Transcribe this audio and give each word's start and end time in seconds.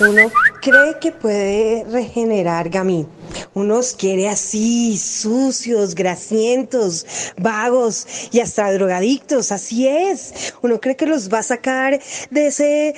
uno 0.00 0.30
cree 0.62 0.98
que 1.00 1.12
puede 1.12 1.84
regenerar 1.84 2.68
gamín. 2.68 3.08
Unos 3.54 3.94
quiere 3.94 4.28
así, 4.28 4.96
sucios, 4.96 5.94
grasientos, 5.94 7.06
vagos 7.36 8.06
y 8.32 8.40
hasta 8.40 8.72
drogadictos, 8.72 9.52
así 9.52 9.86
es. 9.86 10.54
Uno 10.62 10.80
cree 10.80 10.96
que 10.96 11.06
los 11.06 11.32
va 11.32 11.38
a 11.38 11.42
sacar 11.42 12.00
de 12.30 12.46
ese 12.46 12.94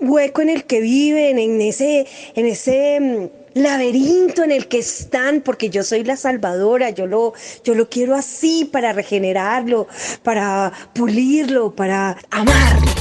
hueco 0.00 0.42
en 0.42 0.50
el 0.50 0.64
que 0.64 0.80
viven, 0.80 1.38
en 1.38 1.60
ese, 1.60 2.06
en 2.34 2.46
ese 2.46 3.00
mm, 3.00 3.60
laberinto 3.60 4.42
en 4.42 4.52
el 4.52 4.68
que 4.68 4.78
están, 4.78 5.40
porque 5.40 5.70
yo 5.70 5.82
soy 5.82 6.04
la 6.04 6.16
salvadora, 6.16 6.90
yo 6.90 7.06
lo, 7.06 7.34
yo 7.64 7.74
lo 7.74 7.88
quiero 7.88 8.14
así 8.14 8.64
para 8.64 8.92
regenerarlo, 8.92 9.88
para 10.22 10.72
pulirlo, 10.94 11.74
para 11.74 12.16
amarlo. 12.30 12.95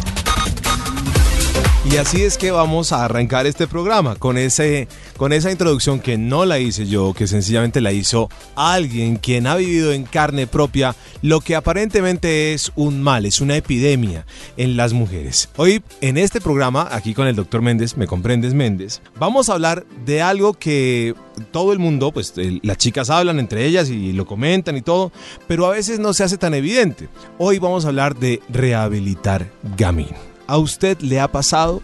Y 1.95 1.97
así 1.97 2.23
es 2.23 2.37
que 2.37 2.51
vamos 2.51 2.91
a 2.91 3.05
arrancar 3.05 3.45
este 3.45 3.67
programa 3.67 4.17
con, 4.17 4.37
ese, 4.37 4.89
con 5.15 5.31
esa 5.31 5.49
introducción 5.49 6.01
que 6.01 6.17
no 6.17 6.43
la 6.43 6.59
hice 6.59 6.87
yo, 6.87 7.13
que 7.13 7.25
sencillamente 7.25 7.79
la 7.79 7.93
hizo 7.93 8.29
alguien 8.57 9.15
quien 9.15 9.47
ha 9.47 9.55
vivido 9.55 9.93
en 9.93 10.03
carne 10.03 10.45
propia 10.45 10.93
lo 11.21 11.39
que 11.39 11.55
aparentemente 11.55 12.53
es 12.53 12.73
un 12.75 13.01
mal, 13.01 13.25
es 13.25 13.39
una 13.39 13.55
epidemia 13.55 14.25
en 14.57 14.75
las 14.75 14.91
mujeres. 14.91 15.47
Hoy 15.55 15.81
en 16.01 16.17
este 16.17 16.41
programa, 16.41 16.85
aquí 16.91 17.13
con 17.13 17.27
el 17.27 17.35
doctor 17.37 17.61
Méndez, 17.61 17.95
me 17.95 18.07
comprendes 18.07 18.53
Méndez, 18.53 19.01
vamos 19.17 19.47
a 19.47 19.53
hablar 19.53 19.85
de 20.05 20.21
algo 20.21 20.53
que 20.53 21.15
todo 21.51 21.71
el 21.71 21.79
mundo, 21.79 22.11
pues 22.11 22.33
las 22.61 22.77
chicas 22.77 23.09
hablan 23.09 23.39
entre 23.39 23.63
ellas 23.65 23.89
y 23.89 24.11
lo 24.11 24.25
comentan 24.25 24.75
y 24.75 24.81
todo, 24.81 25.13
pero 25.47 25.65
a 25.65 25.71
veces 25.71 25.99
no 25.99 26.13
se 26.13 26.25
hace 26.25 26.37
tan 26.37 26.55
evidente. 26.55 27.07
Hoy 27.37 27.57
vamos 27.57 27.85
a 27.85 27.87
hablar 27.87 28.17
de 28.17 28.41
rehabilitar 28.49 29.49
gamín. 29.77 30.34
¿A 30.47 30.57
usted 30.57 30.99
le 30.99 31.19
ha 31.19 31.31
pasado? 31.31 31.81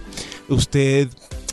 ¿Usted 0.49 1.09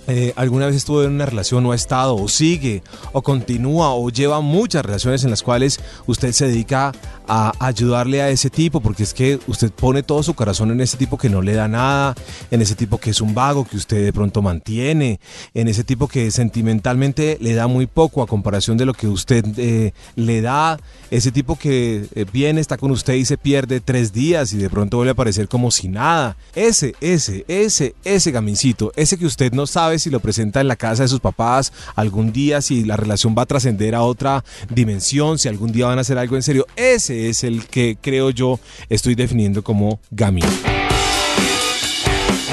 eh, 0.09 0.33
alguna 0.37 0.67
vez 0.67 0.77
estuvo 0.77 1.05
en 1.05 1.13
una 1.13 1.27
relación 1.27 1.65
o 1.67 1.73
ha 1.73 1.77
estado 1.77 2.17
o 2.17 2.29
sigue 2.29 2.83
o 3.13 3.21
continúa 3.21 3.93
o 3.95 4.09
lleva 4.09 4.41
muchas 4.41 4.85
relaciones 4.85 5.23
en 5.23 5.31
las 5.31 5.43
cuales 5.43 5.81
usted 6.07 6.33
se 6.33 6.49
dedica 6.49 6.93
a 7.27 7.53
ayudarle 7.61 8.23
a 8.23 8.31
ese 8.31 8.49
tipo 8.49 8.81
porque 8.81 9.03
es 9.03 9.13
que 9.13 9.39
usted 9.47 9.71
pone 9.71 10.03
todo 10.03 10.23
su 10.23 10.33
corazón 10.33 10.71
en 10.71 10.81
ese 10.81 10.97
tipo 10.97 11.19
que 11.19 11.29
no 11.29 11.43
le 11.43 11.53
da 11.53 11.69
nada, 11.69 12.15
en 12.51 12.63
ese 12.63 12.75
tipo 12.75 12.97
que 12.97 13.11
es 13.11 13.21
un 13.21 13.35
vago 13.35 13.67
que 13.67 13.77
usted 13.77 14.03
de 14.03 14.13
pronto 14.15 14.41
mantiene, 14.41 15.21
en 15.53 15.69
ese 15.69 15.85
tipo 15.85 16.09
que 16.09 16.31
sentimentalmente 16.31 17.37
le 17.41 17.55
da 17.55 17.67
muy 17.67 17.87
poco 17.87 18.23
a 18.23 18.27
comparación 18.27 18.79
de 18.79 18.87
lo 18.87 18.95
que 18.95 19.09
usted 19.09 19.45
eh, 19.59 19.93
le 20.17 20.41
da, 20.41 20.81
ese 21.11 21.31
tipo 21.33 21.57
que 21.57 22.07
eh, 22.15 22.25
viene, 22.33 22.63
está 22.63 22.79
con 22.79 22.91
usted 22.91 23.15
y 23.15 23.27
se 23.27 23.37
pierde 23.37 23.81
tres 23.81 24.13
días 24.13 24.55
y 24.55 24.57
de 24.57 24.71
pronto 24.71 24.97
vuelve 24.97 25.11
a 25.11 25.13
aparecer 25.13 25.49
como 25.49 25.71
si 25.71 25.89
nada. 25.89 26.37
Ese, 26.55 26.95
ese, 27.03 27.45
ese, 27.47 27.95
ese 28.05 28.31
gamincito, 28.31 28.93
ese 28.97 29.19
que 29.19 29.27
usted 29.27 29.53
no 29.53 29.67
sabe 29.67 29.98
si 29.99 30.11
lo 30.11 30.21
presenta 30.21 30.61
en 30.61 30.69
la 30.69 30.77
casa 30.77 31.03
de 31.03 31.09
sus 31.09 31.21
papás 31.21 31.73
algún 31.95 32.33
día, 32.33 32.61
si 32.61 32.85
la 32.85 32.97
relación 32.97 33.35
va 33.37 33.43
a 33.43 33.47
trascender 33.47 33.95
a 33.95 34.03
otra 34.03 34.45
dimensión, 34.71 35.39
si 35.39 35.49
algún 35.49 35.73
día 35.73 35.87
van 35.87 35.99
a 35.99 36.03
hacer 36.03 36.19
algo 36.19 36.37
en 36.37 36.43
serio. 36.43 36.67
Ese 36.77 37.29
es 37.29 37.45
el 37.45 37.67
que 37.67 37.97
creo 38.01 38.31
yo 38.31 38.61
estoy 38.89 39.15
definiendo 39.15 39.63
como 39.63 40.01
Gamín. 40.11 40.45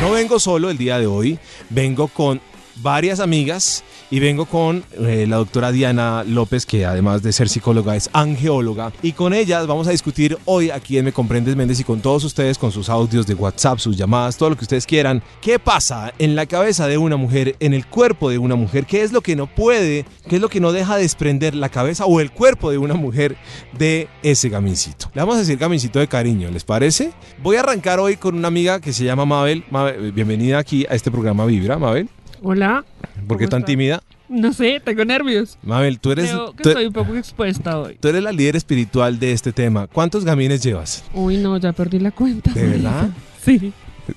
No 0.01 0.11
vengo 0.11 0.39
solo 0.39 0.69
el 0.69 0.77
día 0.77 0.99
de 0.99 1.07
hoy, 1.07 1.39
vengo 1.69 2.07
con 2.07 2.39
varias 2.77 3.19
amigas 3.19 3.83
y 4.11 4.19
vengo 4.19 4.45
con 4.45 4.83
eh, 4.99 5.25
la 5.27 5.37
doctora 5.37 5.71
Diana 5.71 6.23
López, 6.23 6.65
que 6.65 6.85
además 6.85 7.23
de 7.23 7.33
ser 7.33 7.49
psicóloga 7.49 7.95
es 7.95 8.09
angeóloga. 8.13 8.91
Y 9.01 9.13
con 9.13 9.33
ellas 9.33 9.67
vamos 9.67 9.87
a 9.87 9.91
discutir 9.91 10.37
hoy 10.45 10.69
aquí 10.69 10.97
en 10.97 11.05
Me 11.05 11.13
Comprendes 11.13 11.55
Méndez 11.55 11.79
y 11.79 11.83
con 11.83 12.01
todos 12.01 12.23
ustedes, 12.23 12.57
con 12.57 12.71
sus 12.71 12.89
audios 12.89 13.25
de 13.27 13.33
WhatsApp, 13.33 13.79
sus 13.79 13.97
llamadas, 13.97 14.37
todo 14.37 14.49
lo 14.51 14.57
que 14.57 14.63
ustedes 14.63 14.85
quieran. 14.85 15.23
¿Qué 15.41 15.59
pasa 15.59 16.13
en 16.19 16.35
la 16.35 16.45
cabeza 16.45 16.87
de 16.87 16.97
una 16.97 17.17
mujer, 17.17 17.55
en 17.59 17.73
el 17.73 17.87
cuerpo 17.87 18.29
de 18.29 18.37
una 18.37 18.55
mujer? 18.55 18.85
¿Qué 18.85 19.01
es 19.01 19.11
lo 19.11 19.21
que 19.21 19.35
no 19.35 19.47
puede, 19.47 20.05
qué 20.29 20.35
es 20.35 20.41
lo 20.41 20.49
que 20.49 20.59
no 20.59 20.71
deja 20.71 20.97
desprender 20.97 21.55
la 21.55 21.69
cabeza 21.69 22.05
o 22.05 22.19
el 22.19 22.31
cuerpo 22.31 22.71
de 22.71 22.77
una 22.77 22.93
mujer 22.93 23.37
de 23.77 24.07
ese 24.23 24.49
gamincito? 24.49 25.09
Le 25.13 25.21
vamos 25.21 25.35
a 25.35 25.39
decir 25.39 25.57
gamincito 25.57 25.99
de 25.99 26.07
cariño, 26.07 26.49
¿les 26.51 26.63
parece? 26.63 27.11
Voy 27.41 27.55
a 27.55 27.61
arrancar 27.61 27.99
hoy 27.99 28.17
con 28.17 28.35
una 28.35 28.47
amiga 28.47 28.79
que 28.79 28.93
se 28.93 29.03
llama 29.03 29.25
Mabel. 29.25 29.63
Mabel 29.71 30.11
bienvenida 30.11 30.59
aquí 30.59 30.85
a 30.89 30.95
este 30.95 31.11
programa 31.11 31.45
Vibra, 31.45 31.77
Mabel. 31.77 32.09
Hola. 32.41 32.85
¿Por 33.27 33.37
qué 33.37 33.47
tan 33.47 33.63
tímida? 33.65 34.01
No 34.27 34.53
sé, 34.53 34.81
tengo 34.83 35.05
nervios. 35.05 35.57
Mabel, 35.63 35.99
tú 35.99 36.11
eres. 36.11 36.29
Creo 36.29 36.53
que 36.53 36.69
estoy 36.69 36.85
un 36.87 36.93
poco 36.93 37.15
expuesta 37.15 37.79
hoy. 37.79 37.97
Tú 37.99 38.07
eres 38.07 38.23
la 38.23 38.31
líder 38.31 38.55
espiritual 38.55 39.19
de 39.19 39.31
este 39.31 39.53
tema. 39.53 39.87
¿Cuántos 39.87 40.25
gamines 40.25 40.63
llevas? 40.63 41.03
Uy, 41.13 41.37
no, 41.37 41.57
ya 41.57 41.73
perdí 41.73 41.99
la 41.99 42.11
cuenta. 42.11 42.51
¿De 42.51 42.67
verdad? 42.67 43.09
Sí. 43.45 43.71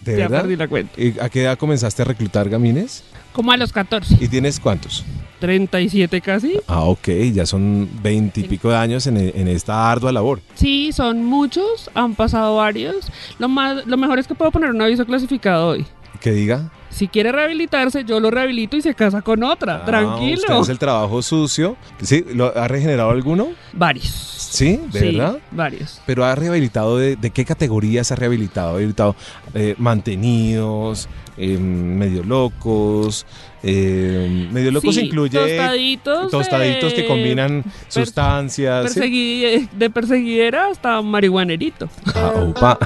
¿De 0.04 0.12
ya 0.12 0.28
verdad? 0.28 0.40
perdí 0.40 0.56
la 0.56 0.68
cuenta. 0.68 0.98
¿Y 0.98 1.18
a 1.20 1.28
qué 1.28 1.42
edad 1.42 1.58
comenzaste 1.58 2.00
a 2.00 2.06
reclutar 2.06 2.48
gamines? 2.48 3.04
Como 3.34 3.52
a 3.52 3.58
los 3.58 3.74
14. 3.74 4.16
¿Y 4.18 4.28
tienes 4.28 4.58
cuántos? 4.58 5.04
37 5.40 6.20
casi. 6.22 6.54
Ah, 6.66 6.84
ok, 6.84 7.08
ya 7.34 7.44
son 7.44 7.88
veinte 8.02 8.40
y 8.40 8.44
pico 8.44 8.70
de 8.70 8.76
años 8.76 9.06
en, 9.06 9.18
en 9.18 9.48
esta 9.48 9.90
ardua 9.90 10.10
labor. 10.12 10.40
Sí, 10.54 10.92
son 10.92 11.24
muchos, 11.24 11.90
han 11.94 12.14
pasado 12.14 12.56
varios. 12.56 12.96
Lo, 13.38 13.48
más, 13.48 13.86
lo 13.86 13.98
mejor 13.98 14.18
es 14.18 14.26
que 14.26 14.34
puedo 14.34 14.50
poner 14.50 14.70
un 14.70 14.80
aviso 14.80 15.04
clasificado 15.04 15.68
hoy. 15.68 15.86
¿Qué 16.20 16.32
diga? 16.32 16.70
Si 16.90 17.06
quiere 17.06 17.30
rehabilitarse, 17.30 18.02
yo 18.04 18.18
lo 18.18 18.30
rehabilito 18.30 18.76
y 18.76 18.82
se 18.82 18.94
casa 18.94 19.22
con 19.22 19.42
otra. 19.44 19.76
Ah, 19.82 19.84
Tranquilo. 19.84 20.40
Usted 20.40 20.54
hace 20.54 20.72
el 20.72 20.78
trabajo 20.78 21.22
sucio. 21.22 21.76
¿Sí? 22.02 22.24
¿Lo 22.34 22.56
ha 22.56 22.66
regenerado 22.66 23.10
alguno? 23.10 23.48
Varios. 23.72 24.06
¿Sí? 24.08 24.80
¿De 24.92 24.98
Sí, 25.00 25.16
verdad? 25.16 25.38
Varios. 25.52 26.00
Pero 26.06 26.24
ha 26.24 26.34
rehabilitado, 26.34 26.96
de, 26.98 27.14
de 27.16 27.30
qué 27.30 27.44
categorías 27.44 28.10
ha 28.10 28.16
rehabilitado? 28.16 28.70
Ha 28.70 28.72
rehabilitado 28.78 29.14
eh, 29.54 29.74
mantenidos, 29.78 31.08
eh, 31.36 31.56
medio 31.58 32.24
locos. 32.24 33.26
eh, 33.62 34.48
medio 34.50 34.70
locos 34.72 34.94
Sí, 34.94 35.02
incluye 35.02 35.38
tostaditos, 35.38 36.30
tostaditos 36.30 36.94
que 36.94 37.06
combinan 37.06 37.62
sustancias. 37.88 38.94
de 38.94 39.90
perseguidera 39.92 40.68
hasta 40.68 41.00
marihuanerito. 41.02 41.88
Ah, 42.14 42.32
opa. 42.36 42.78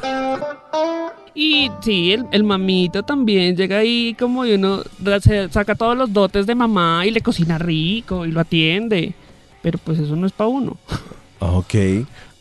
Y 1.35 1.71
sí, 1.81 2.13
el, 2.13 2.27
el 2.31 2.45
mamito 2.45 3.03
también 3.03 3.57
llega 3.57 3.79
ahí 3.79 4.15
como 4.19 4.45
y 4.45 4.53
uno 4.53 4.83
se 5.21 5.49
saca 5.51 5.75
todos 5.75 5.97
los 5.97 6.13
dotes 6.13 6.47
de 6.47 6.55
mamá 6.55 7.07
y 7.07 7.11
le 7.11 7.21
cocina 7.23 7.57
rico 7.59 8.27
y 8.27 8.31
lo 8.33 8.41
atiende. 8.41 9.15
Pero 9.63 9.79
pues 9.79 9.99
eso 9.99 10.15
no 10.17 10.27
es 10.27 10.33
para 10.33 10.49
uno. 10.49 10.77
Ah, 11.41 11.53
Ok. 11.53 11.75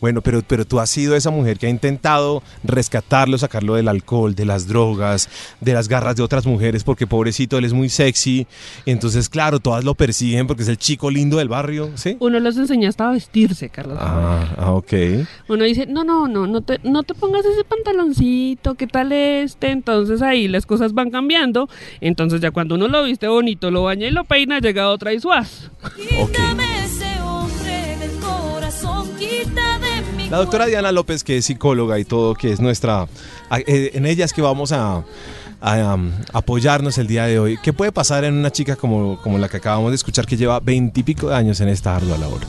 Bueno, 0.02 0.22
pero, 0.22 0.42
pero 0.46 0.66
tú 0.66 0.80
has 0.80 0.90
sido 0.90 1.16
esa 1.16 1.30
mujer 1.30 1.60
que 1.60 1.68
ha 1.68 1.70
intentado 1.70 2.42
rescatarlo, 2.64 3.38
sacarlo 3.38 3.76
del 3.76 3.88
alcohol, 3.88 4.34
de 4.34 4.46
las 4.46 4.68
drogas, 4.68 5.30
de 5.62 5.74
las 5.74 5.88
garras 5.88 6.16
de 6.16 6.24
otras 6.24 6.48
mujeres, 6.48 6.84
porque 6.84 7.06
pobrecito, 7.06 7.58
él 7.58 7.66
es 7.66 7.74
muy 7.74 7.88
sexy. 7.88 8.48
Y 8.86 8.92
entonces, 8.92 9.30
claro, 9.30 9.60
todas 9.60 9.84
lo 9.84 9.94
persiguen 9.94 10.48
porque 10.48 10.64
es 10.64 10.70
el 10.70 10.78
chico 10.78 11.12
lindo 11.12 11.38
del 11.38 11.50
barrio, 11.50 11.92
¿sí? 11.96 12.18
Uno 12.20 12.40
los 12.40 12.58
enseña 12.58 12.90
hasta 12.90 13.10
a 13.10 13.12
vestirse, 13.12 13.70
Carlos. 13.70 13.98
Ah, 14.02 14.56
ah, 14.58 14.72
ok. 14.72 14.94
Uno 15.48 15.64
dice, 15.64 15.86
no, 15.86 16.04
no, 16.04 16.28
no, 16.28 16.48
no 16.48 16.62
te, 16.62 16.80
no 16.84 17.04
te 17.04 17.14
pongas 17.14 17.46
ese 17.46 17.64
pantaloncito, 17.64 18.74
¿qué 18.74 18.88
tal 18.88 19.12
este? 19.12 19.70
Entonces 19.70 20.24
ahí 20.24 20.48
las 20.48 20.66
cosas 20.66 20.94
van 20.94 21.12
cambiando. 21.12 21.70
Entonces 22.00 22.42
ya 22.42 22.50
cuando 22.50 22.74
uno 22.74 22.88
lo 22.88 23.04
viste 23.04 23.28
bonito, 23.28 23.70
lo 23.70 23.84
baña 23.84 24.08
y 24.08 24.12
lo 24.12 24.24
peina, 24.24 24.60
llega 24.60 24.90
otra 24.90 25.14
y 25.14 25.20
suaz. 25.20 25.70
Ok. 26.20 26.38
La 30.32 30.38
doctora 30.38 30.66
Diana 30.66 30.94
López, 30.94 31.26
que 31.26 31.36
es 31.38 31.46
psicóloga 31.46 32.00
y 32.00 32.06
todo, 32.06 32.36
que 32.36 32.54
es 32.54 32.62
nuestra... 32.62 33.06
eh, 33.68 33.92
En 33.94 34.06
ella 34.06 34.24
es 34.24 34.32
que 34.32 34.42
vamos 34.42 34.72
a, 34.72 35.04
a, 35.60 35.94
um, 35.96 36.10
apoyarnos 36.32 36.98
el 36.98 37.08
día 37.08 37.26
de 37.26 37.38
hoy. 37.38 37.58
¿Qué 37.62 37.74
puede 37.74 37.92
pasar 37.92 38.24
en 38.24 38.36
una 38.36 38.50
chica 38.50 38.78
como, 38.78 39.22
como 39.22 39.38
la 39.38 39.50
que 39.50 39.58
acabamos 39.58 39.92
de 39.92 39.96
escuchar, 39.96 40.26
que 40.26 40.38
lleva 40.38 40.62
veintipico 40.62 41.28
de 41.28 41.36
años 41.36 41.60
en 41.60 41.68
esta 41.68 41.98
ardua 41.98 42.18
labor? 42.18 42.40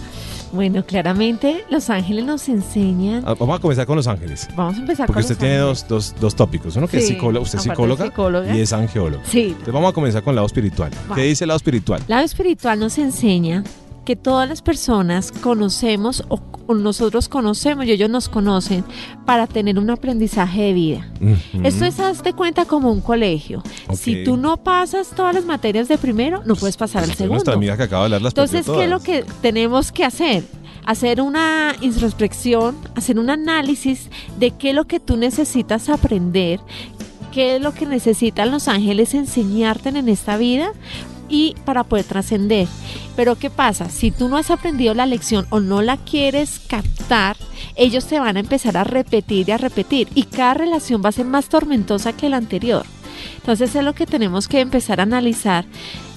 Bueno, 0.52 0.86
claramente 0.86 1.64
los 1.70 1.90
ángeles 1.90 2.24
nos 2.24 2.48
enseñan. 2.48 3.24
Ah, 3.26 3.34
Vamos 3.36 3.58
a 3.58 3.60
comenzar 3.60 3.84
con 3.84 3.96
Los 3.96 4.06
Ángeles. 4.06 4.46
Vamos 4.54 4.76
a 4.76 4.80
empezar 4.80 5.06
Porque 5.08 5.22
con 5.22 5.32
usted 5.32 5.34
los 5.34 5.38
tiene 5.40 5.56
dos, 5.56 5.88
dos, 5.88 6.14
dos 6.20 6.36
tópicos. 6.36 6.76
Uno 6.76 6.86
que 6.86 6.98
es 6.98 7.08
psicólogo, 7.08 7.42
usted 7.42 7.58
es 7.58 7.64
psicóloga, 7.64 8.04
psicóloga. 8.04 8.54
y 8.56 8.60
es 8.60 8.72
angeólogo. 8.72 9.24
Sí. 9.26 9.46
Entonces 9.48 9.74
vamos 9.74 9.90
a 9.90 9.92
comenzar 9.92 10.22
con 10.22 10.32
el 10.32 10.36
lado 10.36 10.46
espiritual. 10.46 10.92
¿Qué 11.16 11.22
dice 11.22 11.42
el 11.44 11.48
lado 11.48 11.56
espiritual? 11.56 12.00
El 12.02 12.08
lado 12.10 12.24
espiritual 12.24 12.78
nos 12.78 12.96
enseña 12.98 13.64
que 14.04 14.14
todas 14.14 14.48
las 14.48 14.62
personas 14.62 15.32
conocemos 15.32 16.22
o 16.28 16.38
nosotros 16.74 17.28
conocemos 17.28 17.84
y 17.86 17.92
ellos 17.92 18.10
nos 18.10 18.28
conocen 18.28 18.84
para 19.26 19.46
tener 19.46 19.78
un 19.78 19.90
aprendizaje 19.90 20.62
de 20.62 20.72
vida. 20.72 21.08
Esto 21.62 21.84
es, 21.84 22.00
hazte 22.00 22.32
cuenta, 22.32 22.64
como 22.64 22.90
un 22.90 23.00
colegio. 23.00 23.62
Si 23.94 24.24
tú 24.24 24.36
no 24.36 24.56
pasas 24.56 25.10
todas 25.10 25.34
las 25.34 25.44
materias 25.44 25.88
de 25.88 25.98
primero, 25.98 26.42
no 26.44 26.56
puedes 26.56 26.76
pasar 26.76 27.04
al 27.04 27.10
Usted, 27.10 27.26
Nuestra 27.26 27.52
segundo. 27.52 27.58
amiga 27.58 27.76
que 27.76 27.82
acaba 27.84 28.02
de 28.02 28.06
hablar 28.06 28.22
las 28.22 28.32
Entonces, 28.32 28.66
¿qué 28.66 28.84
es 28.84 28.90
lo 28.90 29.00
que 29.00 29.24
tenemos 29.40 29.92
que 29.92 30.04
hacer? 30.04 30.44
Hacer 30.84 31.20
una 31.20 31.76
introspección, 31.80 32.76
hacer 32.96 33.18
un 33.18 33.30
análisis 33.30 34.08
de 34.38 34.50
qué 34.50 34.70
es 34.70 34.74
lo 34.74 34.86
que 34.86 34.98
tú 34.98 35.16
necesitas 35.16 35.88
aprender, 35.88 36.58
qué 37.32 37.56
es 37.56 37.62
lo 37.62 37.72
que 37.72 37.86
necesitan 37.86 38.50
los 38.50 38.68
ángeles 38.68 39.14
enseñarte 39.14 39.90
en 39.90 40.08
esta 40.08 40.36
vida 40.36 40.72
y 41.32 41.56
para 41.64 41.82
poder 41.82 42.04
trascender. 42.04 42.68
Pero 43.16 43.36
¿qué 43.36 43.50
pasa? 43.50 43.88
Si 43.88 44.12
tú 44.12 44.28
no 44.28 44.36
has 44.36 44.50
aprendido 44.52 44.94
la 44.94 45.06
lección 45.06 45.46
o 45.50 45.58
no 45.58 45.82
la 45.82 45.96
quieres 45.96 46.60
captar, 46.68 47.36
ellos 47.74 48.06
te 48.06 48.20
van 48.20 48.36
a 48.36 48.40
empezar 48.40 48.76
a 48.76 48.84
repetir 48.84 49.48
y 49.48 49.52
a 49.52 49.58
repetir 49.58 50.08
y 50.14 50.24
cada 50.24 50.54
relación 50.54 51.02
va 51.04 51.08
a 51.08 51.12
ser 51.12 51.26
más 51.26 51.48
tormentosa 51.48 52.12
que 52.12 52.28
la 52.28 52.36
anterior. 52.36 52.84
Entonces 53.36 53.74
es 53.74 53.82
lo 53.82 53.94
que 53.94 54.06
tenemos 54.06 54.46
que 54.46 54.60
empezar 54.60 55.00
a 55.00 55.04
analizar. 55.04 55.64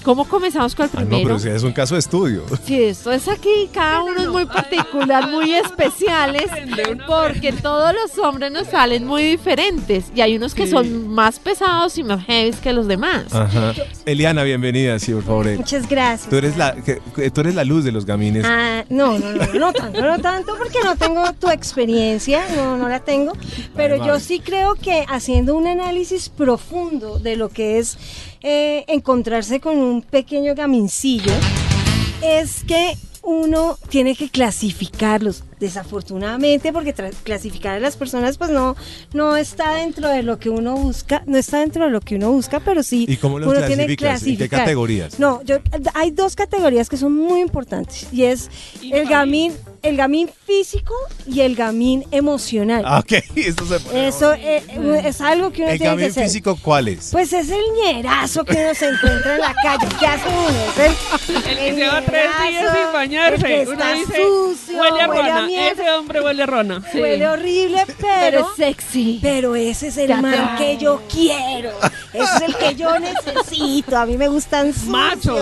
¿Cómo 0.06 0.24
comenzamos 0.24 0.72
con 0.76 0.86
el 0.86 0.90
Ah, 0.94 1.00
no, 1.00 1.06
primero? 1.08 1.26
pero 1.30 1.38
si 1.40 1.48
es 1.48 1.64
un 1.64 1.72
caso 1.72 1.94
de 1.94 1.98
estudio. 1.98 2.44
Sí, 2.64 2.80
esto 2.80 3.10
es 3.10 3.26
aquí, 3.26 3.68
cada 3.72 4.04
uno 4.04 4.20
es 4.22 4.28
muy 4.28 4.46
particular, 4.46 5.28
muy 5.28 5.52
especiales, 5.52 6.44
porque 7.08 7.52
todos 7.52 7.92
los 7.92 8.16
hombres 8.24 8.52
nos 8.52 8.68
salen 8.68 9.04
muy 9.04 9.24
diferentes 9.24 10.04
y 10.14 10.20
hay 10.20 10.36
unos 10.36 10.54
que 10.54 10.68
son 10.68 11.08
más 11.08 11.40
pesados 11.40 11.98
y 11.98 12.04
más 12.04 12.24
heavy 12.24 12.52
que 12.62 12.72
los 12.72 12.86
demás. 12.86 13.34
Ajá. 13.34 13.74
Eliana, 14.04 14.44
bienvenida, 14.44 14.96
sí, 15.00 15.12
por 15.12 15.24
favor. 15.24 15.46
Muchas 15.56 15.88
gracias. 15.88 16.30
Tú 16.30 16.36
eres 16.36 16.56
la, 16.56 16.76
que- 16.76 17.00
tú 17.32 17.40
eres 17.40 17.56
la 17.56 17.64
luz 17.64 17.82
de 17.82 17.90
los 17.90 18.06
gamines. 18.06 18.44
Ah, 18.46 18.84
no, 18.88 19.18
no, 19.18 19.32
no, 19.32 19.44
no 19.54 19.72
tanto, 19.72 20.00
no 20.02 20.18
tanto 20.20 20.54
porque 20.56 20.78
no 20.84 20.94
tengo 20.94 21.32
tu 21.32 21.50
experiencia, 21.50 22.44
no, 22.54 22.76
no 22.76 22.88
la 22.88 23.00
tengo, 23.00 23.32
pero 23.74 23.96
yo 24.06 24.20
sí 24.20 24.38
creo 24.38 24.76
que 24.76 25.04
haciendo 25.08 25.56
un 25.56 25.66
análisis 25.66 26.28
profundo 26.28 27.18
de 27.18 27.34
lo 27.34 27.48
que 27.48 27.78
es 27.80 27.98
eh, 28.48 28.84
encontrarse 28.86 29.58
con 29.58 29.76
un 29.76 30.02
pequeño 30.02 30.54
gamincillo, 30.54 31.32
es 32.22 32.62
que 32.62 32.96
uno 33.24 33.76
tiene 33.88 34.14
que 34.14 34.28
clasificarlos, 34.28 35.42
desafortunadamente, 35.58 36.72
porque 36.72 36.94
clasificar 37.24 37.74
a 37.74 37.80
las 37.80 37.96
personas 37.96 38.38
pues 38.38 38.50
no, 38.50 38.76
no 39.12 39.36
está 39.36 39.74
dentro 39.74 40.08
de 40.08 40.22
lo 40.22 40.38
que 40.38 40.48
uno 40.48 40.76
busca, 40.76 41.24
no 41.26 41.36
está 41.36 41.58
dentro 41.58 41.86
de 41.86 41.90
lo 41.90 42.00
que 42.00 42.14
uno 42.14 42.30
busca, 42.30 42.60
pero 42.60 42.84
sí 42.84 43.06
¿Y 43.08 43.16
cómo 43.16 43.40
los 43.40 43.48
uno 43.48 43.66
tiene 43.66 43.88
que 43.88 43.96
clasificas? 43.96 44.22
¿En 44.22 44.36
qué 44.36 44.36
clasificar. 44.36 44.60
categorías? 44.60 45.18
No, 45.18 45.42
yo, 45.42 45.56
hay 45.94 46.12
dos 46.12 46.36
categorías 46.36 46.88
que 46.88 46.96
son 46.96 47.16
muy 47.16 47.40
importantes 47.40 48.06
y 48.12 48.22
es 48.26 48.48
Y 48.80 48.92
el 48.92 49.08
gamín. 49.08 49.54
Gamín, 49.86 49.90
el 49.90 49.96
gamín 49.96 50.30
físico 50.46 50.94
y 51.26 51.40
el 51.40 51.54
gamín 51.56 52.04
emocional. 52.10 52.82
Ah, 52.86 52.98
ok, 53.00 53.12
esto 53.36 53.66
se 53.66 53.80
pone- 53.80 54.08
Eso 54.08 54.32
eh, 54.34 54.62
eh, 54.68 55.02
es 55.04 55.20
algo 55.20 55.50
que 55.52 55.62
uno 55.62 55.70
¿El 55.70 55.78
tiene 55.78 55.78
que 55.78 55.84
gamin 56.02 56.10
hacer. 56.10 56.24
físico 56.24 56.58
cuál 56.60 56.88
es? 56.88 57.10
Pues 57.12 57.32
es 57.32 57.50
el 57.50 57.62
ñerazo 57.82 58.44
que 58.44 58.52
uno 58.56 58.74
se 58.74 58.88
encuentra 58.88 59.34
en 59.34 59.40
la 59.40 59.54
calle. 59.62 59.86
¿Qué 59.98 60.06
hace 60.06 60.28
uno? 60.28 60.56
Es 61.26 61.28
el, 61.28 61.58
El 61.58 61.74
que 61.74 61.80
lleva 61.80 62.02
tres 62.02 62.30
días 62.48 62.72
sin 62.76 62.92
bañarse. 62.92 63.34
el 63.60 63.66
que 63.66 63.72
Uno 63.72 63.72
está 63.72 63.92
dice, 63.94 64.22
sucio, 64.22 64.65
huele 64.80 65.00
a 65.00 65.06
rona. 65.06 65.48
Ese 65.70 65.90
hombre 65.90 66.20
huele 66.20 66.42
a 66.42 66.46
rona. 66.46 66.82
huele 66.94 67.26
horrible, 67.28 67.82
Pero 67.86 67.98
pero... 68.00 68.40
es 68.40 68.56
sexy. 68.56 69.18
Pero 69.22 69.56
ese 69.56 69.88
es 69.88 69.96
el 69.96 70.08
Ya 70.08 70.20
man 70.20 70.56
que 70.58 70.76
yo 70.76 71.02
quiero. 71.12 71.70
Ese 72.12 72.36
es 72.36 72.42
el 72.42 72.56
que 72.56 72.74
yo 72.74 72.98
necesito. 73.00 73.96
A 73.96 74.06
mí 74.06 74.16
me 74.16 74.28
gustan 74.28 74.72
sucios. 74.72 74.88
Macho. 74.88 75.36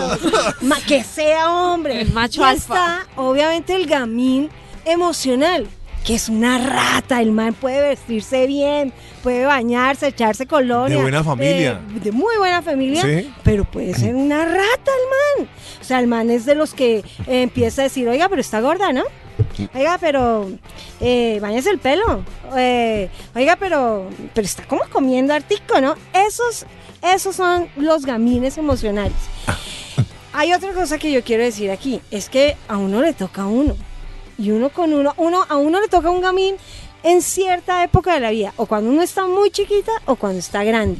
Ma- 0.61 0.79
que 0.87 1.03
sea 1.03 1.51
hombre. 1.51 2.01
El 2.01 2.11
macho 2.13 2.41
Y 2.41 2.43
alfa. 2.45 2.55
está, 3.03 3.07
obviamente, 3.15 3.75
el 3.75 3.85
gamín 3.87 4.49
emocional. 4.85 5.67
Que 6.05 6.13
es 6.13 6.29
una 6.29 6.59
rata, 6.59 7.19
el 7.19 7.31
man 7.31 7.55
puede 7.55 7.81
vestirse 7.81 8.45
bien, 8.45 8.93
puede 9.23 9.43
bañarse, 9.45 10.05
echarse 10.09 10.45
colonia. 10.45 10.95
De 10.97 11.01
buena 11.01 11.23
familia. 11.23 11.81
De, 11.95 11.99
de 11.99 12.11
muy 12.11 12.37
buena 12.37 12.61
familia, 12.61 13.01
Sí. 13.01 13.33
pero 13.43 13.65
puede 13.65 13.95
ser 13.95 14.13
una 14.13 14.45
rata 14.45 14.91
el 14.91 15.39
man. 15.41 15.49
O 15.81 15.83
sea, 15.83 15.99
el 15.99 16.05
man 16.05 16.29
es 16.29 16.45
de 16.45 16.53
los 16.53 16.75
que 16.75 16.97
eh, 16.99 17.03
empieza 17.41 17.81
a 17.81 17.85
decir, 17.85 18.07
oiga, 18.07 18.29
pero 18.29 18.39
está 18.39 18.59
gorda, 18.61 18.93
¿no? 18.93 19.01
Oiga, 19.73 19.97
pero 19.99 20.49
eh, 20.99 21.39
bañese 21.41 21.69
el 21.69 21.79
pelo. 21.79 22.23
Eh, 22.55 23.09
oiga, 23.35 23.55
pero, 23.55 24.09
pero 24.33 24.45
está 24.45 24.67
como 24.67 24.83
comiendo 24.89 25.33
artico, 25.33 25.79
¿no? 25.81 25.95
Esos, 26.13 26.65
esos 27.01 27.35
son 27.35 27.67
los 27.75 28.05
gamines 28.05 28.57
emocionales. 28.57 29.17
Hay 30.33 30.53
otra 30.53 30.73
cosa 30.73 30.97
que 30.97 31.11
yo 31.11 31.23
quiero 31.23 31.43
decir 31.43 31.71
aquí, 31.71 32.01
es 32.11 32.29
que 32.29 32.57
a 32.67 32.77
uno 32.77 33.01
le 33.01 33.13
toca 33.13 33.43
a 33.43 33.47
uno. 33.47 33.75
Y 34.37 34.51
uno 34.51 34.69
con 34.69 34.91
uno, 34.93 35.13
uno 35.15 35.45
a 35.47 35.55
uno 35.55 35.79
le 35.79 35.87
toca 35.87 36.09
un 36.09 36.19
gamín 36.19 36.55
en 37.03 37.21
cierta 37.21 37.83
época 37.83 38.15
de 38.15 38.19
la 38.19 38.31
vida, 38.31 38.53
o 38.57 38.65
cuando 38.65 38.89
uno 38.89 39.01
está 39.01 39.27
muy 39.27 39.51
chiquita 39.51 39.91
o 40.05 40.15
cuando 40.15 40.39
está 40.39 40.63
grande. 40.63 40.99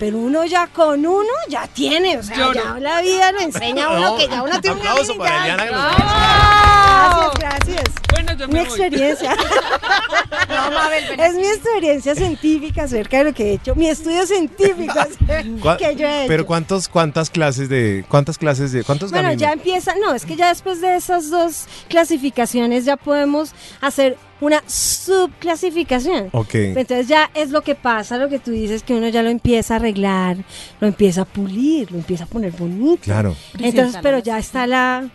Pero 0.00 0.16
uno 0.18 0.44
ya 0.46 0.66
con 0.66 1.04
uno 1.06 1.28
ya 1.48 1.66
tiene, 1.68 2.16
o 2.18 2.22
sea, 2.22 2.34
Yo 2.36 2.52
ya 2.54 2.78
la 2.80 3.00
vida 3.02 3.30
lo 3.32 3.40
enseña 3.40 3.84
a 3.84 3.90
uno 3.98 4.16
que 4.16 4.26
ya 4.28 4.42
uno 4.42 4.58
tiene 4.60 4.80
un 4.80 4.86
Aplauso 4.88 5.14
gamín 5.14 5.14
y 5.14 5.18
para 5.18 5.42
Eliana 5.54 5.64
que 5.64 5.70
Gracias, 5.70 7.38
gracias. 7.38 7.84
Bueno, 8.10 8.32
yo 8.32 8.48
Mi 8.48 8.54
me 8.54 8.60
voy. 8.60 8.68
experiencia. 8.68 9.36
es 11.18 11.34
mi 11.34 11.46
experiencia 11.46 12.14
científica 12.14 12.84
acerca 12.84 13.18
de 13.18 13.24
lo 13.24 13.32
que 13.34 13.50
he 13.50 13.52
hecho. 13.54 13.74
Mi 13.74 13.88
estudio 13.88 14.26
científico 14.26 14.94
¿Cuá- 15.62 15.76
que 15.76 15.94
yo 15.96 16.06
he 16.06 16.18
hecho. 16.20 16.28
Pero 16.28 16.46
cuántos, 16.46 16.88
cuántas 16.88 17.28
clases 17.30 17.68
de, 17.68 18.04
cuántas 18.08 18.38
clases 18.38 18.72
de, 18.72 18.84
cuántos 18.84 19.10
Bueno, 19.10 19.28
gamines? 19.28 19.40
ya 19.40 19.52
empieza, 19.52 19.94
no, 20.00 20.14
es 20.14 20.24
que 20.24 20.36
ya 20.36 20.48
después 20.48 20.80
de 20.80 20.96
esas 20.96 21.30
dos 21.30 21.66
clasificaciones 21.88 22.84
ya 22.84 22.96
podemos 22.96 23.52
hacer 23.80 24.16
una 24.40 24.62
subclasificación. 24.66 26.28
Ok. 26.32 26.54
Entonces 26.54 27.08
ya 27.08 27.30
es 27.34 27.50
lo 27.50 27.62
que 27.62 27.74
pasa, 27.74 28.16
lo 28.18 28.28
que 28.28 28.38
tú 28.38 28.50
dices, 28.50 28.82
que 28.82 28.94
uno 28.94 29.08
ya 29.08 29.22
lo 29.22 29.30
empieza 29.30 29.74
a 29.74 29.76
arreglar, 29.76 30.36
lo 30.80 30.86
empieza 30.88 31.22
a 31.22 31.24
pulir, 31.24 31.90
lo 31.92 31.98
empieza 31.98 32.24
a 32.24 32.26
poner 32.26 32.52
bonito. 32.52 33.02
Claro. 33.02 33.36
Entonces, 33.58 33.98
pero 34.02 34.18
ya 34.18 34.38
está 34.38 34.66
la... 34.66 35.08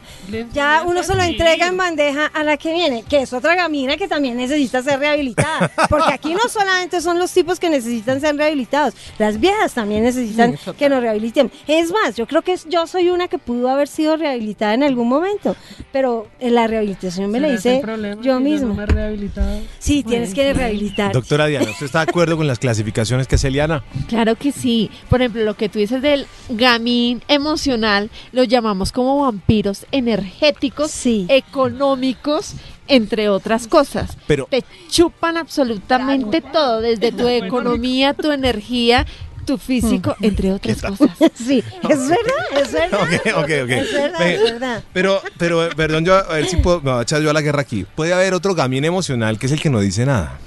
Ya 0.54 0.84
uno 0.86 1.04
se 1.04 1.16
lo 1.16 1.24
entrega 1.24 1.68
en 1.68 1.78
bandeja 1.78 2.26
a 2.28 2.44
la 2.44 2.58
que 2.58 2.74
viene, 2.74 3.04
que 3.08 3.22
es 3.22 3.34
otra 3.34 3.56
gamina 3.56 3.98
que 3.98 4.08
también 4.08 4.38
necesita 4.38 4.82
ser 4.82 5.00
rehabilitada. 5.00 5.72
Porque 5.90 6.14
aquí 6.14 6.34
no 6.34 6.48
solamente 6.50 7.02
son 7.02 7.20
los 7.20 7.32
tipos 7.32 7.60
que 7.60 7.70
necesitan 7.70 8.20
ser 8.22 8.36
rehabilitados, 8.36 8.94
las 9.18 9.40
viejas 9.40 9.74
también 9.74 10.04
necesitan 10.04 10.58
que 10.78 10.90
nos 10.90 11.02
rehabiliten. 11.02 11.52
Es 11.68 11.92
más, 11.92 12.16
yo 12.16 12.28
creo 12.28 12.42
que 12.42 12.54
es- 12.54 12.66
yo 12.70 12.88
soy 12.88 13.10
una 13.10 13.28
que 13.28 13.38
pudo 13.38 13.70
haber 13.70 13.88
sido 13.88 14.18
rehabilitada 14.18 14.74
en 14.74 14.84
algún 14.84 15.08
momento, 15.08 15.56
pero 15.92 16.28
en 16.40 16.56
la 16.56 16.68
rehabilitación 16.68 17.32
me 17.32 17.40
la 17.40 17.48
¿Será 17.48 17.60
ese 17.60 17.70
el 17.70 17.76
hice 17.76 17.84
problema, 17.86 18.22
yo 18.22 18.40
misma. 18.40 18.68
no 18.70 18.76
rehabilitado? 19.16 19.62
Sí, 19.80 20.04
tienes 20.04 20.34
que 20.34 20.54
rehabilitar. 20.54 21.12
Doctora 21.14 21.48
Diana, 21.48 21.70
¿usted 21.72 21.86
está 21.86 22.06
de 22.06 22.10
acuerdo 22.12 22.38
con 22.38 22.48
las 22.48 22.60
clasificaciones 22.60 23.28
que 23.28 23.36
hace 23.36 23.48
Eliana? 23.48 23.84
Claro 24.08 24.36
que 24.36 24.52
sí. 24.52 24.90
Por 25.10 25.22
ejemplo, 25.22 25.44
lo 25.44 25.56
que 25.56 25.70
tú 25.70 25.80
dices 25.80 26.02
del 26.02 26.28
gamín 26.50 27.22
emocional, 27.28 28.10
lo 28.32 28.44
llamamos 28.44 28.92
como 28.92 29.22
vampiros 29.22 29.86
energéticos, 29.92 30.92
Sí. 30.92 31.26
económicos, 31.30 32.54
entre 32.88 33.30
otras 33.30 33.68
cosas. 33.68 34.18
Pero, 34.28 34.48
Te 34.50 34.64
chupan 34.90 35.38
absolutamente 35.38 36.42
todo, 36.42 36.82
desde 36.82 37.12
tu 37.12 37.28
economía, 37.28 38.14
tu 38.14 38.32
energía, 38.32 39.06
tu 39.46 39.58
físico, 39.58 40.16
entre 40.22 40.52
otras 40.52 40.82
cosas. 40.82 41.10
Sí, 41.36 41.64
es 41.90 42.00
verdad, 42.10 42.62
es 42.62 42.72
verdad. 42.72 43.02
ok, 43.04 43.12
ok, 43.38 43.44
ok. 43.64 43.70
Es 43.70 43.94
verdad, 43.94 44.20
Ve- 44.20 44.36
es 44.36 44.44
verdad. 44.44 44.84
Pero, 44.94 45.22
pero, 45.38 45.70
perdón, 45.76 46.06
yo 46.06 46.16
a 46.16 46.24
ver 46.24 46.48
si 46.48 46.58
puedo, 46.58 46.82
me 46.82 46.92
voy 46.92 47.00
a 47.00 47.04
echar 47.04 47.22
yo 47.22 47.30
a 47.30 47.34
la 47.34 47.42
guerra 47.42 47.62
aquí. 47.62 47.86
Puede 47.96 48.14
haber 48.14 48.34
otro 48.34 48.56
gamín 48.56 48.84
emocional 48.86 49.38
que 49.40 49.46
es 49.46 49.52
el 49.52 49.62
que 49.62 49.70
no 49.70 49.80
dice 49.80 50.06
nada. 50.06 50.40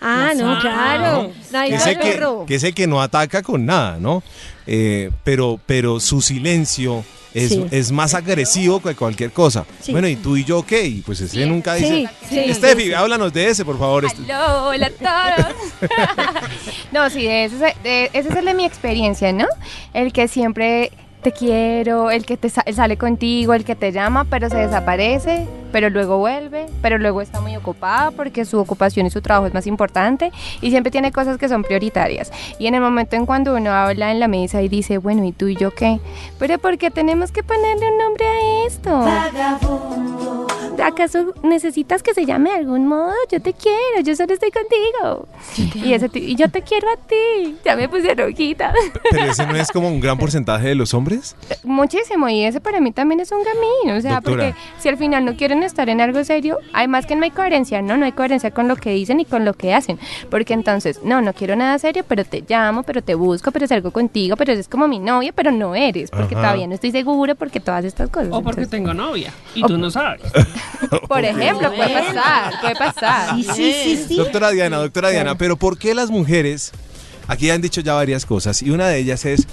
Ah, 0.00 0.32
no, 0.36 0.58
claro. 0.60 1.32
Nadie 1.52 1.70
Que 1.70 1.76
es, 1.76 1.86
el 1.86 1.98
que, 1.98 2.20
que 2.46 2.54
es 2.56 2.64
el 2.64 2.74
que 2.74 2.86
no 2.86 3.00
ataca 3.00 3.42
con 3.42 3.64
nada, 3.64 3.96
¿no? 3.98 4.22
Eh, 4.66 5.10
pero, 5.24 5.58
pero 5.64 6.00
su 6.00 6.20
silencio 6.20 7.02
es, 7.34 7.48
Sí. 7.50 7.66
es 7.70 7.92
más 7.92 8.14
agresivo 8.14 8.80
que 8.82 8.94
cualquier 8.94 9.30
cosa. 9.32 9.64
Sí. 9.82 9.92
Bueno, 9.92 10.08
¿y 10.08 10.16
tú 10.16 10.36
y 10.36 10.44
yo 10.44 10.64
qué? 10.64 10.84
Y 10.86 11.00
pues 11.02 11.20
ese 11.20 11.46
nunca 11.46 11.74
dice. 11.74 12.08
Sí, 12.28 12.44
sí. 12.46 12.54
Steffi, 12.54 12.92
háblanos 12.92 13.32
de 13.32 13.48
ese, 13.48 13.64
por 13.64 13.78
favor. 13.78 14.04
Este- 14.04 14.32
Aló, 14.32 14.68
hola 14.68 14.90
a 15.00 15.36
todos. 15.42 15.54
no, 16.92 17.08
sí, 17.10 17.26
ese, 17.26 17.54
es- 17.68 17.82
de- 17.82 18.10
ese 18.12 18.28
es 18.28 18.36
el 18.36 18.44
de 18.44 18.54
mi 18.54 18.64
experiencia, 18.64 19.32
¿no? 19.32 19.46
El 19.94 20.12
que 20.12 20.28
siempre 20.28 20.92
te 21.20 21.32
quiero, 21.32 22.10
el 22.10 22.24
que 22.24 22.36
te 22.36 22.48
sa- 22.48 22.64
sale 22.74 22.96
contigo, 22.96 23.54
el 23.54 23.64
que 23.64 23.74
te 23.76 23.92
llama, 23.92 24.24
pero 24.24 24.48
se 24.48 24.56
desaparece, 24.56 25.46
pero 25.72 25.90
luego 25.90 26.18
vuelve, 26.18 26.66
pero 26.82 26.98
luego 26.98 27.20
está 27.20 27.40
muy 27.40 27.54
ocupada 27.56 28.10
porque 28.10 28.44
su 28.44 28.58
ocupación 28.58 29.06
y 29.06 29.10
su 29.10 29.20
trabajo 29.20 29.46
es 29.46 29.54
más 29.54 29.66
importante 29.66 30.32
y 30.60 30.70
siempre 30.70 30.90
tiene 30.90 31.12
cosas 31.12 31.36
que 31.38 31.48
son 31.48 31.62
prioritarias. 31.62 32.32
Y 32.58 32.66
en 32.66 32.74
el 32.74 32.80
momento 32.80 33.16
en 33.16 33.26
cuando 33.26 33.54
uno 33.54 33.70
habla 33.70 34.10
en 34.10 34.20
la 34.20 34.28
mesa 34.28 34.62
y 34.62 34.68
dice, 34.68 34.98
bueno, 34.98 35.24
¿y 35.24 35.32
tú 35.32 35.46
y 35.48 35.56
yo 35.56 35.70
qué? 35.72 36.00
Pero 36.38 36.58
¿por 36.58 36.78
qué 36.78 36.90
tenemos 36.90 37.32
que 37.32 37.42
ponerle 37.42 37.90
un 37.92 37.98
nombre 37.98 38.26
a 38.26 38.66
esto? 38.66 39.04
¿Acaso 40.82 41.34
necesitas 41.42 42.02
que 42.02 42.14
se 42.14 42.24
llame 42.24 42.50
de 42.50 42.56
algún 42.56 42.86
modo? 42.86 43.12
Yo 43.30 43.40
te 43.42 43.52
quiero, 43.52 44.00
yo 44.02 44.16
solo 44.16 44.32
estoy 44.32 44.50
contigo. 44.50 45.28
Y, 45.86 45.92
ese 45.92 46.08
y 46.14 46.36
yo 46.36 46.48
te 46.50 46.62
quiero 46.62 46.88
a 46.90 46.96
ti. 46.96 47.56
Ya 47.64 47.76
me 47.76 47.86
puse 47.88 48.14
rojita. 48.14 48.72
Pero 49.10 49.24
ese 49.30 49.46
no 49.46 49.56
es 49.56 49.70
como 49.70 49.88
un 49.88 50.00
gran 50.00 50.16
porcentaje 50.16 50.68
de 50.68 50.74
los 50.74 50.94
hombres. 50.94 51.09
Muchísimo, 51.64 52.28
y 52.28 52.44
ese 52.44 52.60
para 52.60 52.80
mí 52.80 52.92
también 52.92 53.20
es 53.20 53.32
un 53.32 53.42
camino. 53.44 53.98
O 53.98 54.00
sea, 54.00 54.16
Doctora. 54.16 54.48
porque 54.48 54.60
si 54.78 54.88
al 54.88 54.96
final 54.96 55.24
no 55.24 55.36
quieren 55.36 55.62
estar 55.62 55.88
en 55.88 56.00
algo 56.00 56.22
serio, 56.24 56.58
además 56.72 57.06
que 57.06 57.16
no 57.16 57.24
hay 57.24 57.30
coherencia, 57.30 57.82
¿no? 57.82 57.96
No 57.96 58.04
hay 58.04 58.12
coherencia 58.12 58.50
con 58.50 58.68
lo 58.68 58.76
que 58.76 58.90
dicen 58.90 59.20
y 59.20 59.24
con 59.24 59.44
lo 59.44 59.54
que 59.54 59.74
hacen. 59.74 59.98
Porque 60.30 60.54
entonces, 60.54 61.00
no, 61.04 61.20
no 61.20 61.32
quiero 61.32 61.56
nada 61.56 61.78
serio, 61.78 62.04
pero 62.06 62.24
te 62.24 62.44
llamo, 62.48 62.82
pero 62.82 63.02
te 63.02 63.14
busco, 63.14 63.50
pero 63.50 63.66
salgo 63.66 63.90
contigo, 63.90 64.36
pero 64.36 64.52
eres 64.52 64.68
como 64.68 64.88
mi 64.88 64.98
novia, 64.98 65.32
pero 65.34 65.50
no 65.50 65.74
eres, 65.74 66.10
porque 66.10 66.34
Ajá. 66.34 66.42
todavía 66.42 66.66
no 66.66 66.74
estoy 66.74 66.90
segura, 66.92 67.34
porque 67.34 67.60
todas 67.60 67.84
estas 67.84 68.10
cosas. 68.10 68.28
O 68.28 68.42
porque 68.42 68.62
Entonces, 68.62 68.70
tengo 68.70 68.94
novia 68.94 69.32
y 69.54 69.62
tú 69.62 69.78
no 69.78 69.90
sabes. 69.90 70.22
por 71.08 71.24
ejemplo, 71.24 71.72
puede 71.74 71.92
pasar, 71.92 72.60
puede 72.60 72.74
pasar. 72.76 73.36
Sí, 73.36 73.44
sí, 73.44 73.72
sí, 73.72 74.04
sí. 74.08 74.16
Doctora 74.16 74.50
Diana, 74.50 74.78
doctora 74.78 75.10
Diana, 75.10 75.36
pero 75.36 75.56
¿por 75.56 75.78
qué 75.78 75.94
las 75.94 76.10
mujeres, 76.10 76.72
aquí 77.28 77.50
han 77.50 77.60
dicho 77.60 77.80
ya 77.80 77.94
varias 77.94 78.26
cosas, 78.26 78.62
y 78.62 78.70
una 78.70 78.88
de 78.88 78.98
ellas 78.98 79.24
es, 79.24 79.46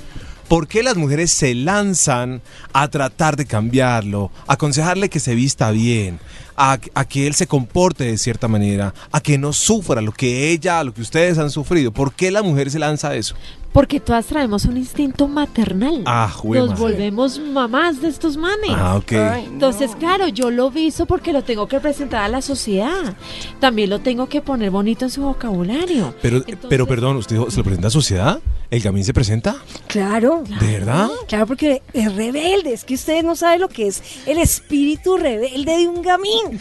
¿Por 0.47 0.67
qué 0.67 0.81
las 0.81 0.95
mujeres 0.95 1.31
se 1.31 1.53
lanzan 1.55 2.41
a 2.71 2.87
tratar 2.87 3.35
de 3.35 3.45
cambiarlo, 3.45 4.31
a 4.47 4.53
aconsejarle 4.53 5.09
que 5.09 5.19
se 5.19 5.35
vista 5.35 5.71
bien, 5.71 6.19
a, 6.55 6.79
a 6.93 7.05
que 7.05 7.27
él 7.27 7.33
se 7.35 7.47
comporte 7.47 8.05
de 8.05 8.17
cierta 8.17 8.47
manera, 8.47 8.93
a 9.11 9.19
que 9.19 9.37
no 9.37 9.51
sufra 9.51 9.99
lo 10.01 10.13
que 10.13 10.51
ella, 10.51 10.83
lo 10.85 10.93
que 10.93 11.01
ustedes 11.01 11.37
han 11.37 11.49
sufrido? 11.51 11.91
¿Por 11.91 12.13
qué 12.13 12.31
la 12.31 12.43
mujer 12.43 12.71
se 12.71 12.79
lanza 12.79 13.09
a 13.09 13.15
eso? 13.15 13.35
Porque 13.73 13.99
todas 13.99 14.25
traemos 14.25 14.63
un 14.65 14.77
instinto 14.77 15.27
maternal. 15.27 16.01
Ah, 16.05 16.31
jue 16.33 16.57
Nos 16.57 16.69
madre. 16.69 16.81
volvemos 16.81 17.39
mamás 17.39 18.01
de 18.01 18.07
estos 18.07 18.37
manes. 18.37 18.71
Ah, 18.71 18.95
ok. 18.95 19.11
Ay, 19.11 19.45
Entonces, 19.51 19.91
claro, 19.99 20.29
yo 20.29 20.49
lo 20.49 20.71
viso 20.71 21.05
porque 21.05 21.33
lo 21.33 21.43
tengo 21.43 21.67
que 21.67 21.79
presentar 21.81 22.23
a 22.23 22.27
la 22.29 22.41
sociedad. 22.41 23.15
También 23.59 23.89
lo 23.89 23.99
tengo 23.99 24.27
que 24.29 24.41
poner 24.41 24.71
bonito 24.71 25.03
en 25.05 25.11
su 25.11 25.21
vocabulario. 25.21 26.15
Pero, 26.21 26.37
Entonces- 26.37 26.65
pero 26.69 26.87
perdón, 26.87 27.17
¿usted 27.17 27.37
se 27.49 27.57
lo 27.57 27.63
presenta 27.65 27.89
a 27.89 27.91
sociedad? 27.91 28.39
¿El 28.69 28.81
gamín 28.81 29.03
se 29.05 29.13
presenta? 29.13 29.55
Claro. 29.87 30.43
¿De 30.59 30.67
verdad? 30.79 31.09
Claro, 31.27 31.47
porque 31.47 31.81
es 31.93 32.13
rebelde. 32.13 32.73
Es 32.73 32.83
que 32.83 32.95
ustedes 32.95 33.23
no 33.23 33.35
saben 33.35 33.61
lo 33.61 33.69
que 33.69 33.87
es 33.87 34.03
el 34.25 34.37
espíritu 34.39 35.15
rebelde 35.17 35.77
de 35.77 35.87
un 35.87 36.01
gamín. 36.01 36.59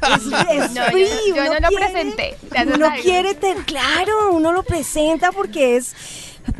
Es, 0.00 0.22
es 0.50 0.72
No, 0.74 0.90
yo- 0.90 1.44
no 1.44 1.60
lo 1.60 1.76
presenté, 1.76 2.36
Uno 2.74 2.86
quiere, 3.02 3.34
te- 3.34 3.54
claro, 3.66 4.32
uno 4.32 4.52
lo 4.52 4.62
presenta 4.62 5.30
porque 5.32 5.76
es, 5.76 5.94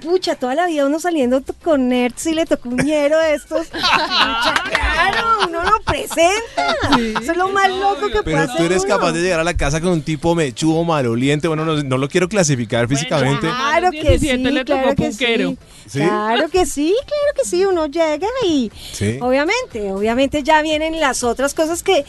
pucha, 0.02 0.34
toda 0.36 0.54
la 0.54 0.66
vida 0.66 0.86
uno 0.86 1.00
saliendo 1.00 1.42
con 1.62 1.88
nerds 1.88 2.26
y 2.26 2.34
le 2.34 2.46
tocó 2.46 2.68
un 2.68 2.76
ñero 2.76 3.18
de 3.18 3.34
estos. 3.34 3.66
Pucha, 3.68 4.54
claro, 4.70 5.28
uno 5.48 5.62
lo 5.62 5.80
presenta. 5.82 7.20
Eso 7.20 7.32
es 7.32 7.36
lo 7.36 7.48
más 7.50 7.68
loco 7.70 8.08
que 8.08 8.22
Pero 8.22 8.38
pasa. 8.46 8.56
tú 8.56 8.62
eres 8.64 8.84
capaz 8.84 9.12
de 9.12 9.20
llegar 9.22 9.40
a 9.40 9.44
la 9.44 9.54
casa 9.56 9.80
con 9.80 9.90
un 9.90 10.02
tipo 10.02 10.34
mechudo, 10.34 10.84
maloliente. 10.84 11.48
Bueno, 11.48 11.64
no, 11.64 11.82
no 11.82 11.96
lo 11.98 12.08
quiero 12.08 12.28
clasificar 12.28 12.88
físicamente. 12.88 13.46
Claro 13.48 13.90
que 13.90 14.02
17 14.02 14.36
sí, 14.36 14.50
le 14.54 14.64
claro 14.64 14.90
que 14.90 14.94
punquero. 14.96 15.50
sí. 15.50 15.58
¿Sí? 15.88 15.98
Claro 16.00 16.48
que 16.48 16.66
sí, 16.66 16.94
claro 17.06 17.32
que 17.36 17.44
sí. 17.48 17.64
Uno 17.64 17.86
llega 17.86 18.28
y 18.46 18.70
Sí. 18.92 19.18
obviamente, 19.20 19.90
obviamente 19.92 20.42
ya 20.42 20.60
vienen 20.62 21.00
las 21.00 21.24
otras 21.24 21.54
cosas 21.54 21.82
que, 21.82 22.04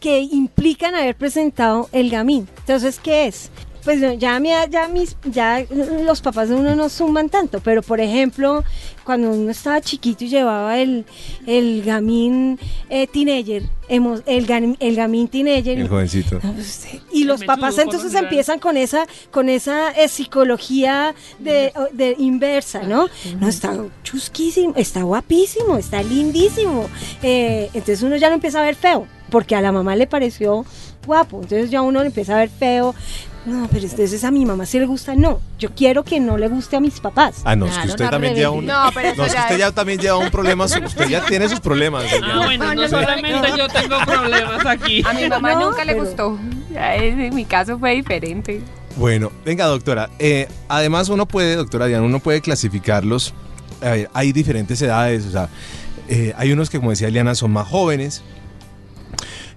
que 0.00 0.20
implican 0.20 0.94
haber 0.94 1.14
presentado 1.16 1.88
el 1.92 2.10
gamín. 2.10 2.48
Entonces, 2.58 3.00
¿qué 3.02 3.26
es? 3.26 3.50
Pues 3.84 4.00
no, 4.00 4.12
ya, 4.14 4.40
mi- 4.40 4.48
ya, 4.70 4.88
mis, 4.88 5.14
ya 5.24 5.62
los 6.04 6.22
papás 6.22 6.48
de 6.48 6.54
uno 6.54 6.74
no 6.74 6.88
suman 6.88 7.28
tanto, 7.28 7.60
pero 7.60 7.82
por 7.82 8.00
ejemplo, 8.00 8.64
cuando 9.04 9.30
uno 9.30 9.50
estaba 9.50 9.80
chiquito 9.82 10.24
y 10.24 10.28
llevaba 10.28 10.78
el, 10.78 11.04
el 11.46 11.82
gamín 11.84 12.58
eh, 12.88 13.06
teenager, 13.06 13.64
hemos- 13.88 14.22
el, 14.24 14.46
el 14.80 14.96
gamín 14.96 15.28
teenager, 15.28 15.78
El 16.40 16.48
jovencito. 16.50 16.96
y 17.12 17.24
los 17.24 17.40
papás 17.46 17.74
entonces 17.84 18.12
empiezan 18.24 18.58
con 18.58 18.76
esa 18.78 19.06
con 19.30 19.50
esa 19.50 19.90
eh, 19.90 20.08
psicología 20.08 21.14
de, 21.38 21.72
de 21.92 22.16
inversa, 22.18 22.82
¿no? 22.84 23.08
No, 23.38 23.48
está 23.48 23.76
chusquísimo, 24.02 24.72
está 24.76 25.02
guapísimo, 25.02 25.76
está 25.76 26.02
lindísimo. 26.02 26.88
Eh, 27.22 27.68
entonces 27.74 28.02
uno 28.02 28.16
ya 28.16 28.28
lo 28.28 28.34
empieza 28.36 28.60
a 28.60 28.62
ver 28.64 28.76
feo, 28.76 29.06
porque 29.30 29.54
a 29.56 29.60
la 29.60 29.72
mamá 29.72 29.94
le 29.94 30.06
pareció 30.06 30.64
guapo. 31.06 31.42
Entonces 31.42 31.70
ya 31.70 31.82
uno 31.82 32.00
lo 32.00 32.06
empieza 32.06 32.34
a 32.34 32.38
ver 32.38 32.48
feo. 32.48 32.94
No, 33.46 33.68
pero 33.70 33.84
entonces 33.86 34.24
a 34.24 34.30
mi 34.30 34.46
mamá 34.46 34.64
sí 34.64 34.78
le 34.78 34.86
gusta. 34.86 35.14
No, 35.14 35.40
yo 35.58 35.70
quiero 35.74 36.02
que 36.02 36.18
no 36.18 36.38
le 36.38 36.48
guste 36.48 36.76
a 36.76 36.80
mis 36.80 36.98
papás. 37.00 37.42
Ah, 37.44 37.54
no, 37.54 37.66
es 37.66 37.72
que 37.72 37.76
Claro, 37.76 37.90
usted 37.90 38.04
una 38.04 38.10
también 38.10 38.34
lleva 38.34 38.50
un. 38.50 38.64
No, 38.66 38.90
pero 38.94 39.08
eso 39.08 39.16
No, 39.18 39.24
es 39.26 39.32
que 39.32 39.36
ya 39.36 39.42
usted 39.42 39.54
es- 39.54 39.60
ya 39.60 39.72
también 39.72 39.98
lleva 40.00 40.16
un 40.16 40.30
problema. 40.30 40.66
su- 40.68 40.82
Usted 40.82 41.08
ya 41.08 41.24
tiene 41.26 41.48
sus 41.48 41.60
problemas. 41.60 42.04
Ah, 42.22 42.42
bueno, 42.46 42.74
no 42.74 42.88
solamente 42.88 43.48
yo 43.58 43.68
tengo 43.68 43.96
problemas 44.06 44.64
aquí. 44.66 45.02
A 45.06 45.12
mi 45.12 45.28
mamá 45.28 45.54
No, 45.54 45.70
nunca 45.70 45.84
le 45.84 45.92
pero- 45.92 46.04
gustó. 46.04 46.38
Ya, 46.72 46.94
En 46.96 47.34
mi 47.34 47.44
caso 47.44 47.78
fue 47.78 47.94
diferente. 47.94 48.62
Bueno, 48.96 49.30
venga, 49.44 49.66
doctora. 49.66 50.08
eh, 50.18 50.48
además, 50.68 51.08
uno 51.08 51.26
puede, 51.26 51.56
doctora 51.56 51.86
Diana, 51.86 52.04
uno 52.04 52.20
puede 52.20 52.40
clasificarlos. 52.40 53.34
A 53.82 53.90
ver, 53.90 54.10
hay 54.14 54.32
diferentes 54.32 54.80
edades. 54.80 55.26
O 55.26 55.30
sea, 55.32 55.48
eh, 56.08 56.32
hay 56.36 56.52
unos 56.52 56.70
que, 56.70 56.78
como 56.78 56.90
decía 56.90 57.08
Eliana, 57.08 57.34
son 57.34 57.50
más 57.52 57.68
jóvenes. 57.68 58.22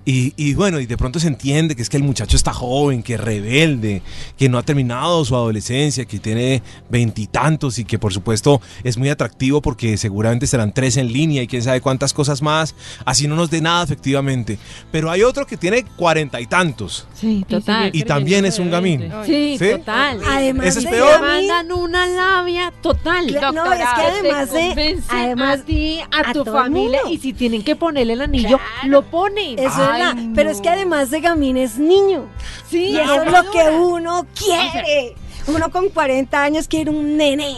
Y, 0.10 0.32
y 0.38 0.54
bueno, 0.54 0.80
y 0.80 0.86
de 0.86 0.96
pronto 0.96 1.20
se 1.20 1.28
entiende 1.28 1.76
que 1.76 1.82
es 1.82 1.90
que 1.90 1.98
el 1.98 2.04
muchacho 2.04 2.38
está 2.38 2.54
joven, 2.54 3.04
que 3.04 3.16
es 3.16 3.20
rebelde, 3.20 4.02
que 4.38 4.48
no 4.48 4.58
ha 4.58 4.64
terminado 4.64 5.26
su 5.26 5.36
adolescencia, 5.36 6.06
que 6.06 6.18
tiene 6.18 6.64
veintitantos 6.90 7.78
y, 7.78 7.84
que 7.84 8.00
por 8.00 8.14
supuesto 8.14 8.62
es 8.86 8.98
muy 8.98 9.10
atractivo 9.10 9.62
porque 9.62 9.98
seguramente 9.98 10.48
serán 10.48 10.74
tres 10.74 10.96
en 10.96 11.12
línea 11.12 11.44
y 11.44 11.48
quién 11.48 11.62
sabe 11.62 11.82
cuántas 11.82 12.14
cosas 12.14 12.42
más. 12.42 12.74
Así 13.04 13.28
no 13.28 13.36
nos 13.36 13.50
dé 13.50 13.60
nada 13.60 13.84
efectivamente. 13.84 14.58
Pero 14.94 15.12
hay 15.12 15.24
otro 15.24 15.46
que 15.46 15.58
tiene 15.58 15.84
cuarenta 15.98 16.40
y 16.40 16.48
tantos. 16.48 17.06
Sí, 17.14 17.46
total. 17.46 17.90
Y 17.94 18.04
también 18.04 18.46
es 18.46 18.60
un 18.60 18.72
gamín. 18.72 19.12
Sí, 19.26 19.58
¿Sí? 19.60 19.72
total. 19.72 20.22
Además 20.26 20.68
Ese 20.68 20.80
es 20.80 20.86
peor. 20.86 21.20
Mandan 21.20 21.70
una 21.74 22.08
labia 22.08 22.72
total. 22.82 23.28
No, 23.54 23.74
es 23.74 23.80
que 23.80 23.84
además 23.84 24.54
de 24.54 25.00
además 25.10 25.60
a 25.60 25.64
ti, 25.66 26.00
a, 26.00 26.30
a 26.30 26.32
tu 26.32 26.46
familia, 26.46 27.02
mundo. 27.02 27.14
y 27.14 27.18
si 27.18 27.34
tienen 27.34 27.62
que 27.62 27.76
ponerle 27.76 28.14
el 28.14 28.22
anillo, 28.22 28.58
lo 28.86 29.02
ponen. 29.04 29.60
Eso 29.60 29.74
Ay, 29.76 29.97
no. 29.98 30.34
pero 30.36 30.50
es 30.50 30.62
que 30.62 30.70
además 30.70 31.10
de 31.10 31.22
gamín 31.22 31.58
es 31.58 31.78
niño. 31.78 32.26
sí, 32.70 32.90
Y 32.90 32.98
eso 32.98 33.24
es 33.24 33.32
lo 33.32 33.52
que 33.52 33.70
uno 33.78 34.26
quiere. 34.36 35.16
Uno 35.48 35.72
con 35.72 35.90
40 35.90 36.42
años 36.44 36.68
quiere 36.68 36.92
un 36.92 37.18
nene. 37.18 37.58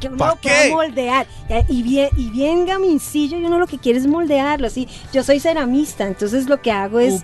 Que 0.00 0.08
uno 0.08 0.16
¿Pa 0.18 0.38
lo 0.42 0.74
moldear. 0.74 1.26
Y 1.68 1.82
bien, 1.82 2.10
y 2.16 2.30
bien 2.30 2.66
gamincillo, 2.66 3.38
y 3.38 3.44
uno 3.44 3.58
lo 3.58 3.66
que 3.66 3.78
quiere 3.78 3.98
es 3.98 4.06
moldearlo. 4.06 4.66
Así, 4.66 4.88
yo 5.12 5.24
soy 5.24 5.40
ceramista, 5.40 6.06
entonces 6.06 6.48
lo 6.48 6.60
que 6.60 6.70
hago 6.70 7.00
es 7.00 7.22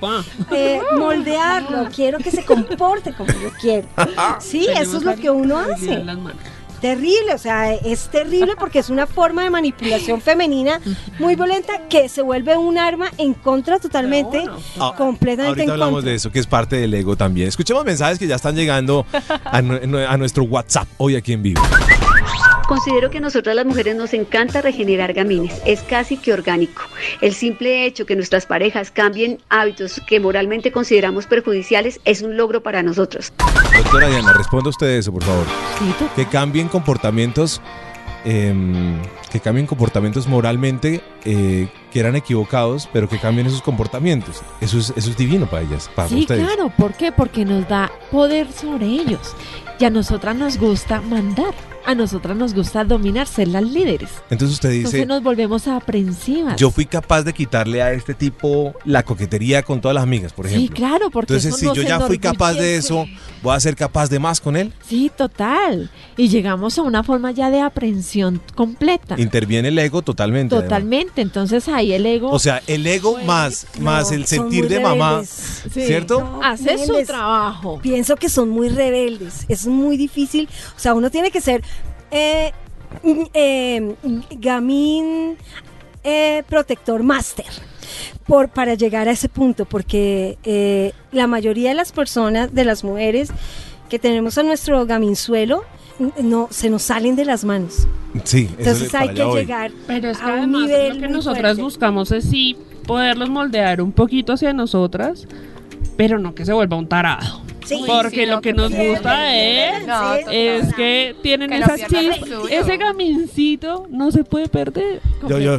eh, 0.50 0.81
moldearlo. 0.99 1.88
Quiero 1.95 2.19
que 2.19 2.31
se 2.31 2.45
comporte 2.45 3.12
como 3.12 3.33
yo 3.33 3.50
quiero. 3.61 3.88
Sí, 4.40 4.67
eso 4.76 4.97
es 4.97 5.05
lo 5.05 5.14
que 5.17 5.31
uno 5.31 5.59
hace. 5.59 6.05
Terrible, 6.80 7.34
o 7.34 7.38
sea, 7.38 7.75
es 7.75 8.08
terrible 8.08 8.54
porque 8.58 8.78
es 8.78 8.90
una 8.90 9.06
forma 9.06 9.42
de 9.44 9.50
manipulación 9.50 10.20
femenina 10.22 10.80
muy 11.18 11.37
violenta 11.37 11.88
que 11.88 12.08
se 12.08 12.22
vuelve 12.22 12.56
un 12.56 12.78
arma 12.78 13.10
en 13.18 13.34
contra 13.34 13.78
totalmente. 13.78 14.44
Ah, 14.78 14.94
completamente 14.96 15.49
Ahorita 15.49 15.64
en 15.64 15.70
hablamos 15.70 15.96
contra. 15.96 16.10
de 16.10 16.16
eso, 16.16 16.30
que 16.32 16.38
es 16.38 16.46
parte 16.46 16.76
del 16.76 16.94
ego 16.94 17.16
también. 17.16 17.49
Escuchemos 17.49 17.84
mensajes 17.84 18.18
que 18.18 18.26
ya 18.26 18.37
están 18.37 18.56
llegando 18.56 19.06
a 19.44 20.16
nuestro 20.16 20.44
WhatsApp 20.44 20.88
hoy 20.99 21.16
aquí 21.16 21.32
en 21.32 21.42
vivo. 21.42 21.62
Considero 22.68 23.10
que 23.10 23.18
a 23.18 23.20
nosotras 23.20 23.56
las 23.56 23.66
mujeres 23.66 23.96
nos 23.96 24.14
encanta 24.14 24.62
regenerar 24.62 25.12
gamines, 25.12 25.60
es 25.66 25.82
casi 25.82 26.16
que 26.16 26.32
orgánico. 26.32 26.82
El 27.20 27.34
simple 27.34 27.84
hecho 27.84 28.06
que 28.06 28.14
nuestras 28.14 28.46
parejas 28.46 28.90
cambien 28.90 29.38
hábitos 29.49 30.00
que 30.06 30.20
moralmente 30.20 30.70
consideramos 30.70 31.26
perjudiciales 31.26 32.00
es 32.04 32.22
un 32.22 32.37
logro 32.37 32.62
para 32.62 32.82
nosotros. 32.82 33.32
Doctora 33.76 34.08
Diana, 34.08 34.32
responda 34.32 34.70
usted 34.70 34.87
eso, 34.87 35.12
por 35.12 35.25
favor. 35.25 35.46
Que 36.14 36.26
cambien 36.26 36.68
comportamientos, 36.68 37.60
em, 38.25 39.02
que 39.32 39.40
cambien 39.40 39.66
comportamientos 39.66 40.28
moralmente 40.28 41.00
eh, 41.25 41.69
que 41.93 42.00
eran 42.00 42.17
equivocados, 42.17 42.89
pero 42.93 43.09
que 43.09 43.19
cambien 43.19 43.47
esos 43.47 43.62
comportamientos. 43.62 44.43
Eso 44.61 44.79
es, 44.79 44.93
eso 44.97 45.11
es 45.11 45.17
divino 45.17 45.49
para 45.49 45.62
ellas, 45.62 45.91
para 45.95 46.09
Sí, 46.09 46.21
ustedes. 46.21 46.47
claro, 46.47 46.73
¿por 46.77 46.95
qué? 46.95 47.12
Porque 47.12 47.45
nos 47.45 47.69
da 47.69 47.91
poder 48.11 48.50
sobre 48.53 48.87
ellos. 48.87 49.35
Y 49.79 49.85
a 49.85 49.91
nosotras 49.91 50.37
nos 50.37 50.59
gusta 50.59 51.00
mandar, 51.00 51.55
a 51.87 51.95
nosotras 51.95 52.37
nos 52.37 52.53
gusta 52.53 52.85
dominar, 52.85 53.27
ser 53.27 53.49
las 53.49 53.62
líderes. 53.62 54.11
Entonces 54.29 54.55
usted 54.57 54.69
dice, 54.71 54.81
Entonces 54.99 55.07
nos 55.09 55.23
volvemos 55.23 55.67
aprensivas. 55.67 56.57
yo 56.57 56.71
fui 56.71 56.85
capaz 56.85 57.23
de 57.23 57.33
quitarle 57.33 57.83
a 57.83 57.93
este 57.93 58.12
tipo 58.15 58.75
la 58.85 59.03
coquetería 59.05 59.62
con 59.62 59.81
todas 59.81 59.95
las 59.95 60.05
amigas, 60.05 60.35
por 60.35 60.47
Sí, 60.49 60.55
ejemplo. 60.55 60.77
claro, 60.77 61.11
porque 61.11 61.33
Entonces, 61.35 61.57
si 61.59 61.65
yo 61.75 61.83
ya 61.83 61.99
fui 62.00 62.19
capaz 62.19 62.53
de 62.55 62.77
eso. 62.77 63.07
¿voy 63.43 63.57
a 63.57 63.61
ser 63.61 63.75
capaz 63.75 64.11
de 64.11 64.19
más 64.19 64.39
con 64.39 64.55
él? 64.55 64.71
Sí, 64.87 65.11
total. 65.17 65.91
Y 66.19 66.29
llegamos 66.29 66.77
a 66.79 66.83
una 66.83 67.03
forma 67.03 67.31
ya 67.31 67.49
de 67.50 67.62
aprensión 67.62 68.43
completa. 68.55 69.19
Interviene 69.19 69.69
el 69.69 69.79
ego 69.79 70.03
totalmente. 70.03 70.55
además. 70.55 70.69
Entonces 71.17 71.69
ahí 71.69 71.93
el 71.93 72.07
ego 72.07 72.31
O 72.31 72.38
sea, 72.38 72.62
el 72.67 72.87
ego 72.87 73.19
más, 73.25 73.67
más 73.79 74.11
No, 74.11 74.17
el 74.17 74.26
sentir 74.26 74.69
de 74.69 74.81
mamá. 74.81 75.23
Sí. 75.25 75.87
¿cierto? 75.87 76.21
No, 76.21 76.43
hace 76.43 76.87
su 76.87 77.02
trabajo. 77.05 77.79
Pienso 77.83 78.17
que 78.17 78.29
son 78.29 78.49
muy 78.50 78.69
rebeldes, 78.69 79.45
es 79.49 79.67
muy 79.67 79.97
difícil, 79.97 80.49
o 80.76 80.79
sea, 80.79 80.95
uno 80.95 81.11
tiene 81.11 81.31
que 81.31 81.40
ser 81.40 81.62
eh, 82.11 82.52
eh, 83.35 83.95
gamín 84.31 85.37
eh, 86.02 86.43
protector 86.49 87.02
máster 87.02 87.47
por, 88.26 88.49
para 88.49 88.75
llegar 88.75 89.09
a 89.09 89.12
ese 89.12 89.29
punto, 89.29 89.64
porque 89.64 90.38
eh, 90.45 90.93
la 91.12 91.26
mayoría 91.26 91.71
de 91.71 91.75
las 91.75 91.93
personas, 91.93 92.55
de 92.55 92.64
las 92.64 92.85
mujeres 92.85 93.31
que 93.90 93.99
tenemos 93.99 94.38
a 94.38 94.42
nuestro 94.42 94.87
gaminzuelo, 94.87 95.64
no, 96.23 96.49
se 96.50 96.70
nos 96.70 96.82
salen 96.82 97.14
de 97.16 97.26
las 97.26 97.44
manos. 97.44 97.87
Sí, 98.25 98.49
Entonces 98.56 98.88
es 98.88 98.94
hay 98.94 99.12
que 99.12 99.23
voy. 99.23 99.40
llegar 99.40 99.70
Pero 99.87 100.09
es 100.09 100.16
que 100.18 100.25
a 100.25 100.26
un 100.28 100.38
además 100.38 100.62
nivel 100.62 100.94
lo 100.94 101.00
que 101.00 101.09
nosotras 101.09 101.42
fuerte. 101.42 101.62
buscamos 101.62 102.11
es 102.12 102.25
sí 102.25 102.56
poderlos 102.87 103.28
moldear 103.28 103.82
un 103.82 103.92
poquito 103.92 104.32
hacia 104.32 104.54
nosotras, 104.54 105.26
pero 105.97 106.18
no 106.18 106.35
que 106.35 106.47
se 106.47 106.52
vuelva 106.54 106.76
un 106.78 106.88
tarado. 106.88 107.42
Sí. 107.64 107.83
Porque 107.87 108.21
Sí, 108.21 108.26
lo 108.26 108.40
que 108.40 108.52
nos 108.52 108.73
gusta 108.73 109.37
es, 109.37 109.87
No, 109.87 110.14
es 110.14 110.75
que 110.75 111.14
tienen 111.23 111.50
Que 111.50 111.59
no 111.59 111.67
esa 111.67 111.75
pierdan 111.76 112.05
el 112.05 112.11
chispa. 112.12 112.26
suyo. 112.26 112.49
Ese 112.49 112.76
gamincito 112.76 113.87
no 113.90 114.11
se 114.11 114.25
puede 114.25 114.49
perder. 114.49 115.00
Yo, 115.29 115.38
yo, 115.38 115.59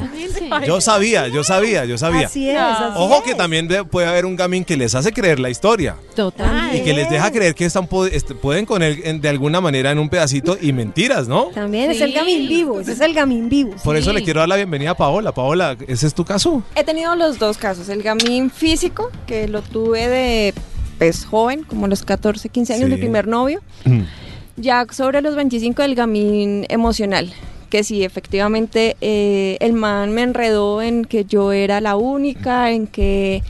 yo 0.65 0.81
sabía, 0.81 1.27
yo 1.27 1.43
sabía, 1.43 1.85
yo 1.85 1.97
sabía. 1.97 2.27
Así 2.27 2.49
es, 2.49 2.57
así 2.57 2.93
Ojo 2.97 3.17
es. 3.17 3.21
que 3.23 3.35
también 3.35 3.67
de- 3.67 3.83
puede 3.83 4.07
haber 4.07 4.25
un 4.25 4.35
gamín 4.35 4.63
que 4.65 4.75
les 4.77 4.95
hace 4.95 5.11
creer 5.11 5.39
la 5.39 5.49
historia 5.49 5.95
Total. 6.15 6.75
y 6.75 6.81
que 6.81 6.93
les 6.93 7.09
deja 7.09 7.31
creer 7.31 7.55
que 7.55 7.65
están 7.65 7.87
pueden 7.87 8.65
con 8.65 8.81
él 8.83 9.21
de 9.21 9.29
alguna 9.29 9.61
manera 9.61 9.91
en 9.91 9.99
un 9.99 10.09
pedacito 10.09 10.57
y 10.59 10.73
mentiras, 10.73 11.27
¿no? 11.27 11.45
También 11.53 11.91
es 11.91 12.01
el 12.01 12.13
gamín 12.13 12.47
vivo, 12.47 12.79
ese 12.79 12.93
es 12.93 13.01
el 13.01 13.13
gamín 13.13 13.49
vivo. 13.49 13.71
Por 13.83 13.95
eso 13.95 14.11
le 14.13 14.23
quiero 14.23 14.39
dar 14.39 14.49
la 14.49 14.55
bienvenida 14.55 14.91
a 14.91 14.95
Paola. 14.97 15.31
Paola, 15.33 15.77
¿ese 15.87 16.07
es 16.07 16.13
tu 16.13 16.25
caso? 16.25 16.63
He 16.75 16.83
tenido 16.83 17.15
los 17.15 17.37
dos 17.39 17.57
casos, 17.57 17.89
el 17.89 18.01
gamín 18.03 18.49
físico, 18.49 19.11
que 19.27 19.47
lo 19.47 19.61
tuve 19.61 20.07
de 20.07 20.53
pues 21.01 21.25
joven, 21.25 21.63
como 21.63 21.87
los 21.87 22.03
14, 22.03 22.49
15 22.49 22.75
años, 22.75 22.85
Sí. 22.85 22.91
mi 22.93 22.97
primer 23.01 23.27
novio, 23.27 23.59
ya 24.55 24.85
sobre 24.91 25.23
los 25.23 25.35
25 25.35 25.81
del 25.81 25.95
gamín 25.95 26.67
emocional, 26.69 27.33
que 27.71 27.83
sí, 27.83 28.03
efectivamente 28.03 28.97
eh, 29.01 29.57
el 29.61 29.73
man 29.73 30.11
me 30.11 30.21
enredó 30.21 30.79
en 30.83 31.05
que 31.05 31.25
yo 31.25 31.53
era 31.53 31.81
la 31.81 31.95
única, 31.95 32.69
en 32.69 32.85
que 32.85 33.41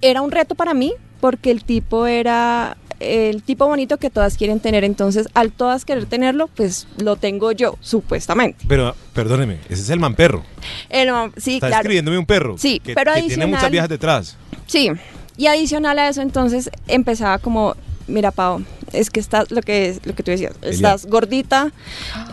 era 0.00 0.22
un 0.22 0.30
reto 0.30 0.54
para 0.54 0.74
mí, 0.74 0.92
porque 1.20 1.50
el 1.50 1.64
tipo 1.64 2.06
era 2.06 2.76
el 3.00 3.42
tipo 3.42 3.66
bonito 3.66 3.96
que 3.96 4.08
todas 4.08 4.36
quieren 4.36 4.60
tener, 4.60 4.84
entonces 4.84 5.26
al 5.34 5.50
todas 5.50 5.84
querer 5.84 6.06
tenerlo, 6.06 6.46
pues 6.54 6.86
lo 6.98 7.16
tengo 7.16 7.50
yo, 7.50 7.76
supuestamente. 7.80 8.64
Pero, 8.68 8.94
perdóneme, 9.12 9.58
ese 9.68 9.82
es 9.82 9.90
el 9.90 9.98
man 9.98 10.14
perro. 10.14 10.44
El 10.88 11.10
man- 11.10 11.32
sí, 11.36 11.54
Está 11.54 11.66
claro. 11.66 11.80
escribiéndome 11.80 12.16
un 12.18 12.26
perro. 12.26 12.56
Sí, 12.58 12.78
que, 12.78 12.94
pero 12.94 13.12
que 13.14 13.22
tiene 13.22 13.46
muchas 13.46 13.72
viejas 13.72 13.88
detrás. 13.88 14.36
Sí, 14.68 14.88
y 15.36 15.46
adicional 15.46 15.98
a 15.98 16.08
eso, 16.08 16.20
entonces 16.22 16.70
empezaba 16.88 17.38
como, 17.38 17.74
mira, 18.06 18.30
Pau, 18.30 18.64
es 18.92 19.08
que 19.10 19.20
estás, 19.20 19.50
lo 19.50 19.62
que 19.62 19.88
es, 19.88 20.04
lo 20.04 20.14
que 20.14 20.22
tú 20.22 20.30
decías, 20.30 20.52
estás 20.62 21.06
gordita, 21.06 21.72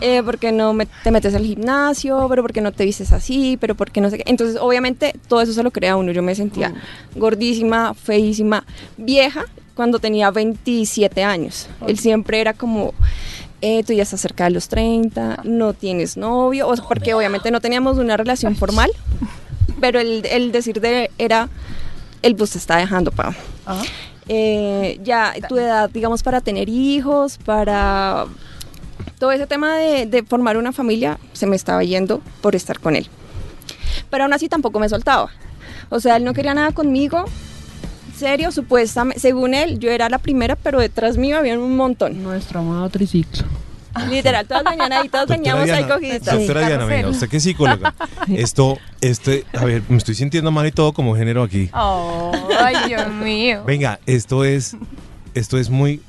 eh, 0.02 0.22
porque 0.24 0.52
no 0.52 0.74
me- 0.74 0.86
te 1.02 1.10
metes 1.10 1.34
al 1.34 1.44
gimnasio, 1.44 2.26
pero 2.28 2.42
porque 2.42 2.60
no 2.60 2.72
te 2.72 2.84
vistes 2.84 3.12
así, 3.12 3.56
pero 3.58 3.74
porque 3.74 4.00
no 4.02 4.10
sé 4.10 4.18
qué. 4.18 4.24
Entonces, 4.26 4.58
obviamente, 4.60 5.14
todo 5.28 5.40
eso 5.40 5.52
se 5.54 5.62
lo 5.62 5.70
crea 5.70 5.96
uno. 5.96 6.12
Yo 6.12 6.22
me 6.22 6.34
sentía 6.34 6.74
gordísima, 7.16 7.94
feísima, 7.94 8.64
vieja, 8.98 9.44
cuando 9.74 9.98
tenía 9.98 10.30
27 10.30 11.22
años. 11.24 11.68
Él 11.86 11.98
siempre 11.98 12.40
era 12.42 12.52
como... 12.52 12.92
eh, 13.62 13.82
tú 13.84 13.92
ya 13.94 14.02
estás 14.02 14.20
cerca 14.20 14.44
de 14.44 14.50
los 14.50 14.68
30, 14.68 15.40
no 15.44 15.72
tienes 15.72 16.16
novio, 16.18 16.68
o 16.68 16.76
sea, 16.76 16.84
porque 16.86 17.14
obviamente 17.14 17.50
no 17.50 17.60
teníamos 17.60 17.96
una 17.98 18.16
relación 18.18 18.56
formal, 18.56 18.90
pero 19.80 19.98
el, 20.00 20.26
el 20.26 20.52
decir 20.52 20.80
de 20.80 21.10
era, 21.18 21.48
el 22.22 22.34
bus 22.34 22.50
te 22.50 22.58
está 22.58 22.76
dejando, 22.76 23.10
Pau. 23.10 23.32
Eh, 24.28 25.00
ya 25.02 25.34
tu 25.48 25.56
edad, 25.56 25.90
digamos, 25.90 26.22
para 26.22 26.40
tener 26.40 26.68
hijos, 26.68 27.38
para 27.38 28.26
todo 29.18 29.32
ese 29.32 29.46
tema 29.46 29.76
de, 29.76 30.06
de 30.06 30.22
formar 30.22 30.56
una 30.56 30.72
familia, 30.72 31.18
se 31.32 31.46
me 31.46 31.56
estaba 31.56 31.82
yendo 31.82 32.20
por 32.40 32.54
estar 32.54 32.78
con 32.78 32.96
él. 32.96 33.08
Pero 34.08 34.24
aún 34.24 34.32
así 34.32 34.48
tampoco 34.48 34.78
me 34.78 34.88
soltaba. 34.88 35.30
O 35.88 36.00
sea, 36.00 36.16
él 36.16 36.24
no 36.24 36.32
quería 36.32 36.54
nada 36.54 36.72
conmigo. 36.72 37.24
Serio, 38.16 38.52
supuestamente, 38.52 39.18
según 39.20 39.54
él, 39.54 39.78
yo 39.78 39.90
era 39.90 40.08
la 40.08 40.18
primera, 40.18 40.54
pero 40.56 40.78
detrás 40.78 41.16
mío 41.16 41.38
había 41.38 41.58
un 41.58 41.76
montón. 41.76 42.22
Nuestro 42.22 42.60
amado 42.60 42.88
triciclo. 42.90 43.44
Literal, 44.10 44.46
todas 44.46 44.64
venían 44.64 44.92
ahí, 44.92 45.08
todos 45.08 45.26
veníamos 45.26 45.62
ahí 45.62 45.78
Diana, 45.78 45.94
cogidas. 45.94 46.24
doctora 46.24 46.66
Diana, 46.66 46.84
venga, 46.84 47.08
usted 47.08 47.28
que 47.28 47.36
es 47.38 47.42
psicóloga. 47.42 47.94
Esto, 48.28 48.78
este, 49.00 49.44
a 49.52 49.64
ver, 49.64 49.82
me 49.88 49.96
estoy 49.96 50.14
sintiendo 50.14 50.50
mal 50.50 50.66
y 50.66 50.72
todo 50.72 50.92
como 50.92 51.16
género 51.16 51.42
aquí. 51.42 51.70
Oh, 51.74 52.32
ay, 52.62 52.76
Dios 52.88 53.08
mío. 53.12 53.62
Venga, 53.66 53.98
esto 54.06 54.44
es, 54.44 54.76
esto 55.34 55.58
es 55.58 55.70
muy 55.70 56.00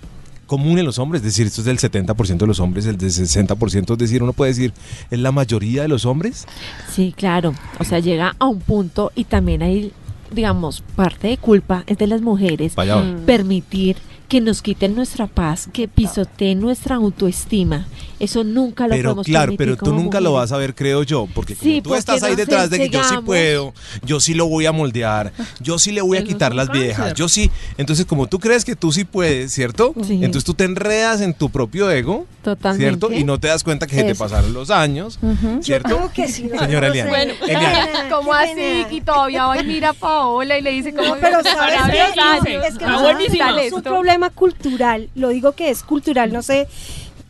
común 0.46 0.78
en 0.78 0.86
los 0.86 1.00
hombres, 1.00 1.22
es 1.22 1.26
decir, 1.28 1.48
esto 1.48 1.62
es 1.62 1.66
del 1.66 1.80
70% 1.80 2.38
de 2.38 2.48
los 2.48 2.60
hombres, 2.60 2.86
el 2.86 2.98
del 2.98 3.10
60%, 3.10 3.92
es 3.94 3.98
decir, 3.98 4.22
uno 4.22 4.34
puede 4.34 4.52
decir, 4.52 4.74
¿es 5.10 5.18
la 5.20 5.32
mayoría 5.32 5.84
de 5.84 5.88
los 5.88 6.06
hombres? 6.06 6.46
Sí, 6.94 7.14
claro. 7.16 7.54
O 7.80 7.86
sea, 7.86 8.00
llega 8.00 8.36
a 8.38 8.48
un 8.48 8.60
punto 8.60 9.14
y 9.16 9.24
también 9.24 9.64
hay, 9.64 9.94
digamos, 10.30 10.84
parte 10.98 11.30
de 11.30 11.38
culpa 11.38 11.84
es 11.88 11.98
de 11.98 12.08
las 12.08 12.20
mujeres 12.22 12.76
Vaya, 12.76 12.96
va. 12.98 13.06
permitir 13.26 13.96
que 14.32 14.40
nos 14.40 14.62
quiten 14.62 14.96
nuestra 14.96 15.28
paz, 15.28 15.68
que 15.74 15.90
pisoteen 15.90 16.62
nuestra 16.62 16.96
autoestima. 16.96 17.86
Eso 18.22 18.44
nunca 18.44 18.86
lo 18.88 18.92
Pero 18.96 19.10
podemos 19.10 19.26
claro, 19.26 19.52
permitir 19.58 19.78
pero 19.78 19.92
tú 19.92 19.94
nunca 20.00 20.20
lo 20.22 20.34
vas 20.34 20.52
a 20.52 20.58
ver, 20.58 20.76
creo 20.76 21.04
yo, 21.04 21.28
porque 21.34 21.56
como 21.56 21.72
Sí, 21.72 21.82
tú 21.82 21.90
porque 21.90 22.00
estás 22.00 22.24
ahí 22.24 22.36
detrás 22.36 22.70
de 22.70 22.78
que 22.78 22.90
yo 22.90 23.04
sí 23.04 23.16
puedo, 23.26 23.74
yo 24.04 24.20
sí 24.20 24.34
lo 24.34 24.46
voy 24.48 24.66
a 24.66 24.72
moldear, 24.72 25.32
yo 25.60 25.80
sí 25.80 25.92
le 25.92 26.02
voy 26.02 26.18
a 26.18 26.22
es 26.22 26.28
quitar 26.28 26.54
las 26.54 26.68
cáncer. 26.68 26.84
viejas, 26.86 27.14
yo 27.16 27.28
sí. 27.28 27.50
Entonces, 27.78 28.06
como 28.06 28.28
tú 28.28 28.40
crees 28.40 28.64
que 28.66 28.76
tú 28.76 28.92
sí 28.92 29.04
puedes, 29.04 29.52
¿cierto? 29.52 29.94
Sí. 30.06 30.14
Entonces 30.16 30.44
tú 30.44 30.54
te 30.54 30.64
enredas 30.66 31.22
en 31.22 31.34
tu 31.34 31.50
propio 31.50 31.90
ego, 31.90 32.26
Totalmente. 32.44 32.84
¿cierto? 33.00 33.12
Y 33.12 33.24
no 33.24 33.40
te 33.40 33.48
das 33.48 33.64
cuenta 33.64 33.88
que 33.88 33.96
se 33.96 34.04
te 34.04 34.16
pasaron 34.16 34.54
los 34.54 34.70
años, 34.70 35.20
¿cierto? 35.62 35.96
¿Cómo 35.98 36.12
que 36.14 36.28
sí? 36.28 36.50
Señora 36.58 36.88
No 36.88 36.94
Eliana. 36.94 37.04
sé. 37.04 37.08
Bueno, 37.10 37.34
Eliana. 37.48 38.10
¿Cómo 38.10 38.34
así? 38.34 38.54
pena. 38.56 38.88
Y 38.92 39.02
todavía 39.02 39.46
va 39.46 39.62
y 39.62 39.66
mira 39.66 39.90
a 39.90 39.94
Paola 39.94 40.58
y 40.58 40.62
le 40.62 40.72
dice 40.72 40.94
como... 40.94 41.16
No, 41.16 41.22
pero 41.22 41.44
sabes 41.44 41.80
qué? 41.92 42.00
No, 42.16 42.64
es 42.66 42.78
que 42.78 42.86
nosotros 42.86 43.02
buenísimo. 43.02 43.46
tenemos 43.56 43.72
un 43.74 43.82
problema 43.84 44.30
cultural, 44.30 45.10
lo 45.16 45.30
digo 45.30 45.52
que 45.54 45.70
es 45.70 45.84
cultural, 45.84 46.32
no 46.34 46.42
sé, 46.42 46.68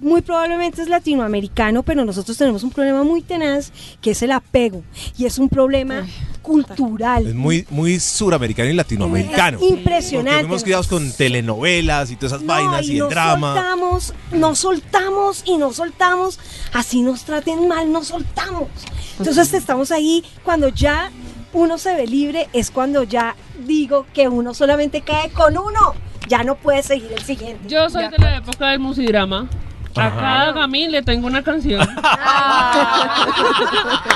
muy 0.02 0.22
probablemente 0.22 0.82
es 0.82 0.90
latinoamericano, 0.90 1.84
pero 1.84 2.04
nosotros 2.04 2.38
tenemos 2.38 2.64
un 2.64 2.72
problema 2.72 3.04
muy 3.04 3.22
tenaz 3.22 3.72
que 4.02 4.12
es 4.12 4.22
el 4.24 4.32
apego 4.32 4.84
y 5.18 5.26
es 5.26 5.38
un 5.38 5.48
problema 5.48 6.06
cultural. 6.42 7.28
Es 7.28 7.36
muy, 7.36 7.66
muy 7.70 8.00
suramericano 8.00 8.70
y 8.70 8.74
latinoamericano. 8.74 9.60
Es 9.62 9.64
impresionante. 9.64 10.32
Porque 10.32 10.48
fuimos 10.48 10.64
criados 10.64 10.88
con 10.88 11.12
telenovelas 11.12 12.10
y 12.12 12.16
todas 12.16 12.34
esas 12.34 12.42
No, 12.42 12.54
vainas 12.54 12.88
y, 12.88 12.94
el 12.94 13.00
nos 13.00 13.10
drama. 13.10 13.54
soltamos, 13.54 14.14
nos 14.32 14.60
soltamos 14.60 15.44
y 15.46 15.58
nos 15.58 15.76
soltamos, 15.76 16.40
así 16.74 17.02
nos 17.02 17.24
traten 17.24 17.68
mal, 17.68 17.92
nos 17.92 18.08
soltamos. 18.08 18.70
Entonces 19.20 19.54
estamos 19.54 19.92
ahí 19.92 20.24
cuando 20.44 20.70
ya 20.70 21.12
uno 21.54 21.78
se 21.78 21.94
ve 21.96 22.08
libre, 22.08 22.50
es 22.54 22.72
cuando 22.72 23.04
ya 23.04 23.36
digo 23.68 24.08
que 24.14 24.28
uno 24.28 24.54
solamente 24.54 25.02
cae 25.02 25.30
con 25.30 25.58
uno, 25.58 25.94
ya 26.28 26.44
no 26.44 26.56
puede 26.56 26.82
seguir 26.82 27.12
el 27.12 27.24
siguiente. 27.24 27.68
Yo 27.68 27.90
soy 27.90 28.08
de 28.10 28.18
la 28.18 28.38
época 28.38 28.70
del 28.70 28.80
musidrama. 28.80 29.48
A 29.96 30.06
Ajá. 30.08 30.16
cada 30.20 30.52
gamín 30.54 30.92
le 30.92 31.02
tengo 31.02 31.28
una 31.28 31.42
canción. 31.44 31.82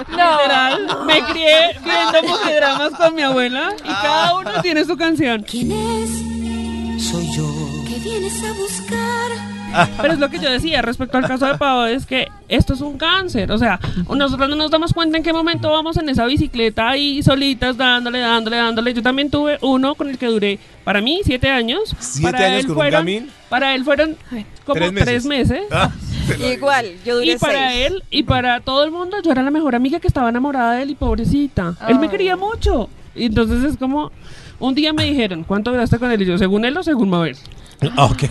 No. 0.10 0.32
Literal, 0.38 0.88
me 1.06 1.22
crié 1.26 1.78
viendo 1.84 2.24
musidramas 2.34 2.92
con 2.94 3.16
mi 3.16 3.22
abuela 3.22 3.72
y 3.84 3.88
cada 3.88 4.36
uno 4.36 4.52
tiene 4.62 4.86
su 4.86 4.96
canción. 4.96 5.44
¿Quién 5.44 5.72
es? 5.72 7.04
Soy 7.04 7.30
yo. 7.36 7.46
¿Qué 7.88 8.00
vienes 8.00 8.42
a 8.44 8.54
buscar? 8.54 9.55
Pero 10.02 10.14
es 10.14 10.20
lo 10.20 10.30
que 10.30 10.40
yo 10.40 10.50
decía 10.50 10.82
respecto 10.82 11.18
al 11.18 11.28
caso 11.28 11.46
de 11.46 11.58
Pau, 11.58 11.86
es 11.86 12.06
que 12.06 12.28
esto 12.48 12.74
es 12.74 12.82
un 12.82 12.98
cáncer. 12.98 13.52
O 13.52 13.58
sea, 13.58 13.80
nosotros 14.10 14.50
no 14.50 14.56
nos 14.56 14.72
damos 14.72 14.94
cuenta 14.94 15.18
en 15.18 15.24
qué 15.24 15.34
momento 15.34 15.70
vamos 15.72 15.98
en 15.98 16.10
esa 16.10 16.26
bicicleta 16.26 16.90
ahí 16.90 17.22
solitas, 17.24 17.78
dándole, 17.78 18.20
dándole, 18.20 18.58
dándole. 18.58 18.94
Yo 18.94 19.02
también 19.02 19.30
tuve 19.30 19.58
uno 19.62 19.96
con 19.96 20.10
el 20.10 20.18
que 20.18 20.28
duré, 20.28 20.60
para 20.84 21.02
mí, 21.02 21.22
siete 21.24 21.50
años. 21.50 21.96
¿Siete 22.00 22.32
para 22.32 22.46
años 22.46 22.60
él 22.60 22.66
con 22.68 22.72
un 22.72 22.78
fueron, 22.78 23.00
gamín? 23.02 23.30
Para 23.50 23.76
él 23.76 23.84
fueron 23.84 24.18
como 24.66 24.76
Tres 24.80 24.92
meses. 24.92 25.06
tres 25.08 25.26
meses. 25.26 25.62
Ah, 25.72 25.92
Igual, 26.54 26.88
yo 27.06 27.16
duré 27.18 27.34
Y 27.34 27.38
para 27.38 27.70
seis. 27.70 27.86
él 27.88 28.04
y 28.10 28.24
para 28.24 28.60
todo 28.62 28.84
el 28.84 28.92
mundo, 28.92 29.18
yo 29.24 29.32
era 29.32 29.44
la 29.44 29.52
mejor 29.52 29.76
amiga 29.76 30.00
que 30.00 30.08
estaba 30.08 30.30
enamorada 30.30 30.74
de 30.74 30.84
él 30.84 30.90
y 30.92 30.96
pobrecita. 30.96 31.76
Él 31.88 32.00
me 32.00 32.10
quería 32.10 32.36
mucho. 32.36 32.90
Y 33.14 33.26
entonces 33.26 33.64
es 33.64 33.78
como, 33.78 34.12
un 34.60 34.74
día 34.74 34.92
me 34.92 35.04
dijeron, 35.04 35.44
¿cuánto 35.44 35.72
duraste 35.72 36.00
con 36.00 36.12
él? 36.12 36.22
Y 36.22 36.26
yo, 36.26 36.38
según 36.38 36.66
él 36.66 36.76
o 36.78 36.84
según 36.84 37.10
Mabel. 37.10 37.38
ok. 37.98 38.24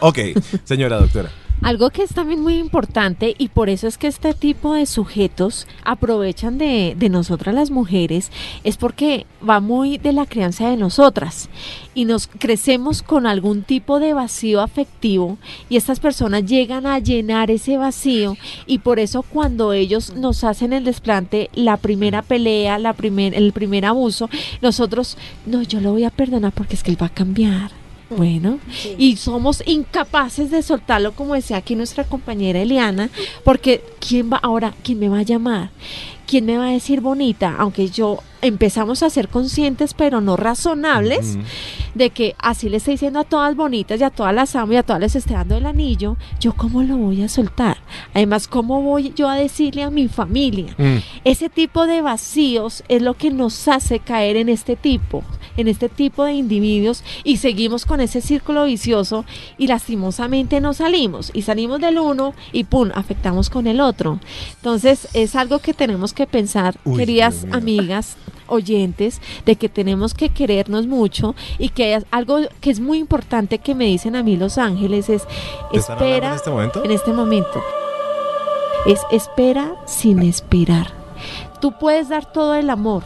Ok, 0.00 0.18
señora 0.64 0.98
doctora. 0.98 1.30
Algo 1.62 1.88
que 1.88 2.02
es 2.02 2.12
también 2.12 2.42
muy 2.42 2.58
importante 2.58 3.34
y 3.38 3.48
por 3.48 3.70
eso 3.70 3.86
es 3.86 3.96
que 3.96 4.06
este 4.06 4.34
tipo 4.34 4.74
de 4.74 4.84
sujetos 4.84 5.66
aprovechan 5.82 6.58
de, 6.58 6.94
de 6.94 7.08
nosotras 7.08 7.54
las 7.54 7.70
mujeres 7.70 8.30
es 8.64 8.76
porque 8.76 9.24
va 9.48 9.60
muy 9.60 9.96
de 9.96 10.12
la 10.12 10.26
crianza 10.26 10.68
de 10.68 10.76
nosotras 10.76 11.48
y 11.94 12.04
nos 12.04 12.26
crecemos 12.26 13.02
con 13.02 13.26
algún 13.26 13.62
tipo 13.62 13.98
de 13.98 14.12
vacío 14.12 14.60
afectivo 14.60 15.38
y 15.70 15.76
estas 15.76 16.00
personas 16.00 16.44
llegan 16.44 16.86
a 16.86 16.98
llenar 16.98 17.50
ese 17.50 17.78
vacío 17.78 18.36
y 18.66 18.80
por 18.80 18.98
eso 18.98 19.22
cuando 19.22 19.72
ellos 19.72 20.12
nos 20.14 20.44
hacen 20.44 20.74
el 20.74 20.84
desplante, 20.84 21.48
la 21.54 21.78
primera 21.78 22.20
pelea, 22.20 22.78
la 22.78 22.92
primer, 22.92 23.34
el 23.34 23.52
primer 23.52 23.86
abuso, 23.86 24.28
nosotros, 24.60 25.16
no, 25.46 25.62
yo 25.62 25.80
lo 25.80 25.92
voy 25.92 26.04
a 26.04 26.10
perdonar 26.10 26.52
porque 26.52 26.74
es 26.74 26.82
que 26.82 26.90
él 26.90 27.00
va 27.00 27.06
a 27.06 27.14
cambiar. 27.14 27.83
Bueno, 28.10 28.58
y 28.98 29.16
somos 29.16 29.62
incapaces 29.66 30.50
de 30.50 30.62
soltarlo, 30.62 31.12
como 31.12 31.34
decía 31.34 31.56
aquí 31.56 31.74
nuestra 31.74 32.04
compañera 32.04 32.60
Eliana, 32.60 33.08
porque 33.44 33.82
¿quién 33.98 34.30
va 34.32 34.36
ahora? 34.36 34.74
¿Quién 34.82 34.98
me 34.98 35.08
va 35.08 35.20
a 35.20 35.22
llamar? 35.22 35.70
¿Quién 36.26 36.46
me 36.46 36.56
va 36.56 36.68
a 36.68 36.70
decir 36.70 37.00
bonita? 37.00 37.54
Aunque 37.58 37.88
yo 37.88 38.18
empezamos 38.40 39.02
a 39.02 39.10
ser 39.10 39.28
conscientes, 39.28 39.94
pero 39.94 40.20
no 40.20 40.36
razonables, 40.36 41.38
de 41.94 42.10
que 42.10 42.34
así 42.38 42.68
le 42.68 42.78
estoy 42.78 42.94
diciendo 42.94 43.20
a 43.20 43.24
todas 43.24 43.56
bonitas 43.56 44.00
y 44.00 44.04
a 44.04 44.10
todas 44.10 44.34
las 44.34 44.54
amo 44.56 44.72
y 44.72 44.76
a 44.76 44.82
todas 44.82 45.00
les 45.00 45.16
estoy 45.16 45.36
dando 45.36 45.56
el 45.56 45.66
anillo, 45.66 46.16
yo 46.40 46.54
cómo 46.54 46.82
lo 46.82 46.96
voy 46.96 47.22
a 47.22 47.28
soltar. 47.28 47.78
Además, 48.12 48.48
¿cómo 48.48 48.82
voy 48.82 49.12
yo 49.14 49.28
a 49.28 49.36
decirle 49.36 49.82
a 49.82 49.90
mi 49.90 50.08
familia? 50.08 50.74
Mm. 50.76 50.96
Ese 51.24 51.48
tipo 51.48 51.86
de 51.86 52.02
vacíos 52.02 52.84
es 52.88 53.02
lo 53.02 53.14
que 53.14 53.30
nos 53.30 53.68
hace 53.68 53.98
caer 53.98 54.36
en 54.36 54.48
este 54.48 54.76
tipo. 54.76 55.24
En 55.56 55.68
este 55.68 55.88
tipo 55.88 56.24
de 56.24 56.32
individuos 56.32 57.04
y 57.22 57.38
seguimos 57.38 57.86
con 57.86 58.00
ese 58.00 58.20
círculo 58.20 58.64
vicioso 58.64 59.24
y 59.58 59.66
lastimosamente 59.66 60.60
no 60.60 60.74
salimos 60.74 61.30
y 61.34 61.42
salimos 61.42 61.80
del 61.80 61.98
uno 61.98 62.34
y 62.52 62.64
pum, 62.64 62.90
afectamos 62.94 63.50
con 63.50 63.66
el 63.66 63.80
otro. 63.80 64.20
Entonces 64.56 65.08
es 65.14 65.36
algo 65.36 65.58
que 65.58 65.74
tenemos 65.74 66.12
que 66.12 66.26
pensar, 66.26 66.76
Uy, 66.84 66.96
queridas 66.96 67.46
amigas, 67.52 68.16
oyentes, 68.46 69.20
de 69.44 69.56
que 69.56 69.68
tenemos 69.68 70.14
que 70.14 70.28
querernos 70.28 70.86
mucho 70.86 71.34
y 71.58 71.70
que 71.70 72.02
algo 72.10 72.38
que 72.60 72.70
es 72.70 72.80
muy 72.80 72.98
importante 72.98 73.58
que 73.58 73.74
me 73.74 73.86
dicen 73.86 74.16
a 74.16 74.22
mí 74.22 74.36
los 74.36 74.58
ángeles 74.58 75.08
es 75.08 75.22
¿Te 75.70 75.78
están 75.78 75.98
hablando 75.98 76.04
espera 76.04 76.28
en 76.28 76.34
este 76.34 76.50
momento? 76.50 76.84
en 76.84 76.90
este 76.90 77.12
momento. 77.12 77.62
Es 78.86 79.00
espera 79.10 79.74
sin 79.86 80.20
esperar. 80.22 80.92
Tú 81.60 81.72
puedes 81.78 82.10
dar 82.10 82.30
todo 82.30 82.54
el 82.54 82.68
amor, 82.68 83.02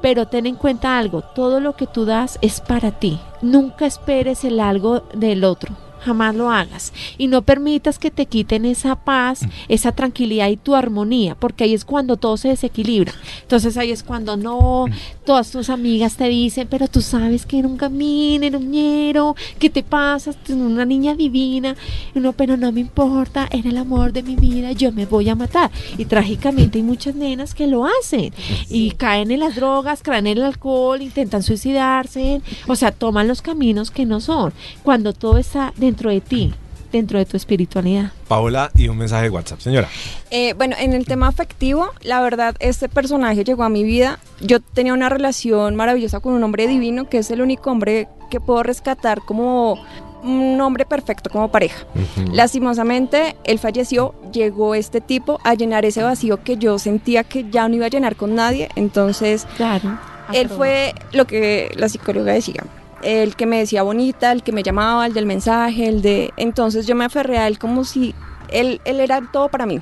pero 0.00 0.26
ten 0.26 0.46
en 0.46 0.56
cuenta 0.56 0.98
algo, 0.98 1.22
todo 1.22 1.60
lo 1.60 1.74
que 1.74 1.86
tú 1.86 2.04
das 2.04 2.38
es 2.40 2.60
para 2.60 2.90
ti. 2.90 3.20
Nunca 3.42 3.86
esperes 3.86 4.44
el 4.44 4.60
algo 4.60 5.02
del 5.14 5.44
otro. 5.44 5.74
Jamás 6.00 6.34
lo 6.34 6.50
hagas. 6.50 6.92
Y 7.18 7.26
no 7.28 7.42
permitas 7.42 7.98
que 7.98 8.10
te 8.10 8.26
quiten 8.26 8.64
esa 8.64 8.96
paz, 8.96 9.40
esa 9.68 9.92
tranquilidad 9.92 10.48
y 10.48 10.56
tu 10.56 10.74
armonía, 10.74 11.34
porque 11.34 11.64
ahí 11.64 11.74
es 11.74 11.84
cuando 11.84 12.16
todo 12.16 12.36
se 12.36 12.48
desequilibra. 12.48 13.12
Entonces 13.42 13.76
ahí 13.76 13.90
es 13.90 14.02
cuando 14.02 14.36
no, 14.36 14.86
todas 15.24 15.50
tus 15.50 15.70
amigas 15.70 16.16
te 16.16 16.28
dicen, 16.28 16.68
pero 16.70 16.88
tú 16.88 17.00
sabes 17.02 17.46
que 17.46 17.58
era 17.58 17.68
un 17.68 17.76
camino, 17.76 18.44
era 18.44 18.58
un 18.58 18.70
ñero, 18.70 19.36
¿qué 19.58 19.70
te 19.70 19.82
pasa? 19.82 20.32
Tú 20.32 20.52
eres 20.52 20.64
una 20.64 20.84
niña 20.84 21.14
divina. 21.14 21.76
Uno, 22.14 22.32
pero 22.32 22.56
no 22.56 22.72
me 22.72 22.80
importa, 22.80 23.48
era 23.50 23.68
el 23.68 23.76
amor 23.76 24.12
de 24.12 24.22
mi 24.22 24.36
vida, 24.36 24.72
yo 24.72 24.92
me 24.92 25.06
voy 25.06 25.28
a 25.28 25.34
matar. 25.34 25.70
Y 25.98 26.04
trágicamente 26.06 26.78
hay 26.78 26.84
muchas 26.84 27.14
nenas 27.14 27.54
que 27.54 27.66
lo 27.66 27.84
hacen 27.84 28.32
y 28.68 28.92
caen 28.92 29.30
en 29.30 29.40
las 29.40 29.56
drogas, 29.56 30.02
caen 30.02 30.26
en 30.26 30.38
el 30.38 30.44
alcohol, 30.44 31.02
intentan 31.02 31.42
suicidarse, 31.42 32.40
o 32.66 32.76
sea, 32.76 32.92
toman 32.92 33.28
los 33.28 33.42
caminos 33.42 33.90
que 33.90 34.06
no 34.06 34.20
son, 34.20 34.52
cuando 34.82 35.12
todo 35.12 35.38
está 35.38 35.72
dentro 35.90 36.10
de 36.10 36.20
ti, 36.20 36.54
dentro 36.92 37.18
de 37.18 37.24
tu 37.24 37.36
espiritualidad. 37.36 38.12
Paola 38.28 38.70
y 38.76 38.88
un 38.88 38.96
mensaje 38.96 39.24
de 39.24 39.30
WhatsApp, 39.30 39.58
señora. 39.60 39.88
Eh, 40.30 40.54
bueno, 40.54 40.76
en 40.78 40.92
el 40.92 41.04
tema 41.04 41.26
afectivo, 41.28 41.90
la 42.02 42.20
verdad, 42.20 42.54
este 42.60 42.88
personaje 42.88 43.42
llegó 43.44 43.64
a 43.64 43.68
mi 43.68 43.82
vida. 43.84 44.18
Yo 44.40 44.60
tenía 44.60 44.94
una 44.94 45.08
relación 45.08 45.74
maravillosa 45.76 46.20
con 46.20 46.32
un 46.34 46.42
hombre 46.44 46.66
divino, 46.68 47.08
que 47.08 47.18
es 47.18 47.30
el 47.30 47.40
único 47.42 47.70
hombre 47.70 48.06
que 48.30 48.38
puedo 48.40 48.62
rescatar 48.62 49.20
como 49.20 49.78
un 50.22 50.60
hombre 50.60 50.84
perfecto 50.84 51.30
como 51.30 51.50
pareja. 51.50 51.86
Lastimosamente, 52.32 53.36
él 53.44 53.58
falleció, 53.58 54.14
llegó 54.32 54.74
este 54.74 55.00
tipo 55.00 55.40
a 55.44 55.54
llenar 55.54 55.84
ese 55.84 56.02
vacío 56.02 56.42
que 56.42 56.56
yo 56.56 56.78
sentía 56.78 57.24
que 57.24 57.48
ya 57.50 57.68
no 57.68 57.76
iba 57.76 57.86
a 57.86 57.88
llenar 57.88 58.16
con 58.16 58.34
nadie. 58.34 58.68
Entonces, 58.76 59.46
Claro. 59.56 59.98
él 60.32 60.48
fue 60.48 60.94
lo 61.12 61.26
que 61.26 61.70
la 61.76 61.88
psicóloga 61.88 62.32
decía. 62.32 62.64
El 63.02 63.34
que 63.36 63.46
me 63.46 63.58
decía 63.58 63.82
bonita, 63.82 64.30
el 64.32 64.42
que 64.42 64.52
me 64.52 64.62
llamaba, 64.62 65.06
el 65.06 65.14
del 65.14 65.26
mensaje, 65.26 65.88
el 65.88 66.02
de... 66.02 66.32
Entonces 66.36 66.86
yo 66.86 66.94
me 66.94 67.04
aferré 67.06 67.38
a 67.38 67.46
él 67.46 67.58
como 67.58 67.84
si 67.84 68.14
él, 68.48 68.80
él 68.84 69.00
era 69.00 69.20
todo 69.32 69.48
para 69.48 69.64
mí, 69.66 69.80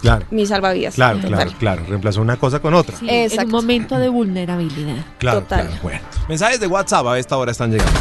Claro, 0.00 0.24
mi 0.30 0.46
salvavidas. 0.46 0.94
claro, 0.94 1.16
Total. 1.20 1.30
claro, 1.34 1.52
claro. 1.58 1.82
Reemplazó 1.88 2.20
una 2.22 2.36
cosa 2.36 2.60
con 2.60 2.74
otra. 2.74 2.96
Sí, 2.96 3.06
en 3.08 3.40
un 3.46 3.50
momento 3.50 3.98
de 3.98 4.08
vulnerabilidad. 4.08 5.04
Claro, 5.18 5.40
Total. 5.40 5.66
claro. 5.66 5.82
Bueno, 5.82 6.00
mensajes 6.28 6.60
de 6.60 6.66
WhatsApp 6.66 7.06
a 7.06 7.18
esta 7.18 7.36
hora 7.36 7.50
están 7.52 7.70
llegando. 7.70 7.98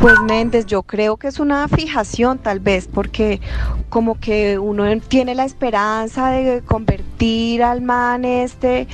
Pues 0.00 0.20
Méndez, 0.20 0.66
yo 0.66 0.82
creo 0.82 1.16
que 1.16 1.28
es 1.28 1.40
una 1.40 1.66
fijación 1.68 2.38
tal 2.38 2.60
vez, 2.60 2.88
porque 2.92 3.40
como 3.88 4.18
que 4.20 4.58
uno 4.58 4.84
tiene 5.00 5.34
la 5.34 5.44
esperanza 5.44 6.30
de 6.30 6.62
convertir 6.62 7.62
al 7.62 7.80
man 7.80 8.24
este 8.24 8.86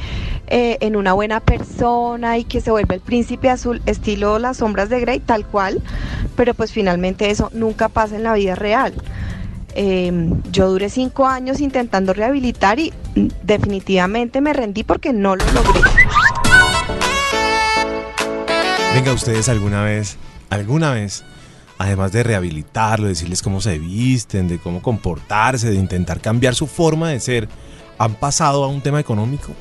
eh, 0.47 0.79
en 0.81 0.97
una 0.97 1.13
buena 1.13 1.41
persona 1.41 2.39
y 2.39 2.45
que 2.45 2.61
se 2.61 2.71
vuelve 2.71 2.97
el 2.97 3.01
príncipe 3.01 3.51
azul, 3.51 3.83
estilo 3.87 4.39
las 4.39 4.59
sombras 4.59 4.89
de 4.89 5.01
Grey, 5.01 5.21
tal 5.21 5.47
cual, 5.47 5.83
pero 6.37 6.55
pues 6.55 6.73
finalmente 6.73 7.31
eso 7.31 7.51
nunca 7.53 7.89
pasa 7.89 8.17
en 8.17 8.23
la 8.23 8.35
vida 8.35 8.55
real. 8.55 8.95
Eh, 9.75 10.13
yo 10.51 10.69
duré 10.69 10.91
cinco 10.91 11.27
años 11.27 11.61
intentando 11.61 12.13
rehabilitar 12.13 12.79
y 12.81 12.93
mm, 13.15 13.29
definitivamente 13.43 14.41
me 14.41 14.53
rendí 14.53 14.83
porque 14.83 15.13
no 15.13 15.37
lo 15.37 15.45
logré. 15.53 15.81
Venga, 18.95 19.13
ustedes 19.13 19.49
alguna 19.49 19.85
vez, 19.85 20.17
alguna 20.51 20.91
vez, 20.93 21.25
además 21.79 22.13
de 22.13 22.23
rehabilitarlo, 22.23 23.07
decirles 23.09 23.43
cómo 23.43 23.61
se 23.61 23.79
visten, 23.79 24.49
de 24.49 24.59
cómo 24.59 24.83
comportarse, 24.83 25.71
de 25.71 25.77
intentar 25.77 26.21
cambiar 26.21 26.55
su 26.55 26.67
forma 26.67 27.09
de 27.09 27.21
ser, 27.21 27.49
han 27.99 28.15
pasado 28.15 28.65
a 28.65 28.69
un 28.69 28.81
tema 28.81 29.01
económico. 29.01 29.53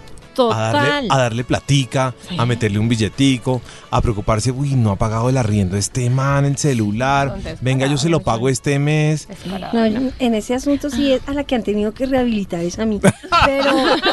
A 0.42 0.58
darle, 0.72 0.80
Total. 0.80 1.08
a 1.10 1.18
darle 1.18 1.44
platica, 1.44 2.14
Sí. 2.30 2.36
a 2.40 2.46
meterle 2.46 2.80
un 2.80 2.88
billetico, 2.88 3.62
a 3.92 4.00
preocuparse, 4.00 4.52
uy, 4.52 4.74
no 4.76 4.92
ha 4.92 4.96
pagado 4.96 5.28
el 5.28 5.36
arriendo 5.36 5.76
este 5.76 6.10
man, 6.10 6.46
el 6.46 6.56
celular, 6.56 7.36
venga, 7.60 7.88
yo 7.88 7.98
se 7.98 8.08
lo 8.08 8.22
pago 8.22 8.48
este 8.48 8.80
mes. 8.80 9.28
No, 9.74 9.84
en 9.84 10.34
ese 10.36 10.56
asunto 10.56 10.90
sí 10.90 11.12
es 11.12 11.22
a 11.28 11.34
la 11.34 11.44
que 11.44 11.56
han 11.56 11.64
tenido 11.64 11.94
que 11.94 12.06
rehabilitar 12.06 12.62
es 12.62 12.80
a 12.80 12.86
mí. 12.86 13.02
Pero, 13.46 13.72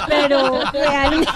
pero 0.09 0.61
realmente, 0.73 1.31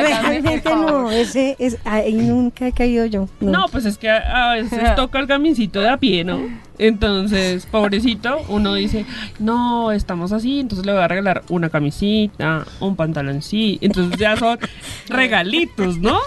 realmente 0.00 0.54
el 0.54 0.60
favor. 0.62 0.90
no, 0.90 1.10
ese 1.10 1.56
es 1.58 1.76
ahí 1.84 2.12
nunca 2.14 2.66
he 2.68 2.72
caído 2.72 3.04
yo. 3.06 3.28
No. 3.40 3.50
No, 3.52 3.66
pues 3.70 3.84
es 3.84 3.98
que 3.98 4.08
a, 4.08 4.52
a 4.52 4.54
veces 4.54 4.94
toca 4.96 5.18
el 5.18 5.26
camincito 5.26 5.80
de 5.80 5.88
a 5.90 5.96
pie, 5.98 6.24
¿no? 6.24 6.40
Entonces, 6.78 7.66
pobrecito, 7.66 8.38
uno 8.48 8.74
dice, 8.74 9.04
no, 9.38 9.92
estamos 9.92 10.32
así, 10.32 10.60
entonces 10.60 10.84
le 10.86 10.92
voy 10.92 11.02
a 11.02 11.08
regalar 11.08 11.42
una 11.48 11.68
camisita, 11.68 12.64
un 12.80 12.96
pantaloncito. 12.96 13.84
Entonces 13.84 14.18
ya 14.18 14.36
son 14.36 14.58
regalitos, 15.08 15.98
¿no? 15.98 16.18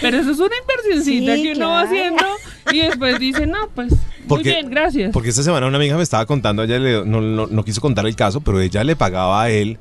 Pero 0.00 0.16
eso 0.18 0.32
es 0.32 0.38
una 0.38 0.54
inversioncita 0.60 1.34
Sí, 1.36 1.42
que 1.44 1.52
uno 1.52 1.68
va 1.68 1.82
haciendo 1.82 2.24
y 2.72 2.80
después 2.80 3.18
dice, 3.20 3.46
no, 3.46 3.68
pues, 3.74 3.92
muy 4.26 4.42
bien, 4.42 4.70
gracias. 4.70 5.12
Porque 5.12 5.28
esta 5.28 5.42
semana 5.42 5.66
una 5.66 5.76
amiga 5.76 5.96
me 5.96 6.02
estaba 6.02 6.26
contando, 6.26 6.62
ella 6.64 6.78
le- 6.78 7.04
no, 7.04 7.20
no- 7.20 7.46
no 7.46 7.64
quiso 7.64 7.80
contar 7.80 8.06
el 8.06 8.16
caso, 8.16 8.40
pero 8.40 8.60
ella 8.60 8.82
le 8.82 8.96
pagaba 8.96 9.42
a 9.42 9.50
él. 9.50 9.78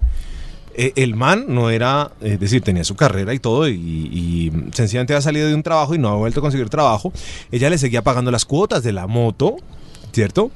Eh, 0.76 0.94
el 0.96 1.16
man 1.16 1.46
no 1.50 1.70
era, 1.70 2.12
es 2.22 2.40
decir, 2.40 2.62
tenía 2.62 2.84
su 2.84 2.96
carrera 2.96 3.34
y 3.34 3.40
todo, 3.40 3.68
y, 3.68 3.74
y 3.74 4.52
sencillamente 4.74 5.14
había 5.14 5.22
salido 5.22 5.48
de 5.48 5.56
un 5.56 5.64
trabajo 5.64 5.96
y 5.96 5.98
no 5.98 6.10
ha 6.10 6.16
vuelto 6.16 6.40
a 6.40 6.44
conseguir 6.44 6.70
trabajo. 6.70 7.12
Ella 7.52 7.70
le 7.70 7.78
seguía 7.78 8.02
pagando 8.02 8.32
las 8.32 8.46
cuotas 8.46 8.84
de 8.84 8.92
la 8.92 9.08
moto, 9.08 9.58
¿cierto? 10.14 10.52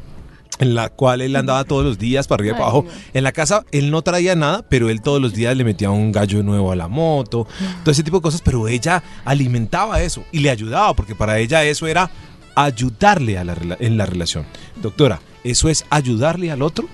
En 0.58 0.74
la 0.74 0.88
cual 0.88 1.20
él 1.20 1.36
andaba 1.36 1.66
todos 1.66 1.84
los 1.84 2.00
días 2.00 2.28
para 2.28 2.40
arriba 2.40 2.56
y 2.56 2.60
para 2.60 2.72
abajo. 2.72 2.86
En 3.14 3.26
la 3.26 3.34
casa 3.34 3.66
él 3.74 3.92
no 3.92 4.04
traía 4.04 4.36
nada, 4.36 4.64
pero 4.70 4.90
él 4.90 5.02
todos 5.02 5.22
los 5.22 5.34
días 5.34 5.58
le 5.58 5.66
metía 5.66 5.90
un 5.90 6.14
gallo 6.14 6.44
nuevo 6.44 6.72
a 6.72 6.78
la 6.78 6.88
moto, 6.88 7.46
todo 7.84 7.92
ese 7.92 8.04
tipo 8.04 8.18
de 8.18 8.24
cosas, 8.24 8.42
pero 8.42 8.70
ella 8.70 9.04
alimentaba 9.26 10.02
eso 10.02 10.24
y 10.32 10.40
le 10.40 10.50
ayudaba, 10.50 10.94
porque 10.94 11.14
para 11.14 11.40
ella 11.40 11.64
eso 11.66 11.88
era 11.88 12.10
ayudarle 12.56 13.38
a 13.38 13.44
la, 13.44 13.58
en 13.82 13.98
la 13.98 14.06
relación. 14.06 14.46
Doctora, 14.82 15.20
¿eso 15.44 15.68
es 15.68 15.84
ayudarle 15.90 16.52
al 16.52 16.62
otro? 16.62 16.88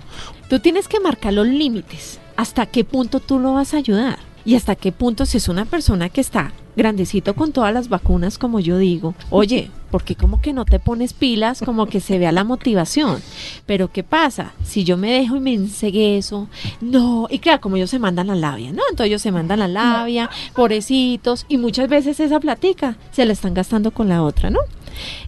Tú 0.50 0.60
tienes 0.60 0.88
que 0.88 1.00
marcar 1.00 1.34
los 1.34 1.46
límites. 1.46 2.20
¿Hasta 2.36 2.65
qué 2.65 2.84
punto 2.84 3.20
tú 3.20 3.39
lo 3.39 3.54
vas 3.54 3.74
a 3.74 3.78
ayudar? 3.78 4.20
Y 4.44 4.56
hasta 4.56 4.76
qué 4.76 4.91
punto 4.91 5.26
si 5.26 5.38
es 5.38 5.48
una 5.50 5.65
persona 5.65 6.10
que 6.10 6.22
está 6.22 6.54
grandecito 6.76 7.36
con 7.36 7.52
todas 7.52 7.74
las 7.74 7.89
vacunas, 7.89 8.38
como 8.38 8.60
yo 8.60 8.78
digo, 8.78 9.13
oye, 9.30 9.70
porque 9.91 10.15
como 10.15 10.41
que 10.41 10.54
no 10.54 10.65
te 10.65 10.80
pones 10.80 11.13
pilas, 11.13 11.62
como 11.63 11.86
que 11.86 12.00
se 12.00 12.17
vea 12.17 12.32
la 12.32 12.44
motivación. 12.44 13.22
Pero 13.65 13.91
¿qué 13.91 14.04
pasa? 14.04 14.54
Si 14.63 14.84
yo 14.84 14.98
me 14.98 15.12
dejo 15.12 15.36
y 15.36 15.41
me 15.41 15.54
ensegué 15.54 16.17
eso, 16.17 16.48
no, 16.80 17.28
y 17.30 17.39
claro, 17.39 17.62
como 17.62 17.76
ellos 17.76 17.89
se 17.89 18.00
mandan 18.00 18.28
la 18.28 18.36
labia, 18.36 18.72
¿no? 18.72 18.82
Entonces 18.89 19.08
ellos 19.08 19.22
se 19.22 19.32
mandan 19.32 19.60
la 19.60 19.67
labia, 19.67 20.30
pobrecitos, 20.56 21.46
y 21.50 21.58
muchas 21.58 21.89
veces 21.89 22.20
esa 22.20 22.39
platica 22.39 22.96
se 23.12 23.26
la 23.26 23.34
están 23.34 23.54
gastando 23.54 23.91
con 23.91 24.08
la 24.08 24.24
otra, 24.24 24.50
¿no? 24.50 24.60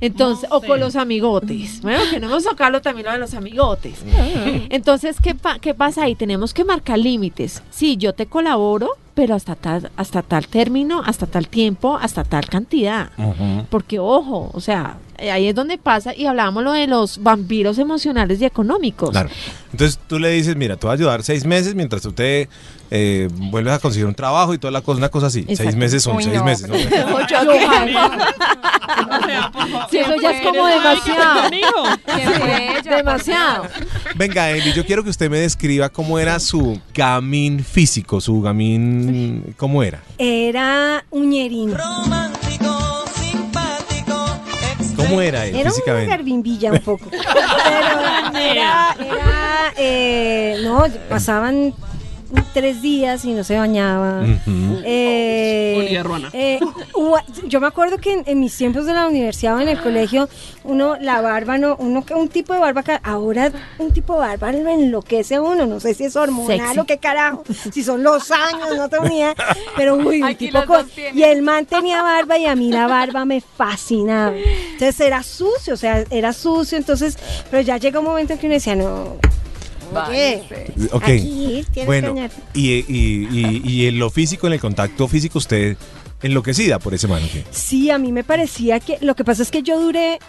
Entonces, 0.01 0.49
No 0.49 0.57
o 0.57 0.61
con 0.61 0.79
los 0.79 0.95
amigotes. 0.95 1.81
Bueno, 1.81 2.01
queremos 2.11 2.43
tocarlo 2.43 2.81
también 2.81 3.05
lo 3.07 3.11
de 3.13 3.19
los 3.19 3.33
amigotes. 3.33 4.03
Entonces, 4.69 5.17
¿qué, 5.21 5.35
pa- 5.35 5.59
¿qué 5.59 5.73
pasa 5.73 6.03
ahí? 6.03 6.15
Tenemos 6.15 6.53
que 6.53 6.63
marcar 6.63 6.99
límites. 6.99 7.61
Sí, 7.71 7.97
yo 7.97 8.13
te 8.13 8.25
colaboro, 8.25 8.89
pero 9.13 9.35
hasta 9.35 9.55
tal, 9.55 9.91
hasta 9.95 10.21
tal 10.21 10.47
término, 10.47 11.01
hasta 11.05 11.25
tal 11.27 11.47
tiempo, 11.47 11.97
hasta 12.01 12.23
tal 12.23 12.45
cantidad. 12.47 13.11
Porque, 13.69 13.99
ojo, 13.99 14.49
o 14.53 14.59
sea, 14.61 14.97
ahí 15.31 15.47
es 15.47 15.55
donde 15.55 15.77
pasa 15.77 16.15
y 16.15 16.25
hablábamos 16.25 16.63
lo 16.63 16.71
de 16.71 16.87
los 16.87 17.21
vampiros 17.21 17.77
emocionales 17.77 18.41
y 18.41 18.45
económicos. 18.45 19.11
Claro. 19.11 19.29
Entonces 19.71 19.99
tú 20.07 20.19
le 20.19 20.29
dices, 20.29 20.55
mira, 20.55 20.77
te 20.77 20.85
voy 20.85 20.91
a 20.91 20.95
ayudar 20.95 21.23
seis 21.23 21.45
meses 21.45 21.75
mientras 21.75 22.01
tú 22.01 22.11
te 22.11 22.47
eh, 22.91 23.27
vuelves 23.31 23.73
a 23.73 23.79
conseguir 23.79 24.05
un 24.05 24.13
trabajo 24.13 24.53
y 24.53 24.59
toda 24.59 24.71
la 24.71 24.81
cosa, 24.81 24.97
una 24.99 25.09
cosa 25.09 25.27
así. 25.27 25.43
Seis 25.47 25.59
Exacto. 25.59 25.79
meses 25.79 26.03
son 26.03 26.17
Uy, 26.17 26.23
seis 26.23 26.35
no, 26.37 26.43
meses. 26.43 26.69
Sí, 29.89 29.97
eso 29.97 30.15
ya 30.21 30.31
es 30.31 30.41
como 30.45 30.67
demasiado. 30.67 31.49
Demasiado. 32.83 33.67
Venga, 34.15 34.51
Eli, 34.51 34.73
yo 34.73 34.85
quiero 34.85 35.03
que 35.03 35.09
usted 35.09 35.29
me 35.29 35.39
describa 35.39 35.89
cómo 35.89 36.19
era 36.19 36.39
su 36.39 36.79
gamín 36.93 37.63
físico, 37.63 38.21
su 38.21 38.41
gamín, 38.41 39.55
¿cómo 39.57 39.83
era? 39.83 40.01
Era 40.17 41.03
uñerino. 41.09 41.77
¿Cómo 45.07 45.21
era 45.21 45.45
él 45.45 45.55
Era 45.55 45.61
una 45.63 45.71
físicamente? 45.71 46.09
garbimbilla 46.09 46.71
un 46.71 46.79
poco. 46.79 47.05
Pero 47.11 48.39
era, 48.39 48.95
era, 48.99 49.73
eh, 49.77 50.57
no, 50.63 50.85
pasaban 51.09 51.73
tres 52.53 52.81
días 52.81 53.25
y 53.25 53.33
no 53.33 53.43
se 53.43 53.57
bañaba. 53.57 54.23
Eh, 54.85 55.73
eh, 56.33 56.59
hubo- 56.93 57.19
yo 57.47 57.59
me 57.59 57.67
acuerdo 57.67 57.97
que 57.97 58.13
en, 58.13 58.23
en 58.25 58.39
mis 58.39 58.55
tiempos 58.55 58.85
de 58.85 58.93
la 58.93 59.07
universidad 59.07 59.55
o 59.55 59.59
en 59.59 59.69
el 59.69 59.79
colegio, 59.81 60.29
uno, 60.63 60.97
la 60.99 61.21
barba, 61.21 61.57
no, 61.57 61.75
uno, 61.77 62.03
un 62.15 62.29
tipo 62.29 62.53
de 62.53 62.59
barba, 62.59 62.83
ahora 63.03 63.51
un 63.77 63.91
tipo 63.91 64.13
de 64.13 64.19
barba 64.19 64.51
lo 64.51 64.69
enloquece 64.69 65.35
a 65.35 65.41
uno, 65.41 65.65
no 65.65 65.79
sé 65.79 65.93
si 65.93 66.05
es 66.05 66.15
hormonal 66.15 66.59
Sexy. 66.59 66.79
o 66.79 66.85
qué 66.85 66.97
carajo, 66.97 67.43
si 67.71 67.83
son 67.83 68.03
los 68.03 68.29
años, 68.31 68.75
no 68.77 68.89
tengo 68.89 69.05
ni 69.05 69.17
idea, 69.17 69.35
pero 69.75 69.95
uy, 69.95 70.21
un 70.21 70.27
Aquí 70.29 70.47
tipo 70.47 70.63
con- 70.65 70.87
y 71.13 71.23
el 71.23 71.41
man 71.41 71.65
tenía 71.65 72.01
barba 72.01 72.37
y 72.37 72.45
a 72.45 72.55
mí 72.55 72.71
la 72.71 72.87
barba 72.87 73.25
me 73.25 73.41
fascinaba, 73.41 74.35
entonces 74.35 74.99
era 74.99 75.23
sucio, 75.23 75.73
o 75.73 75.77
sea, 75.77 76.03
era 76.09 76.33
sucio, 76.33 76.77
entonces, 76.77 77.17
pero 77.49 77.61
ya 77.61 77.77
llega 77.77 77.99
un 77.99 78.05
momento 78.05 78.33
en 78.33 78.39
que 78.39 78.45
uno 78.47 78.53
decía, 78.55 78.75
no, 78.75 79.17
oye, 79.95 80.43
Ok. 80.91 81.03
aquí 81.03 81.65
Bueno, 81.85 82.15
y, 82.53 82.71
y, 82.71 83.27
y, 83.31 83.61
y 83.63 83.87
en 83.87 83.99
lo 83.99 84.09
físico, 84.09 84.47
en 84.47 84.53
el 84.53 84.59
contacto 84.59 85.07
físico, 85.07 85.37
usted 85.39 85.77
enloquecida 86.23 86.79
por 86.79 86.93
ese 86.93 87.07
man. 87.07 87.21
Sí, 87.51 87.91
a 87.91 87.97
mí 87.97 88.11
me 88.11 88.23
parecía 88.23 88.79
que 88.79 88.97
lo 89.01 89.15
que 89.15 89.23
pasa 89.23 89.43
es 89.43 89.51
que 89.51 89.61
yo 89.61 89.79
duré 89.79 90.19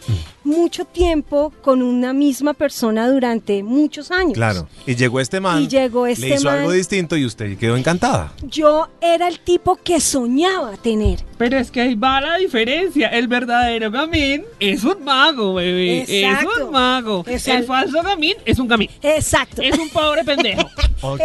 mucho 0.42 0.84
tiempo 0.84 1.52
con 1.62 1.82
una 1.82 2.12
misma 2.12 2.52
persona 2.54 3.08
durante 3.08 3.62
muchos 3.62 4.10
años. 4.10 4.34
Claro. 4.34 4.68
Y 4.86 4.94
llegó 4.96 5.20
este 5.20 5.40
man. 5.40 5.62
Y 5.62 5.68
llegó 5.68 6.06
este 6.06 6.28
Le 6.28 6.34
hizo 6.34 6.44
man. 6.44 6.58
algo 6.58 6.72
distinto 6.72 7.16
y 7.16 7.24
usted 7.24 7.56
quedó 7.56 7.76
encantada. 7.76 8.32
Yo 8.42 8.88
era 9.00 9.28
el 9.28 9.40
tipo 9.40 9.76
que 9.76 10.00
soñaba 10.00 10.76
tener. 10.76 11.20
Pero 11.38 11.58
es 11.58 11.70
que 11.70 11.80
ahí 11.80 11.94
va 11.94 12.20
la 12.20 12.36
diferencia. 12.36 13.08
El 13.08 13.28
verdadero 13.28 13.90
gamín 13.90 14.44
es 14.60 14.84
un 14.84 15.02
mago, 15.04 15.54
bebé. 15.54 16.02
Exacto. 16.02 16.50
Es 16.50 16.62
un 16.62 16.70
mago. 16.70 17.24
Exacto. 17.26 17.60
El 17.60 17.66
falso 17.66 18.02
gamín 18.02 18.34
es 18.44 18.58
un 18.58 18.68
gamín. 18.68 18.90
Exacto. 19.02 19.62
Es 19.62 19.78
un 19.78 19.88
pobre 19.90 20.24
pendejo. 20.24 20.68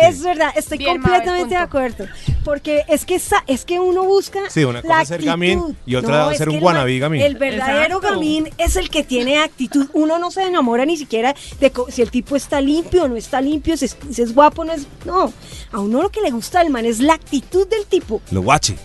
Es 0.02 0.22
verdad, 0.24 0.52
estoy 0.56 0.78
Bien, 0.78 0.94
completamente 1.02 1.56
de 1.56 1.62
acuerdo. 1.62 2.06
Porque 2.44 2.84
es 2.88 3.06
que 3.06 3.20
es 3.48 3.66
que 3.66 3.80
uno 3.80 4.04
busca. 4.04 4.40
Sí, 4.50 4.59
una 4.66 4.82
cosa 4.82 4.94
la 4.96 5.02
es 5.02 5.08
ser 5.08 5.22
gamín 5.24 5.78
y 5.86 5.96
otra 5.96 6.32
es 6.32 6.38
ser 6.38 6.50
un 6.50 6.62
wannabe 6.62 7.00
gamín. 7.00 7.22
El 7.22 7.36
verdadero 7.36 7.98
Exacto. 7.98 8.16
gamín 8.16 8.50
es 8.58 8.76
el 8.76 8.90
que 8.90 9.04
tiene 9.04 9.38
actitud. 9.40 9.88
Uno 9.94 10.20
no 10.20 10.32
se 10.32 10.44
enamora 10.44 10.86
ni 10.86 10.98
siquiera 10.98 11.36
de 11.60 11.72
si 11.90 12.02
el 12.02 12.12
tipo 12.12 12.36
está 12.36 12.62
limpio 12.62 13.04
o 13.04 13.08
no 13.08 13.16
está 13.16 13.42
limpio, 13.42 13.78
si 13.78 13.86
es, 13.86 13.98
si 14.12 14.22
es 14.22 14.34
guapo 14.34 14.62
o 14.62 14.66
no 14.66 14.74
es. 14.74 14.88
No. 15.06 15.32
A 15.72 15.80
uno 15.80 16.02
lo 16.02 16.10
que 16.10 16.22
le 16.22 16.32
gusta 16.32 16.60
al 16.60 16.70
man 16.70 16.86
es 16.86 17.00
la 17.00 17.14
actitud 17.14 17.68
del 17.68 17.86
tipo. 17.86 18.22
Lo 18.32 18.42
guache. 18.42 18.76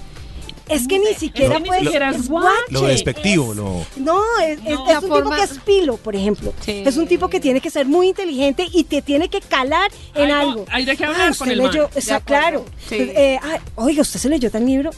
Es 0.66 0.88
que 0.88 0.98
ni 0.98 1.12
siquiera 1.12 1.60
puede 1.60 1.80
siquiera 1.80 2.08
es 2.10 2.26
guache. 2.26 2.48
Lo 2.70 2.82
despectivo. 2.82 3.52
Lo... 3.52 3.84
No, 3.96 4.18
es, 4.42 4.58
es- 4.64 4.64
No. 4.64 4.90
es 4.90 5.02
un 5.02 5.08
forma- 5.10 5.36
tipo 5.36 5.36
que 5.36 5.42
es 5.42 5.58
pilo, 5.62 5.96
por 5.98 6.16
ejemplo. 6.16 6.54
Sí. 6.64 6.82
Es 6.86 6.96
un 6.96 7.06
tipo 7.06 7.28
que 7.28 7.38
tiene 7.38 7.60
que 7.60 7.68
ser 7.68 7.84
muy 7.84 8.08
inteligente 8.08 8.66
y 8.72 8.84
te 8.84 9.02
tiene 9.02 9.28
que 9.28 9.42
calar 9.42 9.90
en 10.14 10.22
Ay, 10.30 10.32
no, 10.32 10.40
algo. 10.40 10.64
hay 10.70 10.86
de 10.86 10.96
qué 10.96 11.04
Ah, 11.04 11.08
hablar 11.08 11.36
con 11.36 11.50
el 11.50 11.58
leyó, 11.58 11.82
man. 11.82 11.90
o 11.94 12.00
sea, 12.00 12.20
claro. 12.20 12.64
Sí. 12.88 12.94
Eh, 12.98 13.38
ay, 13.42 13.58
oiga, 13.74 14.00
¿usted 14.00 14.18
se 14.18 14.28
leyó 14.30 14.50
tal 14.50 14.64
libro? 14.64 14.88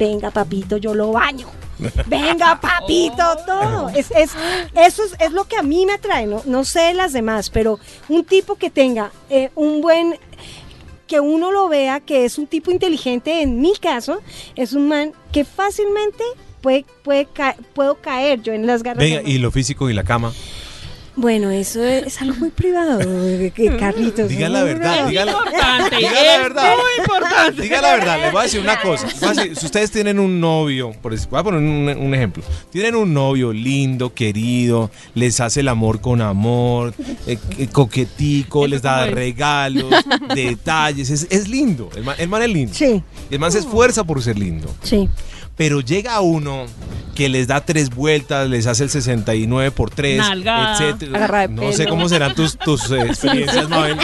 Venga, 0.00 0.30
papito, 0.30 0.78
yo 0.78 0.94
lo 0.94 1.12
baño. 1.12 1.46
Venga, 2.06 2.58
papito, 2.60 3.22
Oh. 3.22 3.36
todo. 3.46 3.88
Es, 3.90 4.10
es- 4.10 4.32
eso 4.74 5.04
es, 5.04 5.14
es 5.20 5.32
lo 5.32 5.44
que 5.44 5.56
a 5.56 5.62
mí 5.62 5.84
me 5.86 5.92
atrae. 5.92 6.26
No, 6.26 6.42
no 6.46 6.64
sé 6.64 6.94
las 6.94 7.12
demás, 7.12 7.50
pero 7.50 7.78
un 8.08 8.24
tipo 8.24 8.56
que 8.56 8.70
tenga 8.70 9.12
eh, 9.28 9.50
un 9.54 9.80
buen 9.82 10.16
que 11.06 11.20
uno 11.20 11.50
lo 11.52 11.68
vea 11.68 12.00
que 12.00 12.24
es 12.24 12.38
un 12.38 12.46
tipo 12.46 12.70
inteligente, 12.70 13.42
en 13.42 13.60
mi 13.60 13.74
caso, 13.76 14.20
es 14.56 14.72
un 14.74 14.88
man 14.88 15.12
que 15.32 15.44
fácilmente 15.44 16.22
puede, 16.62 16.84
puede 17.02 17.26
ca- 17.26 17.56
puedo 17.74 17.96
caer 17.96 18.40
yo 18.42 18.52
en 18.52 18.66
las 18.66 18.82
garras. 18.82 19.00
Venga, 19.04 19.22
y 19.28 19.38
lo 19.38 19.50
físico 19.50 19.90
y 19.90 19.92
la 19.92 20.04
cama. 20.04 20.32
Bueno, 21.20 21.50
eso 21.50 21.84
es, 21.84 22.06
es 22.06 22.22
algo 22.22 22.34
muy 22.36 22.48
privado, 22.50 22.98
que 23.54 23.76
Carlitos. 23.78 24.28
Diga 24.28 24.48
la 24.48 24.62
verdad, 24.64 25.06
diga 25.06 25.24
la- 25.26 25.32
Importante. 25.32 25.96
Diga 25.96 26.12
la 26.22 26.38
verdad. 26.38 26.72
muy 26.76 27.04
importante. 27.04 27.62
Diga 27.62 27.80
la 27.82 27.90
verdad, 27.96 28.18
les 28.22 28.32
voy 28.32 28.40
a 28.40 28.44
decir 28.44 28.60
una 28.60 28.80
cosa. 28.80 29.06
Voy 29.20 29.28
a 29.28 29.32
decir, 29.34 29.56
si 29.56 29.66
ustedes 29.66 29.90
tienen 29.90 30.18
un 30.18 30.40
novio, 30.40 30.92
por 31.02 31.12
eso, 31.12 31.28
voy 31.30 31.40
a 31.40 31.42
poner 31.42 31.60
un, 31.60 31.88
un 32.06 32.14
ejemplo. 32.14 32.42
Tienen 32.70 32.94
un 32.94 33.12
novio 33.12 33.52
lindo, 33.52 34.14
querido, 34.14 34.90
les 35.14 35.40
hace 35.40 35.60
el 35.60 35.68
amor 35.68 36.00
con 36.00 36.22
amor, 36.22 36.94
eh, 37.26 37.36
eh, 37.58 37.68
coquetico, 37.70 38.66
les 38.66 38.80
da 38.80 39.04
regalos, 39.06 39.92
detalles. 40.34 41.10
Es, 41.10 41.26
es 41.28 41.48
lindo. 41.48 41.90
El 41.94 42.04
man, 42.04 42.16
el 42.18 42.28
man 42.28 42.42
es 42.42 42.48
lindo. 42.48 42.74
Sí, 42.74 43.02
El 43.30 43.38
man 43.38 43.52
se 43.52 43.58
esfuerza 43.58 44.04
por 44.04 44.22
ser 44.22 44.38
lindo. 44.38 44.74
sí. 44.82 45.08
Pero 45.56 45.80
llega 45.80 46.20
uno 46.20 46.66
que 47.14 47.28
les 47.28 47.46
da 47.46 47.60
tres 47.60 47.90
vueltas, 47.90 48.48
les 48.48 48.66
hace 48.66 48.84
el 48.84 48.90
69 48.90 49.70
por 49.72 49.90
3, 49.90 50.18
Nalgada, 50.18 50.72
etcétera. 50.72 51.48
No 51.48 51.72
sé 51.72 51.86
cómo 51.86 52.08
serán 52.08 52.34
tus, 52.34 52.56
tus 52.56 52.90
experiencias, 52.92 53.68
Mabel. 53.68 53.98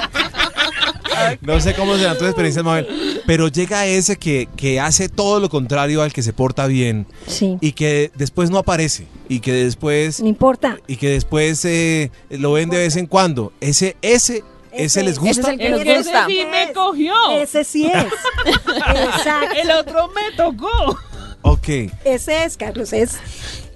No 1.41 1.59
sé 1.61 1.75
cómo 1.75 1.97
serán 1.97 2.19
tus 2.19 2.27
experiencias, 2.27 2.65
Mabel. 2.65 2.87
Pero 3.27 3.49
llega 3.49 3.87
ese 3.87 4.17
que, 4.17 4.49
que 4.57 4.81
hace 4.81 5.09
todo 5.09 5.41
lo 5.41 5.49
contrario 5.49 6.03
al 6.03 6.13
que 6.13 6.23
se 6.23 6.33
porta 6.33 6.67
bien 6.67 7.07
Sí. 7.27 7.57
y 7.61 7.73
que 7.73 8.11
después 8.17 8.51
no 8.51 8.59
aparece 8.59 9.07
y 9.29 9.41
que 9.41 9.53
después 9.53 10.21
No 10.21 10.29
importa. 10.29 10.79
y 10.87 10.97
que 10.97 11.09
después 11.11 11.65
eh, 11.65 12.11
lo 12.31 12.53
ven 12.53 12.69
de 12.71 12.79
vez 12.79 12.97
en 12.97 13.07
cuando. 13.07 13.53
Ese 13.61 13.97
ese 14.03 14.45
ese, 14.73 15.03
les 15.03 15.19
gusta. 15.19 15.41
ese 15.41 15.41
es 15.41 15.49
el 15.49 15.59
que 15.59 15.65
Es 15.65 15.71
nos 15.71 15.81
que 15.83 15.93
ese 15.95 16.03
gusta. 16.03 16.27
sí 16.27 16.43
me 16.51 16.73
cogió. 16.75 17.15
Ese 17.33 17.65
sí 17.65 17.87
es. 17.87 18.05
Exacto. 18.77 19.57
El 19.57 19.71
otro 19.71 20.09
me 20.09 20.37
tocó. 20.37 20.99
Ok. 21.47 21.69
Ese 22.05 22.45
es, 22.45 22.57
Carlos. 22.57 22.93
Es, 22.93 23.17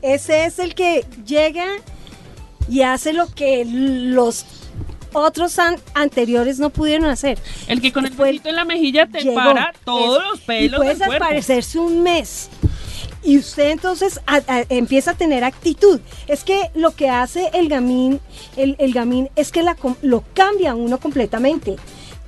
ese 0.03 0.45
es 0.45 0.59
el 0.59 0.75
que 0.75 1.05
llega 1.27 1.67
y 2.69 2.83
hace 2.83 3.13
lo 3.13 3.27
que 3.29 3.65
los 3.67 4.45
otros 5.13 5.59
an- 5.59 5.81
anteriores 5.95 6.59
no 6.59 6.71
pudieron 6.71 7.07
hacer. 7.09 7.39
El 7.69 7.81
que 7.81 7.93
con 7.93 8.07
el 8.07 8.13
besito 8.13 8.49
en 8.49 8.57
la 8.57 8.65
mejilla 8.65 9.07
te 9.07 9.21
Llegó. 9.23 9.35
para 9.37 9.73
todos 9.85 10.23
Es- 10.23 10.31
los 10.31 10.41
pelos 10.41 10.79
Y 10.81 10.83
puedes 10.83 10.99
del 10.99 11.09
cuerpo. 11.09 11.25
aparecerse 11.25 11.79
un 11.79 12.03
mes. 12.03 12.49
Y 13.23 13.37
usted 13.39 13.71
entonces 13.71 14.21
a- 14.27 14.37
a- 14.47 14.65
empieza 14.69 15.11
a 15.11 15.15
tener 15.15 15.45
actitud. 15.45 16.01
Es 16.27 16.43
que 16.43 16.71
lo 16.75 16.93
que 16.95 17.09
hace 17.11 17.51
el 17.53 17.69
gamín, 17.69 18.21
el, 18.57 18.77
el 18.79 18.93
gamín 18.95 19.29
es 19.37 19.53
que 19.53 19.63
la 19.63 19.75
com- 19.75 19.97
lo 20.03 20.25
cambia 20.35 20.71
a 20.71 20.75
uno 20.75 20.99
completamente. 20.99 21.77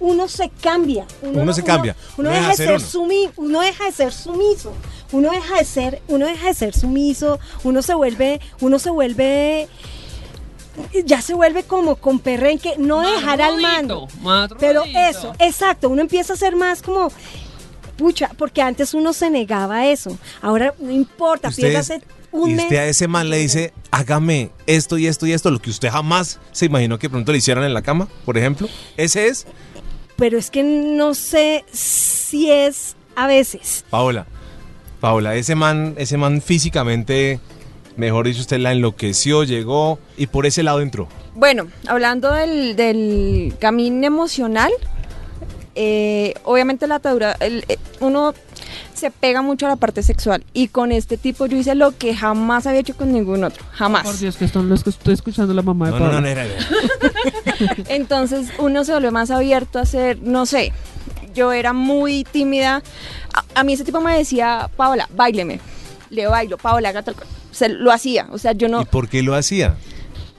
Uno 0.01 0.27
se 0.29 0.51
cambia. 0.51 1.07
Uno 1.23 1.53
se 1.53 1.63
cambia. 1.63 1.95
Uno, 2.19 2.29
Uno 2.29 2.31
deja 2.31 2.41
deja 2.41 2.51
de 2.51 2.57
ser 2.57 2.67
ser 2.67 2.77
uno. 2.77 2.87
sumi- 2.87 3.31
uno 3.37 3.61
deja 3.61 3.85
de 3.85 3.93
ser 3.93 4.13
sumiso. 4.13 4.73
Uno 5.13 5.31
deja 5.31 5.59
de 5.59 5.65
ser, 5.65 6.03
uno 6.09 6.27
deja 6.27 6.49
de 6.49 6.55
ser 6.55 6.75
sumiso. 6.75 7.39
Uno 7.65 7.83
se 7.83 7.95
vuelve, 7.95 8.41
uno 8.61 8.79
se 8.79 8.91
vuelve, 8.91 9.69
ya 11.05 11.21
se 11.21 11.35
vuelve 11.35 11.65
como 11.65 11.97
con 11.97 12.19
perrenque, 12.19 12.75
no 12.79 13.03
Más 13.03 13.13
dejar 13.13 13.43
al 13.43 13.61
mando. 13.61 14.09
Pero 14.59 14.85
eso, 14.85 15.35
exacto, 15.39 15.89
uno 15.89 16.01
empieza 16.03 16.33
a 16.33 16.37
ser 16.37 16.57
más 16.57 16.83
como, 16.83 17.11
pucha, 17.97 18.31
porque 18.39 18.63
antes 18.63 18.95
uno 18.95 19.13
se 19.13 19.31
negaba 19.31 19.77
a 19.77 19.89
eso. 19.89 20.17
Ahora 20.41 20.75
no 20.79 20.91
importa, 20.91 21.51
piérdase 21.51 22.03
un 22.31 22.51
y 22.51 22.55
mes. 22.55 22.65
usted 22.65 22.77
a 22.79 22.87
ese 22.87 23.09
man 23.09 23.29
le 23.29 23.39
dice, 23.39 23.73
hágame 23.91 24.51
esto 24.67 24.97
y 24.97 25.07
esto 25.07 25.27
y 25.27 25.33
esto, 25.33 25.51
lo 25.51 25.61
que 25.61 25.71
usted 25.71 25.91
jamás 25.91 26.41
se 26.53 26.67
imaginó 26.67 26.99
que 26.99 27.11
pronto 27.11 27.33
le 27.33 27.39
hicieran 27.39 27.65
en 27.65 27.75
la 27.75 27.83
cama, 27.83 28.09
por 28.25 28.39
ejemplo. 28.39 28.69
Ese 28.97 29.29
es, 29.29 29.47
Pero 30.17 30.39
es 30.39 30.51
que 30.51 30.63
no 30.63 31.15
sé 31.15 31.65
si 31.71 32.51
es 32.51 32.97
a 33.15 33.27
veces. 33.27 33.85
Paola. 33.91 34.27
Paola, 35.03 35.35
ese 35.35 35.57
man, 35.57 35.95
ese 35.99 36.17
man 36.17 36.41
físicamente, 36.41 37.41
mejor 37.97 38.25
dicho, 38.25 38.41
usted 38.41 38.61
la 38.61 38.71
enloqueció, 38.71 39.43
llegó 39.43 39.99
y 40.17 40.29
por 40.29 40.47
ese 40.47 40.63
lado 40.63 40.81
entró. 40.81 41.09
Bueno, 41.35 41.67
hablando 41.89 42.31
del, 42.33 42.77
del 42.77 43.53
camino 43.59 44.07
emocional, 44.07 44.71
eh, 45.75 46.35
obviamente 46.45 46.87
la 46.87 46.95
atadura, 46.97 47.37
el- 47.41 47.65
eh, 47.69 47.79
uno 47.99 48.33
se 48.95 49.11
pega 49.11 49.43
mucho 49.43 49.67
a 49.67 49.71
la 49.71 49.77
parte 49.77 50.05
sexual 50.05 50.45
y 50.53 50.69
con 50.69 50.93
este 50.93 51.17
tipo 51.17 51.47
yo 51.47 51.57
hice 51.57 51.75
lo 51.75 51.99
que 51.99 52.15
jamás 52.15 52.69
había 52.69 52.79
hecho 52.81 52.95
con 52.97 53.13
ningún 53.13 53.43
otro, 53.43 53.65
jamás. 53.73 54.05
Por 54.05 54.17
Dios, 54.19 54.37
que 54.37 54.45
están 54.45 54.69
los 54.69 54.85
que 54.85 54.91
estoy 54.91 55.15
escuchando 55.15 55.53
la 55.53 55.63
mamá 55.63 55.87
de 55.87 55.93
No, 55.93 55.99
no, 55.99 56.13
Pablo. 56.13 56.21
no, 56.21 56.35
no. 56.37 57.85
Entonces 57.89 58.51
uno 58.59 58.85
se 58.85 58.93
vuelve 58.93 59.11
más 59.11 59.33
abierto 59.33 59.81
a 59.81 59.83
hacer, 59.83 60.19
no 60.23 60.47
sé, 60.47 60.73
yo 61.35 61.53
era 61.53 61.73
muy 61.73 62.25
tímida. 62.25 62.83
A, 63.33 63.61
a 63.61 63.65
mí 63.65 63.73
ese 63.75 63.85
tipo 63.85 64.01
me 64.01 64.17
decía, 64.17 64.71
Paola, 64.77 65.09
baileme. 65.15 65.61
Le 66.11 66.27
bailo, 66.27 66.59
Paola, 66.59 66.91
haga 66.91 67.03
tal 67.03 67.15
cosa. 67.15 67.27
Se 67.51 67.69
lo 67.69 67.91
hacía, 67.93 68.29
o 68.33 68.39
sea, 68.39 68.53
yo 68.53 68.69
no, 68.69 68.83
¿Y 68.83 68.85
por 68.87 69.09
qué 69.09 69.23
lo 69.23 69.35
hacía? 69.35 69.77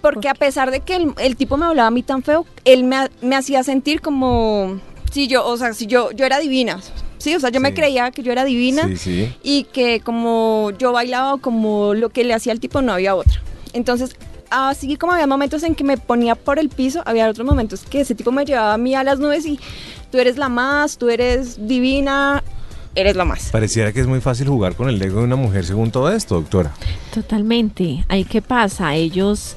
porque 0.02 0.28
a 0.28 0.34
pesar 0.34 0.70
de 0.70 0.82
que 0.82 0.96
el, 0.98 1.14
el 1.18 1.38
tipo 1.38 1.56
me 1.56 1.66
hablaba 1.66 1.88
a 1.88 1.92
mí 1.92 2.04
tan 2.04 2.24
feo, 2.24 2.46
él 2.66 2.84
me, 2.84 3.10
me 3.22 3.36
hacía 3.38 3.64
sentir 3.64 4.02
como 4.02 4.80
si 5.12 5.28
yo, 5.28 5.46
o 5.48 5.56
sea, 5.58 5.74
si 5.74 5.86
yo, 5.88 6.12
yo 6.12 6.26
era 6.26 6.40
divina. 6.40 6.80
Sí, 7.20 7.34
o 7.36 7.40
sea, 7.40 7.52
yo 7.52 7.62
me 7.62 7.74
creía 7.74 8.12
que 8.12 8.22
yo 8.22 8.34
era 8.34 8.44
divina 8.44 8.86
Sí, 8.90 8.98
sí. 8.98 9.34
y 9.44 9.64
que 9.64 10.02
como 10.02 10.72
yo 10.78 10.92
bailaba 10.92 11.38
como 11.38 11.94
lo 11.94 12.10
que 12.10 12.26
le 12.26 12.34
hacía 12.34 12.52
al 12.52 12.60
tipo 12.60 12.82
no 12.82 12.92
había 12.92 13.16
otra. 13.16 13.42
Entonces, 13.72 14.18
así 14.54 14.96
como 14.98 15.14
había 15.14 15.28
momentos 15.28 15.64
en 15.64 15.76
que 15.76 15.84
me 15.84 15.98
ponía 15.98 16.36
por 16.36 16.60
el 16.60 16.70
piso, 16.70 17.02
había 17.06 17.28
otros 17.30 17.46
momentos 17.46 17.84
que 17.84 18.02
ese 18.02 18.16
tipo 18.16 18.32
me 18.32 18.46
llevaba 18.46 18.74
a 18.74 18.78
mí 18.78 18.96
a 18.96 19.04
las 19.04 19.20
nubes 19.20 19.46
y 19.46 19.60
tú 20.12 20.20
eres 20.20 20.38
la 20.38 20.50
más, 20.50 20.98
tú 20.98 21.10
eres 21.10 21.68
divina, 21.68 22.44
eres 22.96 23.16
la 23.16 23.26
más. 23.26 23.50
Pareciera 23.52 23.92
que 23.92 24.00
es 24.00 24.08
muy 24.08 24.22
fácil 24.22 24.48
jugar 24.48 24.76
con 24.76 24.90
el 24.90 25.02
ego 25.02 25.20
de 25.20 25.26
una 25.26 25.36
mujer 25.36 25.66
según 25.66 25.92
todo 25.92 26.12
esto, 26.12 26.36
doctora. 26.36 26.72
Totalmente. 27.14 28.06
Ahí 28.08 28.24
qué 28.26 28.42
pasa, 28.42 28.96
ellos 28.96 29.56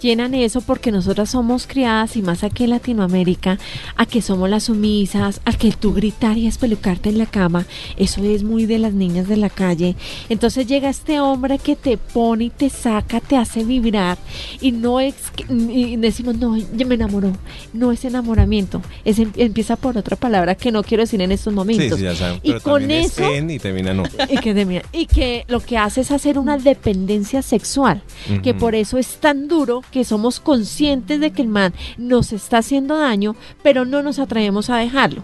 llenan 0.00 0.34
eso 0.34 0.60
porque 0.60 0.92
nosotras 0.92 1.30
somos 1.30 1.66
criadas 1.66 2.16
y 2.16 2.22
más 2.22 2.44
aquí 2.44 2.64
en 2.64 2.70
Latinoamérica 2.70 3.58
a 3.96 4.06
que 4.06 4.22
somos 4.22 4.48
las 4.48 4.64
sumisas, 4.64 5.40
a 5.44 5.52
que 5.52 5.72
tú 5.72 5.92
gritar 5.94 6.36
y 6.38 6.46
espelucarte 6.46 7.08
en 7.08 7.18
la 7.18 7.26
cama, 7.26 7.66
eso 7.96 8.22
es 8.24 8.42
muy 8.42 8.66
de 8.66 8.78
las 8.78 8.92
niñas 8.92 9.28
de 9.28 9.36
la 9.36 9.50
calle. 9.50 9.96
Entonces 10.28 10.66
llega 10.66 10.88
este 10.88 11.20
hombre 11.20 11.58
que 11.58 11.76
te 11.76 11.96
pone 11.96 12.44
y 12.44 12.50
te 12.50 12.70
saca, 12.70 13.20
te 13.20 13.36
hace 13.36 13.64
vibrar 13.64 14.18
y 14.60 14.72
no 14.72 15.00
es 15.00 15.14
y 15.48 15.96
decimos, 15.96 16.36
no, 16.36 16.52
me 16.52 16.94
enamoró. 16.94 17.32
No 17.72 17.92
es 17.92 18.04
enamoramiento, 18.04 18.82
es 19.04 19.18
em- 19.18 19.32
empieza 19.36 19.76
por 19.76 19.96
otra 19.98 20.16
palabra 20.16 20.54
que 20.54 20.72
no 20.72 20.82
quiero 20.82 21.02
decir 21.02 21.20
en 21.20 21.32
estos 21.32 21.52
momentos. 21.52 21.98
sí, 21.98 22.04
ya 22.04 22.14
saben. 22.14 22.40
y 22.42 22.48
Pero 22.48 22.62
con 22.62 22.90
es 22.90 23.12
eso 23.18 23.34
en 23.34 23.50
y 23.50 23.58
termina 23.58 23.94
no. 23.94 24.04
y 24.28 24.38
que, 24.38 24.82
y 24.92 25.06
que 25.06 25.44
lo 25.48 25.60
que 25.60 25.78
hace 25.78 26.00
es 26.02 26.10
hacer 26.10 26.38
una 26.38 26.58
dependencia 26.58 27.42
sexual, 27.42 28.02
que 28.42 28.54
por 28.54 28.74
eso 28.74 28.98
es 28.98 29.16
tan 29.16 29.48
duro 29.48 29.82
que 29.90 30.04
somos 30.04 30.40
conscientes 30.40 31.20
de 31.20 31.30
que 31.30 31.42
el 31.42 31.48
man 31.48 31.74
nos 31.96 32.32
está 32.32 32.58
haciendo 32.58 32.98
daño, 32.98 33.36
pero 33.62 33.84
no 33.84 34.02
nos 34.02 34.18
atrevemos 34.18 34.70
a 34.70 34.76
dejarlo. 34.76 35.22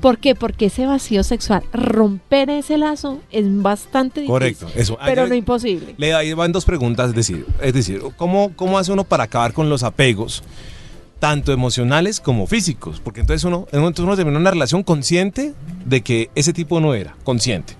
¿Por 0.00 0.18
qué? 0.18 0.34
Porque 0.34 0.66
ese 0.66 0.86
vacío 0.86 1.22
sexual, 1.24 1.62
romper 1.72 2.50
ese 2.50 2.78
lazo 2.78 3.20
es 3.30 3.44
bastante 3.62 4.20
difícil. 4.20 4.32
Correcto, 4.32 4.68
eso. 4.74 4.98
Pero 5.04 5.26
no 5.26 5.34
imposible. 5.34 5.94
Le 5.96 6.14
ahí 6.14 6.32
van 6.34 6.52
dos 6.52 6.64
preguntas, 6.64 7.10
es 7.10 7.14
decir, 7.14 7.46
es 7.60 7.72
decir, 7.72 8.02
¿cómo, 8.16 8.52
¿cómo 8.56 8.78
hace 8.78 8.92
uno 8.92 9.04
para 9.04 9.24
acabar 9.24 9.52
con 9.52 9.68
los 9.68 9.82
apegos, 9.82 10.42
tanto 11.22 11.52
emocionales 11.52 12.18
como 12.18 12.48
físicos? 12.48 12.98
Porque 12.98 13.20
entonces 13.20 13.44
uno, 13.44 13.68
en 13.70 13.78
un 13.78 13.82
momento 13.82 14.02
uno 14.02 14.16
termina 14.16 14.40
una 14.40 14.50
relación 14.50 14.82
consciente 14.82 15.54
de 15.84 16.00
que 16.00 16.30
ese 16.34 16.52
tipo 16.52 16.80
no 16.80 16.94
era, 16.94 17.14
consciente. 17.22 17.76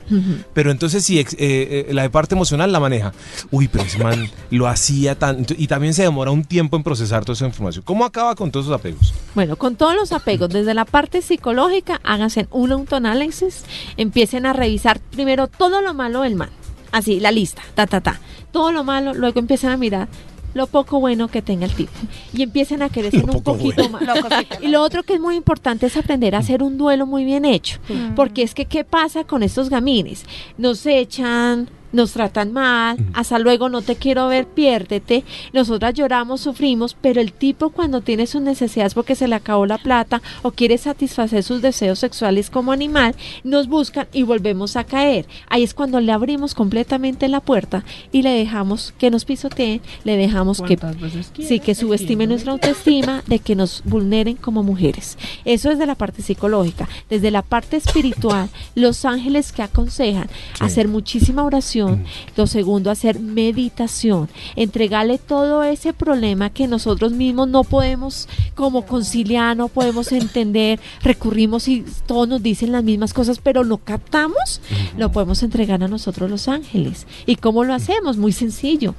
Pero 0.55 0.71
entonces 0.71 1.05
si 1.05 1.19
eh, 1.19 1.27
eh, 1.41 1.89
la 1.91 2.09
parte 2.09 2.37
emocional 2.37 2.71
la 2.71 2.79
maneja, 2.79 3.13
uy, 3.51 3.67
pero 3.67 3.83
ese 3.83 3.99
man 3.99 4.31
lo 4.51 4.69
hacía 4.69 5.19
tan... 5.19 5.45
Y 5.59 5.67
también 5.67 5.93
se 5.93 6.03
demora 6.05 6.31
un 6.31 6.45
tiempo 6.45 6.77
en 6.77 6.85
procesar 6.85 7.25
toda 7.25 7.35
esa 7.35 7.47
información. 7.47 7.83
¿Cómo 7.85 8.05
acaba 8.05 8.37
con 8.37 8.53
todos 8.53 8.67
esos 8.67 8.79
apegos? 8.79 9.13
Bueno, 9.35 9.57
con 9.57 9.75
todos 9.75 9.97
los 9.97 10.13
apegos, 10.13 10.49
desde 10.49 10.73
la 10.73 10.85
parte 10.85 11.21
psicológica, 11.21 12.01
háganse 12.05 12.47
un 12.53 12.71
autoanálisis, 12.71 13.65
empiecen 13.97 14.47
a 14.47 14.53
revisar 14.53 15.01
primero 15.01 15.49
todo 15.49 15.81
lo 15.83 15.95
malo 15.95 16.21
del 16.21 16.37
man. 16.37 16.51
Así, 16.93 17.19
la 17.19 17.33
lista, 17.33 17.63
ta, 17.75 17.89
ta, 17.89 18.01
ta. 18.01 18.21
Todo 18.53 18.71
lo 18.71 18.85
malo, 18.85 19.15
luego 19.15 19.41
empiezan 19.41 19.73
a 19.73 19.77
mirar 19.77 20.07
lo 20.55 20.67
poco 20.67 21.01
bueno 21.01 21.29
que 21.29 21.43
tenga 21.43 21.67
el 21.67 21.73
tipo. 21.73 21.93
Y 22.33 22.43
empiecen 22.43 22.83
a 22.83 22.89
querer 22.89 23.11
ser 23.11 23.25
un 23.25 23.43
poquito 23.43 23.89
más. 23.89 24.03
Y 24.61 24.69
lo 24.69 24.83
otro 24.83 25.03
que 25.03 25.15
es 25.15 25.21
muy 25.21 25.37
importante 25.37 25.87
es 25.87 25.97
aprender 25.97 26.35
a 26.35 26.39
hacer 26.39 26.63
un 26.63 26.79
duelo 26.79 27.07
muy 27.07 27.25
bien 27.25 27.45
hecho. 27.45 27.79
Porque 28.15 28.43
es 28.43 28.55
que, 28.55 28.67
¿qué 28.67 28.85
pasa 28.85 29.25
con 29.25 29.43
estos 29.43 29.71
gamines? 29.71 30.25
Nos 30.59 30.85
echan, 30.87 31.69
nos 31.93 32.13
tratan 32.13 32.53
mal, 32.53 32.97
hasta 33.15 33.39
luego 33.39 33.69
no 33.69 33.83
te 33.83 33.97
quiero 33.97 34.29
ver, 34.29 34.47
piérdete. 34.47 35.25
Nosotras 35.53 35.95
lloramos, 35.95 36.41
sufrimos, 36.41 36.97
pero 37.01 37.21
el 37.21 37.33
tipo 37.33 37.71
cuando 37.71 38.01
tiene 38.01 38.27
sus 38.27 38.43
necesidades 38.43 38.95
porque 38.95 39.15
se 39.15 39.29
le 39.29 39.35
acabó 39.35 39.67
la 39.67 39.79
plata 39.79 40.23
o 40.43 40.53
quiere 40.53 40.79
satisfacer 40.79 41.43
sus 41.43 41.63
deseos 41.63 41.99
sexuales 41.99 42.51
como 42.51 42.73
animal, 42.73 43.15
nos 43.45 43.69
buscan 43.69 44.07
y 44.13 44.23
volvemos 44.23 44.77
a 44.77 44.85
caer. 44.85 45.27
Ahí 45.49 45.63
es 45.63 45.75
cuando 45.75 46.01
le 46.01 46.13
abrimos 46.13 46.55
completamente 46.55 47.29
la 47.29 47.41
puerta 47.41 47.85
y 48.11 48.23
le 48.23 48.31
dejamos 48.31 48.95
que 48.99 49.11
nos 49.11 49.25
pisoteen, 49.25 49.81
le 50.05 50.17
dejamos 50.17 50.61
que 50.61 50.77
¿Cuántas 50.77 51.01
veces 51.01 51.33
Sí, 51.39 51.61
que 51.61 51.75
subestimen 51.75 52.29
nuestra 52.29 52.53
autoestima, 52.53 53.23
de 53.27 53.39
que 53.39 53.55
nos 53.55 53.83
vulneren 53.85 54.37
como 54.37 54.63
mujeres. 54.63 55.19
Eso 55.45 55.71
es 55.71 55.79
de 55.79 55.87
la 55.87 55.95
parte 55.95 56.23
psicológica. 56.23 56.89
Desde 57.11 57.31
la 57.31 57.43
parte 57.43 57.77
espiritual, 57.77 58.49
los 58.75 59.05
ángeles 59.05 59.53
que 59.53 59.63
aconsejan 59.63 60.29
hacer 60.61 60.89
muchísima 60.89 61.45
oración. 61.45 61.82
Lo 62.37 62.47
segundo, 62.47 62.91
hacer 62.91 63.21
meditación. 63.21 64.29
Entregarle 64.57 65.19
todo 65.19 65.63
ese 65.63 65.93
problema 65.93 66.51
que 66.51 66.67
nosotros 66.67 67.13
mismos 67.13 67.49
no 67.49 67.65
podemos 67.65 68.29
como 68.55 68.87
conciliar, 68.87 69.57
no 69.57 69.69
podemos 69.69 70.13
entender. 70.13 70.81
Recurrimos 71.03 71.69
y 71.69 71.85
todos 72.07 72.29
nos 72.29 72.43
dicen 72.43 72.73
las 72.73 72.85
mismas 72.85 73.15
cosas, 73.15 73.39
pero 73.39 73.65
no 73.65 73.79
captamos. 73.79 74.61
Lo 74.97 75.13
podemos 75.13 75.43
entregar 75.43 75.83
a 75.83 75.89
nosotros 75.89 76.31
los 76.31 76.49
ángeles. 76.49 77.07
¿Y 77.27 77.37
cómo 77.37 77.65
lo 77.65 77.75
hacemos? 77.75 78.17
Muy 78.17 78.33
sencillo 78.33 78.95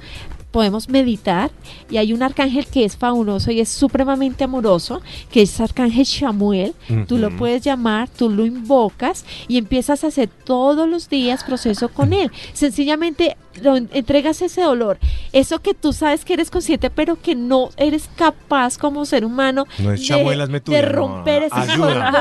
podemos 0.54 0.88
meditar 0.88 1.50
y 1.90 1.96
hay 1.96 2.12
un 2.12 2.22
arcángel 2.22 2.64
que 2.68 2.84
es 2.84 2.96
fabuloso 2.96 3.50
y 3.50 3.58
es 3.58 3.68
supremamente 3.68 4.44
amoroso, 4.44 5.02
que 5.32 5.42
es 5.42 5.60
arcángel 5.60 6.06
Samuel. 6.06 6.74
Tú 7.08 7.18
lo 7.18 7.36
puedes 7.36 7.62
llamar, 7.62 8.08
tú 8.08 8.30
lo 8.30 8.46
invocas 8.46 9.24
y 9.48 9.58
empiezas 9.58 10.04
a 10.04 10.06
hacer 10.06 10.28
todos 10.44 10.88
los 10.88 11.08
días 11.08 11.42
proceso 11.42 11.88
con 11.88 12.12
él. 12.12 12.30
Sencillamente 12.52 13.36
lo 13.62 13.76
en- 13.76 13.88
entregas 13.92 14.42
ese 14.42 14.62
dolor, 14.62 14.98
eso 15.32 15.60
que 15.60 15.74
tú 15.74 15.92
sabes 15.92 16.24
que 16.24 16.34
eres 16.34 16.50
consciente, 16.50 16.90
pero 16.90 17.20
que 17.20 17.34
no 17.36 17.70
eres 17.76 18.08
capaz 18.16 18.78
como 18.78 19.04
ser 19.06 19.24
humano 19.24 19.64
No 19.78 19.92
es 19.92 20.00
de- 20.00 20.06
Samuel, 20.06 20.40
hazme 20.40 20.54
de 20.54 20.60
tuya. 20.60 20.82
no, 20.82 20.88
romper 20.92 21.42
ese 21.44 21.78
cordón. 21.78 22.14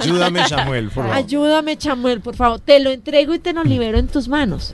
ayúdame, 0.00 0.46
Samuel, 0.48 0.84
por 0.90 1.04
favor. 1.04 1.16
Ayúdame, 1.16 1.76
Chamuel, 1.76 2.20
por 2.20 2.36
favor. 2.36 2.60
Te 2.60 2.78
lo 2.80 2.90
entrego 2.90 3.34
y 3.34 3.38
te 3.40 3.52
lo 3.52 3.64
libero 3.64 3.98
en 3.98 4.06
tus 4.08 4.28
manos. 4.28 4.72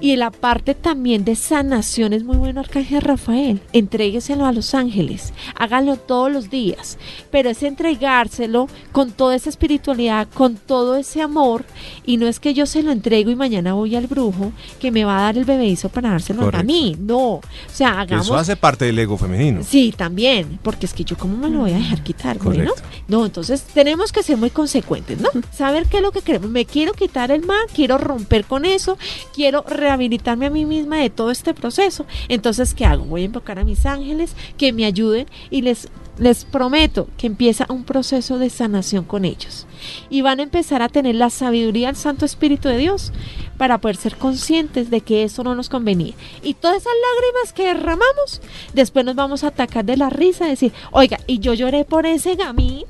Y 0.00 0.16
la 0.16 0.30
parte 0.30 0.74
también 0.74 1.24
de 1.24 1.36
sanación 1.36 2.12
es 2.12 2.24
muy 2.24 2.35
bueno, 2.36 2.60
Arcángel 2.60 3.02
Rafael. 3.02 3.60
Entrégueselo 3.72 4.46
a 4.46 4.52
los 4.52 4.74
ángeles. 4.74 5.32
Háganlo 5.54 5.96
todos 5.96 6.30
los 6.30 6.50
días. 6.50 6.98
Pero 7.30 7.50
es 7.50 7.62
entregárselo 7.62 8.68
con 8.92 9.12
toda 9.12 9.34
esa 9.34 9.48
espiritualidad, 9.48 10.28
con 10.32 10.56
todo 10.56 10.96
ese 10.96 11.22
amor. 11.22 11.64
Y 12.04 12.16
no 12.16 12.26
es 12.26 12.40
que 12.40 12.54
yo 12.54 12.66
se 12.66 12.82
lo 12.82 12.92
entrego 12.92 13.30
y 13.30 13.36
mañana 13.36 13.74
voy 13.74 13.96
al 13.96 14.06
brujo 14.06 14.52
que 14.80 14.90
me 14.90 15.04
va 15.04 15.18
a 15.18 15.22
dar 15.22 15.38
el 15.38 15.44
bebeízo 15.44 15.88
para 15.88 16.10
dárselo 16.10 16.50
a 16.52 16.62
mí. 16.62 16.96
No. 16.98 17.16
O 17.18 17.42
sea, 17.72 18.00
hagamos. 18.00 18.26
Eso 18.26 18.36
hace 18.36 18.56
parte 18.56 18.84
del 18.84 18.98
ego 18.98 19.16
femenino. 19.16 19.62
Sí, 19.62 19.92
también, 19.96 20.58
porque 20.62 20.86
es 20.86 20.94
que 20.94 21.04
yo 21.04 21.16
cómo 21.16 21.36
me 21.36 21.50
lo 21.50 21.60
voy 21.60 21.72
a 21.72 21.78
dejar 21.78 22.02
quitar, 22.02 22.38
bueno. 22.38 22.72
No, 23.08 23.24
entonces 23.24 23.62
tenemos 23.62 24.12
que 24.12 24.22
ser 24.22 24.36
muy 24.36 24.50
consecuentes, 24.50 25.20
¿no? 25.20 25.28
Saber 25.52 25.86
qué 25.86 25.98
es 25.98 26.02
lo 26.02 26.12
que 26.12 26.22
queremos. 26.22 26.50
Me 26.50 26.64
quiero 26.64 26.92
quitar 26.92 27.30
el 27.30 27.44
mal, 27.44 27.66
quiero 27.74 27.98
romper 27.98 28.44
con 28.44 28.64
eso, 28.64 28.98
quiero 29.34 29.64
rehabilitarme 29.68 30.46
a 30.46 30.50
mí 30.50 30.64
misma 30.64 30.98
de 30.98 31.10
todo 31.10 31.30
este 31.30 31.54
proceso. 31.54 32.06
Entonces, 32.28 32.74
¿qué 32.74 32.84
hago? 32.84 33.04
Voy 33.04 33.22
a 33.22 33.26
invocar 33.26 33.58
a 33.58 33.64
mis 33.64 33.86
ángeles 33.86 34.34
que 34.56 34.72
me 34.72 34.84
ayuden 34.84 35.26
y 35.50 35.62
les 35.62 35.88
les 36.18 36.44
prometo 36.44 37.08
que 37.18 37.26
empieza 37.26 37.66
un 37.68 37.84
proceso 37.84 38.38
de 38.38 38.50
sanación 38.50 39.04
con 39.04 39.24
ellos. 39.24 39.66
Y 40.08 40.22
van 40.22 40.40
a 40.40 40.44
empezar 40.44 40.82
a 40.82 40.88
tener 40.88 41.14
la 41.14 41.30
sabiduría 41.30 41.88
del 41.88 41.96
Santo 41.96 42.24
Espíritu 42.24 42.68
de 42.68 42.78
Dios 42.78 43.12
para 43.58 43.78
poder 43.78 43.96
ser 43.96 44.16
conscientes 44.16 44.90
de 44.90 45.00
que 45.00 45.24
eso 45.24 45.42
no 45.44 45.54
nos 45.54 45.68
convenía. 45.68 46.14
Y 46.42 46.54
todas 46.54 46.78
esas 46.78 46.92
lágrimas 47.14 47.52
que 47.52 47.66
derramamos, 47.66 48.40
después 48.72 49.04
nos 49.04 49.14
vamos 49.14 49.44
a 49.44 49.48
atacar 49.48 49.84
de 49.84 49.96
la 49.96 50.10
risa, 50.10 50.46
decir, 50.46 50.72
oiga, 50.90 51.20
y 51.26 51.38
yo 51.38 51.54
lloré 51.54 51.84
por 51.84 52.06
ese 52.06 52.34
gamín. 52.34 52.84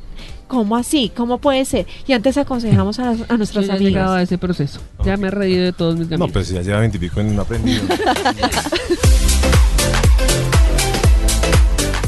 ¿Cómo 0.48 0.76
así? 0.76 1.11
¿Cómo 1.14 1.38
puede 1.38 1.64
ser? 1.64 1.87
Y 2.06 2.12
antes 2.12 2.37
aconsejamos 2.37 2.98
a, 3.00 3.06
las- 3.12 3.20
a 3.22 3.26
Yo 3.28 3.37
nuestras 3.37 3.66
ya 3.66 3.74
he 3.74 3.78
llegado 3.80 4.11
amigas. 4.12 4.20
a 4.20 4.22
ese 4.22 4.38
proceso. 4.38 4.80
Ya 5.04 5.16
me 5.16 5.26
he 5.28 5.30
reído 5.30 5.64
de 5.64 5.72
todos 5.72 5.96
mis 5.96 6.09
No, 6.09 6.14
amigos. 6.16 6.30
pues 6.32 6.48
ya 6.50 6.62
lleva 6.62 6.80
veintipico 6.80 7.20
en 7.20 7.35
no 7.35 7.42
aprendido. 7.42 7.82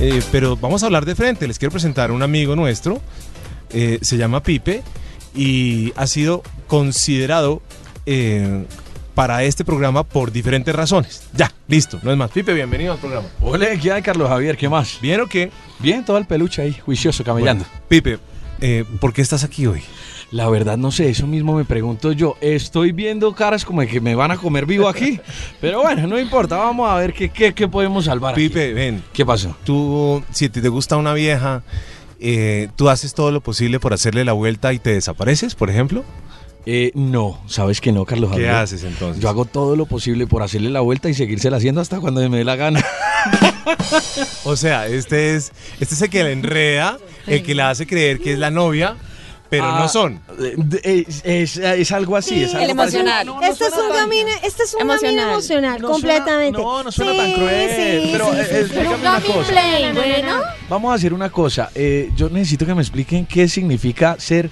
Eh, 0.01 0.23
pero 0.31 0.57
vamos 0.57 0.83
a 0.83 0.87
hablar 0.87 1.05
de 1.05 1.17
frente. 1.17 1.49
Les 1.49 1.59
quiero 1.59 1.73
presentar 1.73 2.11
a 2.11 2.13
un 2.13 2.23
amigo 2.23 2.55
nuestro. 2.55 3.01
eh, 3.71 3.99
se 4.01 4.17
llama 4.17 4.43
Pipe 4.45 4.83
y 5.35 5.93
ha 5.97 6.07
sido 6.07 6.43
considerado 6.69 7.61
eh, 8.07 8.65
para 9.19 9.43
este 9.43 9.65
programa 9.65 10.05
por 10.05 10.31
diferentes 10.31 10.73
razones. 10.73 11.25
Ya, 11.35 11.53
listo, 11.67 11.99
no 12.05 12.13
es 12.13 12.17
más. 12.17 12.31
Pipe, 12.31 12.55
bienvenido 12.55 12.93
al 12.93 13.01
programa. 13.01 13.27
Hola, 13.41 13.67
¿qué 13.83 13.91
hay, 13.91 14.01
Carlos 14.01 14.29
Javier? 14.29 14.57
¿Qué 14.57 14.69
más? 14.69 15.01
¿Bien 15.03 15.21
o 15.21 15.27
qué? 15.27 15.51
Bien, 15.81 16.05
todo 16.05 16.19
el 16.19 16.25
peluche 16.25 16.63
ahí, 16.63 16.73
juicioso, 16.73 17.25
camellando. 17.25 17.65
Bueno, 17.65 17.85
Pipe, 17.89 18.21
eh, 18.61 18.85
¿por 19.01 19.13
qué 19.13 19.21
estás 19.21 19.43
aquí 19.43 19.67
hoy? 19.67 19.83
La 20.31 20.49
verdad 20.49 20.77
no 20.77 20.93
sé, 20.93 21.11
eso 21.11 21.27
mismo 21.27 21.57
me 21.57 21.65
pregunto 21.65 22.13
yo. 22.13 22.37
Estoy 22.41 22.93
viendo 22.93 23.35
caras 23.35 23.65
como 23.65 23.81
que 23.81 24.01
me 24.01 24.15
van 24.15 24.31
a 24.31 24.37
comer 24.37 24.67
vivo 24.67 24.89
aquí. 24.89 25.19
Pero 25.61 25.83
bueno, 25.83 26.07
no 26.07 26.17
importa, 26.17 26.57
vamos 26.57 26.89
a 26.89 26.95
ver 26.95 27.13
qué, 27.13 27.29
qué, 27.29 27.53
qué 27.53 27.67
podemos 27.67 28.05
salvar. 28.05 28.35
aquí. 28.35 28.49
Pipe, 28.49 28.73
ven. 28.73 29.03
¿Qué 29.13 29.27
pasó? 29.27 29.57
Tú, 29.65 30.23
si 30.31 30.49
te 30.49 30.63
te 30.63 30.69
gusta 30.69 30.97
una 30.97 31.13
vieja, 31.13 31.65
eh, 32.21 32.69
¿tú 32.77 32.89
haces 32.89 33.15
todo 33.15 33.33
lo 33.33 33.41
posible 33.41 33.81
por 33.81 33.93
hacerle 33.93 34.25
la 34.25 34.33
vuelta 34.33 34.73
y 34.73 34.79
te 34.79 34.91
desapareces, 34.91 35.57
por 35.57 35.71
ejemplo? 35.71 36.05
Eh, 36.67 36.91
no, 36.95 37.41
sabes 37.47 37.81
que 37.81 37.93
no, 37.93 38.05
Carlos 38.05 38.31
¿Qué 38.31 38.37
Javier. 38.37 38.51
haces 38.51 38.85
entonces? 38.85 39.23
Yo 39.23 39.29
hago 39.29 39.45
todo 39.45 39.75
lo 39.77 39.87
posible 39.87 40.27
por 40.27 40.43
hacerle 40.43 40.71
la 40.71 40.81
vuelta 40.81 41.09
y 41.09 41.15
seguírsela 41.15 41.57
haciendo 41.57 41.81
hasta 41.81 42.01
cuando 42.01 42.29
me 42.29 42.39
dé 42.39 42.45
la 42.45 42.57
gana. 42.57 42.85
O 44.45 44.57
sea, 44.57 44.87
este 44.87 45.35
es, 45.37 45.53
este 45.79 45.95
es 45.95 46.01
el 46.03 46.09
que 46.09 46.23
la 46.23 46.31
enreda, 46.31 46.99
el 47.27 47.43
que 47.43 47.55
la 47.55 47.69
hace 47.69 47.87
creer 47.87 48.19
que 48.19 48.33
es 48.33 48.39
la 48.39 48.51
novia, 48.51 48.97
pero 49.51 49.65
Ah, 49.65 49.79
no 49.81 49.89
son. 49.89 50.21
eh, 50.83 51.05
Es, 51.07 51.23
es- 51.25 51.57
es 51.57 51.93
algo 51.93 52.17
así, 52.17 52.43
es 52.45 52.55
algo 52.55 52.71
el 52.71 52.77
parecido. 52.77 53.01
emocional. 53.03 53.45
este 53.51 53.65
es 53.67 53.73
un 53.75 53.93
gamine, 53.95 54.31
este 54.43 54.63
es 54.65 54.75
un 54.75 54.81
gamine 54.81 54.93
Emocional. 54.95 55.31
emocional, 55.31 55.81
No 55.83 55.89
suena- 55.89 55.93
completamente. 55.93 56.59
no, 56.61 56.83
no 56.85 56.93
suena 56.93 57.13
Sí, 57.13 57.19
tan 57.19 57.33
cruel, 57.33 57.71
sí, 57.71 58.09
pero, 58.13 58.25
sí, 58.33 58.39
eh, 58.39 58.45
sí, 58.49 58.55
eh, 58.57 58.69
sí. 58.71 58.95
una 59.01 59.21
cosa. 59.21 59.51
play, 59.51 59.93
bueno. 59.93 60.41
vamos 60.69 60.93
a 60.93 60.95
hacer 60.95 61.15
una 61.15 61.31
cosa. 61.31 61.71
eh, 61.75 62.11
yo 62.17 62.29
necesito 62.29 62.67
que 62.67 62.75
me 62.75 62.83
expliquen 62.83 63.25
qué 63.27 63.49
significa 63.49 64.17
ser 64.19 64.51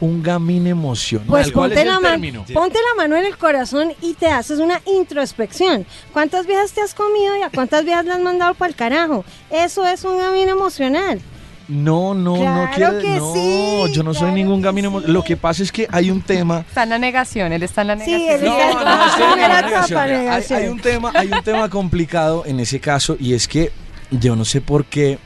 un 0.00 0.22
gamín 0.22 0.66
emocional. 0.66 1.26
Pues 1.28 1.52
¿Cuál 1.52 1.70
ponte 1.70 1.74
es 1.74 1.80
el 1.82 1.88
la, 1.88 1.94
mano, 2.00 2.08
término? 2.10 2.44
ponte 2.54 2.78
la 2.78 3.02
mano 3.02 3.16
en 3.16 3.24
el 3.26 3.36
corazón 3.36 3.92
y 4.00 4.14
te 4.14 4.28
haces 4.28 4.58
una 4.60 4.80
introspección. 4.86 5.86
¿Cuántas 6.12 6.46
viejas 6.46 6.72
te 6.72 6.80
has 6.80 6.94
comido 6.94 7.36
y 7.36 7.42
a 7.42 7.50
cuántas 7.50 7.84
viejas 7.84 8.04
le 8.06 8.12
has 8.12 8.20
mandado 8.20 8.54
para 8.54 8.70
el 8.70 8.76
carajo? 8.76 9.24
Eso 9.50 9.86
es 9.86 10.04
un 10.04 10.18
gamín 10.18 10.48
emocional. 10.48 11.20
No, 11.68 12.14
no, 12.14 12.36
no 12.36 12.70
quiero. 12.74 12.98
que 12.98 13.18
no, 13.18 13.32
sí, 13.34 13.92
yo 13.92 14.02
no 14.02 14.14
soy 14.14 14.32
ningún 14.32 14.64
emocional. 14.64 15.04
Lo 15.12 15.22
que 15.22 15.36
pasa 15.36 15.62
es 15.62 15.70
que 15.70 15.86
hay 15.90 16.10
un 16.10 16.22
tema. 16.22 16.60
Está 16.66 16.84
en 16.84 16.88
la 16.88 16.98
negación, 16.98 17.52
él 17.52 17.62
está 17.62 17.82
en 17.82 17.86
la 17.88 17.98
Sí, 17.98 18.10
negación. 18.10 18.40
él 18.40 18.44
No, 18.46 18.58
está 18.58 18.70
en 18.70 18.74
no, 18.78 18.84
la 18.84 19.06
estoy 19.06 19.22
en 19.24 19.32
primera 19.32 19.62
negación. 19.62 20.00
Hay- 20.00 20.10
negación. 20.10 20.58
Hay, 20.62 20.68
un 20.68 20.80
tema, 20.80 21.12
hay 21.14 21.30
un 21.30 21.42
tema 21.42 21.68
complicado 21.68 22.44
en 22.46 22.60
ese 22.60 22.80
caso 22.80 23.16
y 23.20 23.34
es 23.34 23.46
que 23.48 23.70
yo 24.10 24.34
no 24.34 24.44
sé 24.46 24.60
por 24.62 24.86
qué 24.86 25.18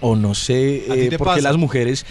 o 0.00 0.16
no 0.16 0.34
sé 0.34 0.84
¿A 0.90 0.94
ti 0.94 1.00
eh, 1.00 1.16
por 1.16 1.32
qué 1.36 1.40
las 1.40 1.56
mujeres 1.56 2.04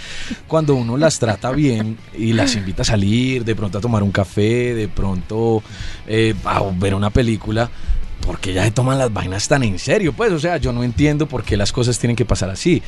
cuando 0.47 0.73
uno 0.75 0.95
las 0.97 1.19
trata 1.19 1.51
bien 1.51 1.97
y 2.17 2.31
las 2.31 2.55
invita 2.55 2.83
a 2.83 2.85
salir, 2.85 3.43
de 3.43 3.53
pronto 3.53 3.79
a 3.79 3.81
tomar 3.81 4.01
un 4.01 4.11
café, 4.11 4.73
de 4.73 4.87
pronto 4.87 5.61
eh, 6.07 6.33
a 6.45 6.61
ver 6.77 6.95
una 6.95 7.09
película. 7.09 7.69
porque 8.25 8.53
ya 8.53 8.63
se 8.63 8.71
toman 8.71 8.97
las 8.97 9.11
vainas 9.11 9.49
tan 9.49 9.63
en 9.63 9.77
serio, 9.77 10.13
pues, 10.13 10.31
o 10.31 10.39
sea, 10.39 10.55
yo 10.55 10.71
no 10.71 10.81
entiendo 10.85 11.27
por 11.27 11.43
qué 11.43 11.57
las 11.57 11.73
cosas 11.73 11.99
tienen 11.99 12.15
que 12.15 12.23
pasar 12.23 12.49
así. 12.49 12.81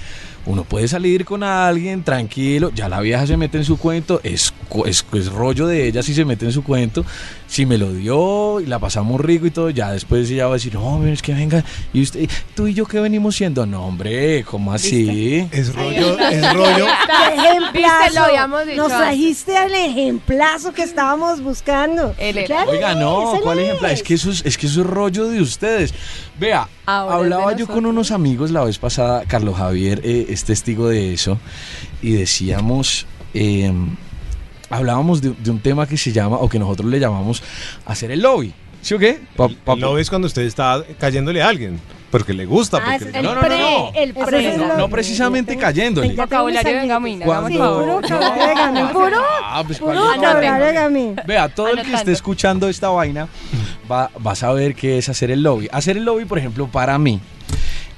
Uno 0.46 0.64
puede 0.64 0.88
salir 0.88 1.26
con 1.26 1.44
alguien 1.44 2.04
tranquilo, 2.04 2.72
ya 2.74 2.88
la 2.90 3.00
vieja 3.02 3.26
se 3.26 3.38
mete 3.38 3.58
en 3.58 3.64
su 3.64 3.78
cuento, 3.78 4.20
es, 4.24 4.54
es, 4.86 5.06
es 5.14 5.32
rollo 5.32 5.68
de 5.68 5.88
ella 5.88 6.04
si 6.04 6.14
se 6.14 6.26
mete 6.26 6.46
en 6.46 6.52
su 6.52 6.64
cuento, 6.64 7.06
si 7.48 7.66
me 7.66 7.78
lo 7.78 7.92
dio 7.94 8.60
y 8.60 8.66
la 8.66 8.80
pasamos 8.80 9.20
rico 9.22 9.46
y 9.48 9.52
todo, 9.52 9.70
ya 9.70 9.92
después 9.92 10.30
ella 10.30 10.46
va 10.46 10.52
a 10.52 10.54
decir, 10.56 10.74
no, 10.74 11.00
pero 11.02 11.14
es 11.14 11.22
que 11.22 11.34
venga, 11.34 11.64
y 11.94 12.04
usted, 12.04 12.30
tú 12.56 12.68
y 12.68 12.74
yo 12.74 12.86
qué 12.86 13.00
venimos 13.00 13.36
siendo, 13.36 13.66
no, 13.66 13.86
hombre, 13.86 14.44
¿cómo 14.44 14.72
así? 14.72 15.48
Es 15.52 15.74
rollo, 15.74 16.20
es 16.20 16.54
rollo. 16.54 16.86
¡Qué 16.86 17.36
ejemplazo! 17.36 18.26
Dicho 18.66 18.78
Nos 18.78 18.88
trajiste 18.88 19.58
al 19.58 19.74
ejemplazo 19.74 20.74
que 20.74 20.84
estábamos 20.84 21.42
buscando. 21.42 22.16
Oiga, 22.68 22.96
no, 22.96 23.40
¿cuál 23.42 23.60
ejemplo? 23.60 23.88
Es 23.88 24.04
que 24.04 24.14
eso 24.14 24.32
es, 24.32 24.46
es 24.46 24.58
que 24.58 24.68
eso 24.68 24.82
es 24.82 24.88
rollo 24.88 25.28
de 25.28 25.42
ustedes. 25.42 25.94
Vea, 26.40 26.68
Ahora 26.86 27.16
es 27.16 27.22
hablaba 27.34 27.56
yo 27.56 27.66
con 27.68 27.86
unos 27.86 28.12
amigos 28.12 28.52
la 28.52 28.64
vez 28.64 28.78
pasada, 28.78 29.24
Carlos 29.26 29.56
Javier 29.58 30.02
eh, 30.04 30.26
es 30.30 30.44
testigo 30.44 30.90
de 30.90 31.14
eso, 31.14 31.38
y 32.02 32.12
decíamos, 32.12 33.06
eh, 33.34 33.72
hablábamos 34.70 35.22
de, 35.22 35.32
de 35.32 35.52
un 35.52 35.60
tema 35.60 35.88
que 35.88 35.98
se 35.98 36.12
llama, 36.12 36.38
o 36.38 36.50
que 36.50 36.60
nosotros 36.60 36.90
le 36.92 37.00
llamamos, 37.00 37.42
hacer 37.86 38.12
el 38.12 38.22
lobby. 38.22 38.54
¿Sí 38.82 38.94
o 38.94 39.00
qué? 39.00 39.20
Pa- 39.36 39.48
pa- 39.50 39.76
No 39.76 39.94
ves 39.94 40.10
cuando 40.10 40.28
usted 40.28 40.44
está 40.44 40.84
cayéndole 41.00 41.42
a 41.42 41.48
alguien, 41.48 41.80
porque 42.12 42.34
le 42.34 42.46
gusta. 42.46 42.78
Ah, 42.86 42.98
Porque 43.00 43.18
el 43.18 43.24
No, 43.26 43.34
no, 43.34 43.42
no, 43.42 43.48
pre, 43.48 43.58
no. 43.60 43.92
el 43.96 44.14
pre. 44.14 44.48
es 44.50 44.62
el 44.62 44.68
no, 44.78 44.90
precisamente 44.90 45.58
cayéndole. 45.58 46.14
Vocabulario 46.14 46.82
de 46.82 46.88
Gamina, 46.88 47.26
Cuando- 47.26 47.48
hagamos 47.48 47.58
favor. 47.58 47.84
Puro 47.84 48.02
vocabulario 48.20 48.86
de 48.88 48.94
puro, 48.94 49.18
Ah, 49.44 49.64
pues, 49.66 49.80
puro 49.80 49.92
¿cuál 49.94 50.12
es? 50.14 50.18
vocabulario 50.22 50.66
de 50.68 50.74
gamín. 50.74 51.16
Vea, 51.26 51.50
todo 51.50 51.70
el 51.70 51.82
que 51.82 51.94
esté 51.96 52.12
escuchando 52.12 52.70
esta 52.70 52.90
vaina 52.90 53.28
va, 53.90 54.10
va 54.26 54.32
a 54.32 54.36
saber 54.36 54.76
qué 54.76 54.98
es 54.98 55.10
hacer 55.10 55.32
el 55.32 55.44
lobby. 55.44 55.68
Hacer 55.72 55.98
el 55.98 56.06
lobby, 56.06 56.26
por 56.26 56.38
ejemplo, 56.38 56.68
para 56.68 56.98
mí, 56.98 57.20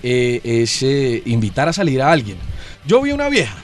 eh, 0.04 0.42
es 0.44 0.84
eh, 0.84 1.22
invitar 1.26 1.68
a 1.70 1.74
salir 1.74 2.02
a 2.02 2.12
alguien. 2.12 2.38
Yo 2.86 3.02
vi 3.02 3.12
una 3.12 3.30
vieja, 3.30 3.56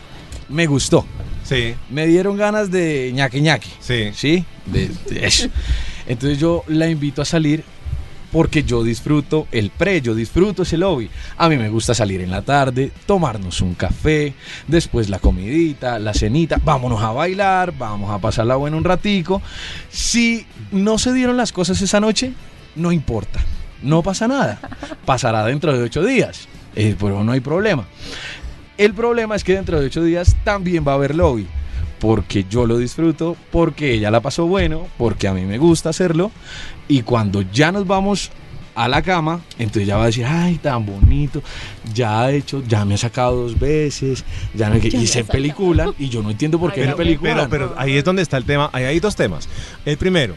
me 0.49 0.65
gustó, 0.67 1.05
Sí, 1.43 1.75
me 1.89 2.07
dieron 2.07 2.37
ganas 2.37 2.71
de 2.71 3.11
ñaque 3.13 3.41
ñaque. 3.41 3.67
sí. 3.81 4.11
¿Sí? 4.15 4.45
De, 4.65 4.89
de 5.09 5.25
eso. 5.27 5.49
Entonces 6.07 6.39
yo 6.39 6.63
la 6.67 6.87
invito 6.87 7.21
a 7.21 7.25
salir 7.25 7.63
porque 8.33 8.63
yo 8.63 8.83
disfruto 8.83 9.47
el 9.51 9.69
pre, 9.69 10.01
yo 10.01 10.15
disfruto 10.15 10.63
ese 10.63 10.75
lobby. 10.75 11.07
A 11.37 11.47
mí 11.47 11.55
me 11.55 11.69
gusta 11.69 11.93
salir 11.93 12.19
en 12.19 12.31
la 12.31 12.41
tarde, 12.41 12.91
tomarnos 13.05 13.61
un 13.61 13.75
café, 13.75 14.33
después 14.67 15.07
la 15.09 15.19
comidita, 15.19 15.99
la 15.99 16.15
cenita, 16.15 16.59
vámonos 16.65 17.01
a 17.03 17.11
bailar, 17.11 17.77
vamos 17.77 18.09
a 18.09 18.17
pasarla 18.17 18.55
buena 18.55 18.75
un 18.75 18.83
ratico. 18.83 19.41
Si 19.89 20.47
no 20.71 20.97
se 20.97 21.13
dieron 21.13 21.37
las 21.37 21.53
cosas 21.53 21.79
esa 21.79 21.99
noche, 21.99 22.33
no 22.75 22.91
importa, 22.91 23.39
no 23.83 24.01
pasa 24.01 24.27
nada. 24.27 24.59
Pasará 25.05 25.45
dentro 25.45 25.77
de 25.77 25.83
ocho 25.83 26.03
días, 26.03 26.47
eh, 26.75 26.95
pero 26.99 27.23
no 27.23 27.33
hay 27.33 27.39
problema. 27.39 27.85
El 28.79 28.95
problema 28.95 29.35
es 29.35 29.43
que 29.43 29.53
dentro 29.53 29.79
de 29.79 29.85
ocho 29.85 30.03
días 30.03 30.35
también 30.43 30.83
va 30.85 30.93
a 30.93 30.95
haber 30.95 31.13
lobby. 31.13 31.47
Porque 32.03 32.43
yo 32.49 32.65
lo 32.65 32.77
disfruto, 32.77 33.37
porque 33.49 33.93
ella 33.93 34.11
la 34.11 34.19
pasó 34.19 34.45
bueno, 34.45 34.87
porque 34.97 35.29
a 35.29 35.33
mí 35.33 35.45
me 35.45 35.57
gusta 35.57 35.87
hacerlo. 35.87 36.31
Y 36.89 37.03
cuando 37.03 37.43
ya 37.43 37.71
nos 37.71 37.87
vamos 37.87 38.29
a 38.75 38.89
la 38.89 39.01
cama, 39.01 39.39
entonces 39.57 39.87
ya 39.87 39.95
va 39.95 40.03
a 40.03 40.07
decir, 40.07 40.25
ay, 40.25 40.55
tan 40.55 40.85
bonito, 40.85 41.41
ya 41.93 42.23
ha 42.23 42.31
hecho, 42.33 42.61
ya 42.67 42.83
me 42.83 42.95
ha 42.95 42.97
sacado 42.97 43.43
dos 43.43 43.57
veces, 43.57 44.25
ya 44.53 44.69
no, 44.69 44.75
y 44.75 45.07
se 45.07 45.23
peliculan, 45.23 45.93
y 45.97 46.09
yo 46.09 46.21
no 46.21 46.29
entiendo 46.29 46.59
por 46.59 46.73
qué 46.73 46.81
Pero, 46.81 46.91
se 46.91 46.97
peliculan. 46.97 47.49
pero, 47.49 47.69
pero 47.69 47.79
ahí 47.79 47.95
es 47.95 48.03
donde 48.03 48.21
está 48.21 48.35
el 48.35 48.43
tema. 48.43 48.69
Ahí 48.73 48.83
hay 48.83 48.99
dos 48.99 49.15
temas. 49.15 49.47
El 49.85 49.95
primero, 49.95 50.35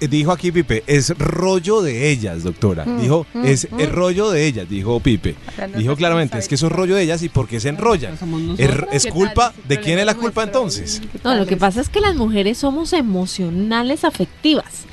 dijo 0.00 0.32
aquí 0.32 0.52
Pipe, 0.52 0.84
es 0.86 1.10
rollo 1.18 1.82
de 1.82 2.10
ellas, 2.10 2.42
doctora. 2.44 2.84
Mm, 2.84 3.00
Dijo, 3.00 3.26
es 3.44 3.68
el 3.78 3.90
rollo 3.90 4.30
de 4.30 4.46
ellas, 4.46 4.68
dijo 4.68 5.00
Pipe. 5.00 5.34
Dijo 5.76 5.96
claramente, 5.96 6.38
es 6.38 6.48
que 6.48 6.54
es 6.54 6.62
un 6.62 6.70
rollo 6.70 6.94
de 6.94 7.02
ellas 7.02 7.22
y 7.22 7.28
por 7.28 7.48
qué 7.48 7.58
se 7.60 7.68
enrollan. 7.70 8.14
Es, 8.58 8.70
es 8.92 9.04
¿Qué 9.04 9.10
culpa, 9.10 9.52
tal? 9.52 9.68
¿de 9.68 9.80
quién 9.80 9.98
es 9.98 10.06
la 10.06 10.14
culpa 10.14 10.42
entonces? 10.44 11.02
No, 11.24 11.34
lo 11.34 11.46
que 11.46 11.56
pasa 11.56 11.80
es 11.80 11.88
que 11.88 12.00
las 12.00 12.14
mujeres 12.14 12.58
somos 12.58 12.92
emocionales 12.92 14.04
afectivas. 14.04 14.84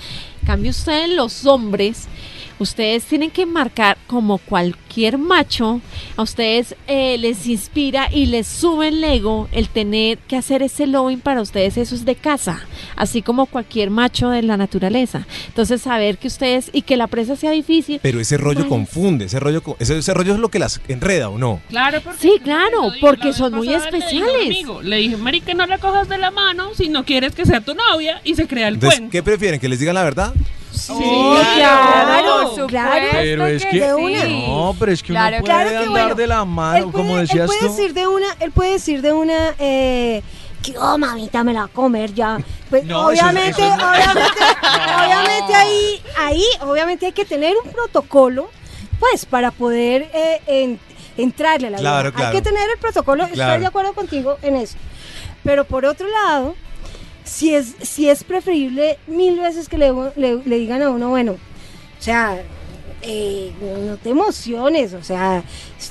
En 0.42 0.48
cambio, 0.48 0.72
ustedes 0.72 1.10
los 1.10 1.46
hombres, 1.46 2.06
ustedes 2.60 3.04
tienen 3.06 3.32
que 3.32 3.46
marcar 3.46 3.98
como 4.08 4.38
cualquier 4.38 5.18
macho, 5.18 5.82
a 6.16 6.22
ustedes 6.22 6.76
eh, 6.88 7.18
les 7.18 7.46
inspira 7.48 8.10
y 8.12 8.28
les 8.28 8.48
sube 8.48 8.88
el 8.90 9.04
ego 9.04 9.50
el 9.52 9.68
tener 9.70 10.18
que 10.20 10.38
hacer 10.38 10.62
ese 10.64 10.88
lobbying 10.88 11.20
para 11.20 11.42
ustedes, 11.42 11.78
eso 11.78 11.96
es 11.96 12.06
de 12.06 12.16
casa, 12.16 12.62
así 12.96 13.22
como 13.22 13.46
cualquier 13.46 13.90
macho 13.90 14.30
de 14.30 14.42
la 14.42 14.56
naturaleza. 14.58 15.28
Entonces, 15.48 15.82
saber 15.82 16.18
que 16.18 16.28
ustedes 16.28 16.70
y 16.74 16.84
que 16.84 16.98
la 16.98 17.08
presa 17.08 17.36
sea 17.36 17.52
difícil. 17.52 18.00
Pero 18.02 18.20
ese 18.20 18.38
rollo 18.38 18.68
confunde, 18.70 19.26
ese 19.26 19.40
rollo, 19.40 19.62
ese, 19.80 19.98
ese 19.98 20.14
rollo 20.14 20.34
es 20.34 20.40
lo 20.40 20.50
que 20.50 20.60
las 20.60 20.80
enreda 20.88 21.30
o 21.30 21.38
no. 21.38 21.60
Claro, 21.70 22.00
porque 22.02 22.20
Sí, 22.20 22.32
claro, 22.44 22.92
porque 23.02 23.34
son 23.34 23.54
muy 23.54 23.68
pasada, 23.68 23.92
le 23.92 23.98
dije 23.98 24.16
a 24.18 24.20
un 24.20 24.26
especiales. 24.30 24.46
amigo, 24.48 24.82
Le 24.82 24.98
dije, 24.98 25.18
Mari, 25.18 25.42
que 25.42 25.54
no 25.54 25.66
la 25.68 25.78
cojas 25.78 26.08
de 26.08 26.18
la 26.18 26.32
mano 26.32 26.70
si 26.76 26.88
no 26.90 27.04
quieres 27.06 27.36
que 27.36 27.46
sea 27.46 27.60
tu 27.62 27.74
novia 27.76 28.22
y 28.24 28.36
se 28.36 28.48
crea 28.48 28.68
el 28.70 28.76
Entonces, 28.76 29.00
cuento. 29.00 29.12
¿qué 29.12 29.24
prefieren? 29.24 29.60
¿Que 29.60 29.68
les 29.70 29.80
digan 29.80 29.96
la 29.96 30.04
verdad? 30.04 30.34
Sí, 30.76 30.94
claro, 31.56 32.68
claro. 32.68 33.08
Pero 33.12 33.46
es 33.48 33.66
que, 33.66 33.80
de 33.80 33.94
una. 33.96 34.24
no, 34.26 34.76
pero 34.80 34.92
es 34.92 35.02
que 35.02 35.10
Claro, 35.14 35.38
uno 35.38 35.46
puede 35.46 35.54
claro 35.56 35.70
que 35.70 35.78
andar 35.78 35.90
bueno. 35.92 36.16
de 36.16 36.28
la 36.28 36.46
mano, 36.46 36.92
como 36.92 37.10
puede, 37.10 37.22
él 37.22 37.28
decías 37.28 37.48
puede 37.48 37.60
tú. 37.60 37.66
decir 37.68 37.94
de 37.94 38.08
una, 38.08 38.28
él 38.40 38.52
puede 38.52 38.72
decir 38.74 39.02
de 39.02 39.14
una, 39.14 39.56
eh, 39.60 40.22
que 40.62 40.78
oh 40.78 40.98
mamita 40.98 41.44
me 41.44 41.54
la 41.54 41.62
va 41.62 41.66
a 41.66 41.70
comer 41.70 42.14
ya. 42.14 42.38
Pues 42.70 42.84
No, 42.86 43.12
eso 43.12 43.14
es- 43.14 43.22
obviamente, 43.22 43.62
eso 43.62 43.76
es- 43.76 43.84
obviamente, 43.84 44.40
obviamente 45.06 45.56
ahí, 45.56 46.02
ahí, 46.18 46.44
obviamente 46.62 47.06
hay 47.08 47.12
que 47.12 47.26
tener 47.26 47.56
un 47.64 47.72
protocolo, 47.72 48.50
pues, 49.00 49.26
para 49.26 49.52
poder 49.52 50.10
eh, 50.14 50.42
en- 50.48 50.80
entrarle 51.18 51.68
a 51.68 51.72
la 51.72 51.78
Claro, 51.78 52.10
vida. 52.10 52.18
claro. 52.18 52.30
Hay 52.32 52.36
que 52.38 52.42
tener 52.42 52.70
el 52.70 52.78
protocolo, 52.80 53.28
Claro. 53.28 53.52
estoy 53.52 53.62
de 53.62 53.68
acuerdo 53.68 53.94
contigo 53.94 54.38
en 54.42 54.56
eso. 54.58 54.76
Pero 55.44 55.64
por 55.66 55.86
otro 55.86 56.08
lado, 56.10 56.56
si 57.26 57.54
es, 57.54 57.76
si 57.82 58.10
es 58.10 58.24
preferible 58.24 58.98
mil 59.08 59.40
veces 59.40 59.68
que 59.68 59.78
le, 59.78 59.92
le- 60.16 60.42
le 60.46 60.58
digan 60.58 60.82
a 60.82 60.90
uno, 60.92 61.10
bueno, 61.10 61.34
o 61.34 62.02
sea, 62.02 62.42
eh, 63.08 63.52
no, 63.62 63.98
te 63.98 64.10
emociones, 64.10 64.94
o 64.94 65.04
sea, 65.04 65.44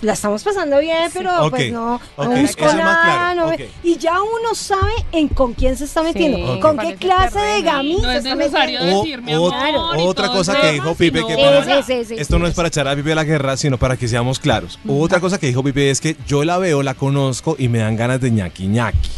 la 0.02 0.12
estamos 0.14 0.42
pasando 0.42 0.78
bien, 0.80 1.10
pero 1.12 1.48
pues 1.50 1.70
no, 1.70 2.00
no 2.18 2.30
busco 2.30 2.64
eso 2.64 2.70
es 2.70 2.74
nada, 2.76 3.04
claro, 3.34 3.50
no 3.50 3.56
y 3.84 3.96
ya 3.98 4.20
uno 4.20 4.52
sabe 4.54 4.90
en 5.12 5.28
con 5.28 5.52
quién 5.54 5.76
se 5.76 5.84
está 5.84 6.02
metiendo, 6.02 6.54
Sí, 6.54 6.60
con 6.60 6.76
qué 6.76 6.88
es 6.90 6.96
clase 6.98 7.38
de 7.38 7.62
gamín 7.62 8.02
No 8.02 8.08
se 8.10 8.16
es 8.18 8.24
está 8.24 8.34
necesario 8.34 8.78
metiendo. 8.80 9.02
Decir, 9.02 9.22
mi 9.22 9.32
amor, 9.32 9.52
otra 9.98 10.28
cosa 10.28 10.60
que 10.60 10.72
dijo 10.72 10.94
Pipe, 10.96 11.18
sino- 11.20 11.28
que 11.28 12.04
sí, 12.04 12.14
Esto 12.16 12.38
no 12.40 12.48
es 12.48 12.54
para 12.54 12.66
echar 12.68 12.88
a 12.88 12.96
Pipe 12.96 13.14
la 13.14 13.22
guerra, 13.24 13.56
sino 13.56 13.78
para 13.78 13.96
que 13.96 14.08
seamos 14.08 14.40
claros. 14.40 14.78
Otra 14.88 15.20
cosa 15.20 15.38
que 15.38 15.46
dijo 15.46 15.62
Pipe 15.62 15.90
es 15.90 16.00
que 16.00 16.16
yo 16.26 16.42
la 16.44 16.58
veo, 16.58 16.82
la 16.82 16.94
conozco 16.94 17.54
y 17.58 17.68
me 17.68 17.78
dan 17.78 17.94
ganas 17.96 18.20
de 18.20 18.30
ñaqui 18.32 18.66
ñaqui. 18.66 19.10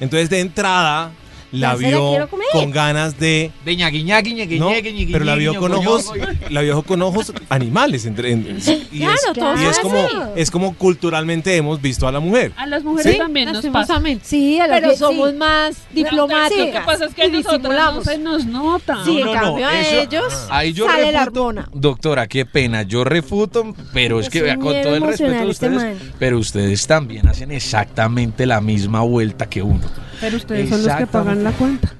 Entonces, 0.00 0.28
de 0.30 0.40
entrada, 0.40 1.12
la 1.52 1.68
la 1.70 1.74
vio 1.74 2.28
con 2.52 2.70
ganas 2.70 3.18
de. 3.18 3.50
De 3.64 3.76
ñaqui, 3.76 4.02
ñaqui, 4.04 4.34
ñaqui, 4.34 4.58
¿no? 4.58 4.70
ñaqui, 4.70 4.92
ñaqui, 4.92 5.12
Pero 5.12 5.24
la 5.24 5.34
vio 5.34 5.54
con 5.56 5.72
ojos, 5.72 6.12
la 6.48 6.60
vio 6.62 6.82
con 6.82 7.02
ojos 7.02 7.32
animales. 7.48 8.06
Entre, 8.06 8.32
en- 8.32 8.58
y 8.92 8.98
claro, 8.98 9.14
es, 9.14 9.32
todos 9.34 9.60
y 9.60 9.64
es 9.64 9.78
como, 9.80 10.08
es 10.36 10.50
como 10.50 10.74
culturalmente 10.76 11.56
hemos 11.56 11.80
visto 11.80 12.06
a 12.08 12.12
la 12.12 12.20
mujer. 12.20 12.52
A 12.56 12.66
las 12.66 12.82
mujeres 12.84 13.12
Sí, 13.12 13.18
también 13.18 13.52
nos 13.52 13.64
pasa. 13.66 14.00
Sí, 14.22 14.58
a 14.60 14.66
la 14.66 14.76
Pero 14.80 14.96
somos 14.96 15.30
sí. 15.30 15.36
más 15.36 15.76
Lo 15.90 15.94
diplomáticas. 15.94 16.66
que 16.80 16.80
pasa 16.86 17.04
es 17.06 17.14
que 17.14 17.28
nosotros 17.28 17.74
no 17.74 18.02
se 18.02 18.18
nos 18.18 18.46
nota. 18.46 19.04
Sí, 19.04 19.14
No, 19.14 19.18
en 19.20 19.24
no, 19.26 19.34
no, 19.34 19.40
cambio 19.40 19.66
a 19.66 19.80
eso- 19.80 20.00
ellos 20.00 20.46
Ahí 20.50 20.72
yo 20.72 20.86
sale 20.86 21.12
la 21.12 21.20
refuto, 21.20 21.44
hormona. 21.46 21.68
Doctora, 21.72 22.26
qué 22.26 22.46
pena, 22.46 22.82
yo 22.82 23.04
refuto, 23.04 23.74
pero 23.92 24.20
es, 24.20 24.28
que 24.28 24.42
vea, 24.42 24.56
con 24.56 24.80
todo 24.82 24.94
el 24.96 25.02
respeto 25.02 25.30
de 25.32 25.50
este 25.50 25.68
ustedes, 25.68 25.98
pero 26.18 26.38
ustedes 26.38 26.86
también 26.86 27.26
hacen 27.28 27.50
exactamente 27.50 28.46
la 28.46 28.60
misma 28.60 29.00
vuelta 29.02 29.48
que 29.48 29.62
uno. 29.62 29.80
Pero 30.20 30.36
ustedes 30.36 30.68
son 30.68 30.82
los 30.84 30.96
que 30.96 31.06
pagan 31.06 31.42
la 31.42 31.52
cuenta. 31.52 31.92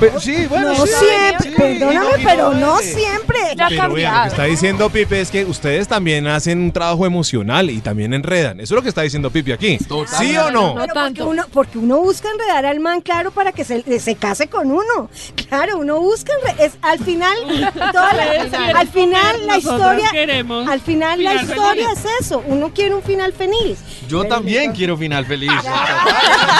Pero, 0.00 0.20
sí, 0.20 0.46
bueno, 0.48 0.74
no 0.74 0.84
sí, 0.86 0.92
siempre, 0.92 1.50
sí, 1.50 1.54
perdóname, 1.56 1.94
y 1.94 1.96
no- 1.96 2.18
y 2.18 2.24
pero 2.24 2.52
no 2.54 2.78
siempre. 2.78 3.38
Pero 3.68 3.92
vean, 3.92 4.14
lo 4.16 4.22
que 4.24 4.28
está 4.28 4.44
diciendo 4.44 4.90
Pipe 4.90 5.20
es 5.20 5.30
que 5.30 5.44
ustedes 5.44 5.86
también 5.88 6.26
hacen 6.26 6.60
un 6.60 6.72
trabajo 6.72 7.06
emocional 7.06 7.70
y 7.70 7.80
también 7.80 8.12
enredan. 8.12 8.58
Eso 8.60 8.74
es 8.74 8.76
lo 8.76 8.82
que 8.82 8.88
está 8.88 9.02
diciendo 9.02 9.30
Pipe 9.30 9.52
aquí. 9.52 9.78
¿Sí 10.18 10.36
o 10.36 10.50
no? 10.50 10.74
Pero 10.74 10.92
porque 10.92 11.22
uno, 11.22 11.44
porque 11.52 11.78
uno 11.78 12.00
busca 12.00 12.28
enredar 12.30 12.66
al 12.66 12.80
man, 12.80 13.00
claro, 13.00 13.30
para 13.30 13.52
que 13.52 13.64
se, 13.64 13.82
se 14.00 14.16
case 14.16 14.48
con 14.48 14.70
uno. 14.72 15.08
Claro, 15.48 15.78
uno 15.78 16.00
busca 16.00 16.32
enre- 16.42 16.56
es 16.64 16.72
Al 16.82 16.98
final, 16.98 17.36
toda 17.92 18.12
la- 18.12 18.24
Ustedes 18.26 18.50
quieren 18.50 18.76
al 18.76 18.88
final 18.88 19.46
la 19.46 19.54
nosotros 19.56 19.80
historia, 19.80 20.10
queremos 20.10 20.68
al 20.68 20.80
final 20.80 21.22
la 21.24 21.30
final 21.30 21.48
historia 21.50 21.88
feliz. 21.90 22.04
es 22.04 22.26
eso. 22.26 22.42
Uno 22.48 22.72
quiere 22.74 22.94
un 22.94 23.02
final 23.02 23.32
feliz. 23.32 23.78
Yo 24.08 24.24
también 24.24 24.72
quiero 24.72 24.96
final 24.96 25.24
feliz. 25.26 25.50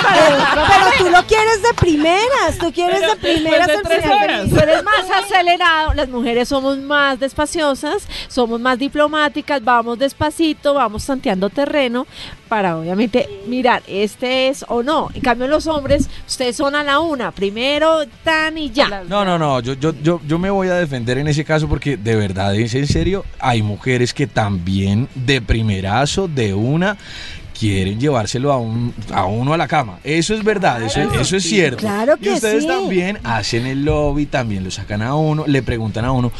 Pero, 0.07 0.37
pero 0.69 0.87
tú 0.99 1.11
lo 1.11 1.23
quieres 1.27 1.63
de 1.63 1.75
primeras, 1.75 2.59
tú 2.59 2.73
quieres 2.73 3.01
de 3.01 3.16
Tú 4.49 4.59
eres 4.59 4.85
más 4.85 5.11
acelerado, 5.11 5.95
las 5.95 6.09
mujeres 6.09 6.49
somos 6.49 6.79
más 6.79 7.19
despaciosas, 7.19 8.07
somos 8.29 8.61
más 8.61 8.79
diplomáticas, 8.79 9.63
vamos 9.63 9.99
despacito, 9.99 10.75
vamos 10.75 11.05
tanteando 11.07 11.51
terreno 11.51 12.07
para 12.49 12.77
obviamente 12.77 13.29
mirar, 13.49 13.83
este 13.87 14.49
es 14.49 14.65
o 14.69 14.83
no. 14.83 15.09
En 15.15 15.21
cambio 15.21 15.49
los 15.49 15.67
hombres, 15.67 16.09
ustedes 16.27 16.57
son 16.57 16.75
a 16.75 16.85
la 16.85 17.01
una, 17.01 17.33
primero 17.33 18.05
tan 18.23 18.57
y 18.59 18.71
ya. 18.71 19.03
No, 19.09 19.25
no, 19.25 19.39
no, 19.39 19.61
yo, 19.61 19.75
yo, 19.75 19.93
yo, 20.03 20.21
yo 20.27 20.39
me 20.39 20.51
voy 20.51 20.69
a 20.69 20.75
defender 20.75 21.19
en 21.19 21.29
ese 21.29 21.45
caso 21.45 21.69
porque 21.69 21.97
de 21.97 22.17
verdad, 22.17 22.55
es 22.55 22.75
en 22.75 22.87
serio, 22.87 23.25
hay 23.39 23.63
mujeres 23.63 24.15
que 24.15 24.27
también 24.27 25.09
de 25.15 25.41
primerazo, 25.41 26.29
de 26.29 26.55
una, 26.55 26.97
quieren 27.59 27.99
llevárselo 27.99 28.53
a, 28.53 28.59
un, 28.59 28.93
a 29.13 29.25
uno 29.25 29.53
a 29.53 29.57
la 29.57 29.67
cama. 29.69 29.99
Eso 30.05 30.35
es 30.35 30.45
verdad, 30.45 30.83
eso, 30.83 30.95
Claro. 31.01 31.21
eso 31.21 31.37
es 31.37 31.45
cierto. 31.45 31.79
Claro 31.79 32.17
que 32.17 32.31
y 32.31 32.33
ustedes 32.35 32.63
sí. 32.65 32.69
también 32.69 33.19
hacen 33.25 33.67
el 33.67 33.85
lobby, 33.85 34.27
también 34.27 34.65
lo 34.65 34.71
sacan 34.71 35.03
a 35.03 35.15
uno, 35.15 35.45
le 35.47 35.63
preguntan 35.63 36.05
a 36.05 36.13
uno. 36.13 36.33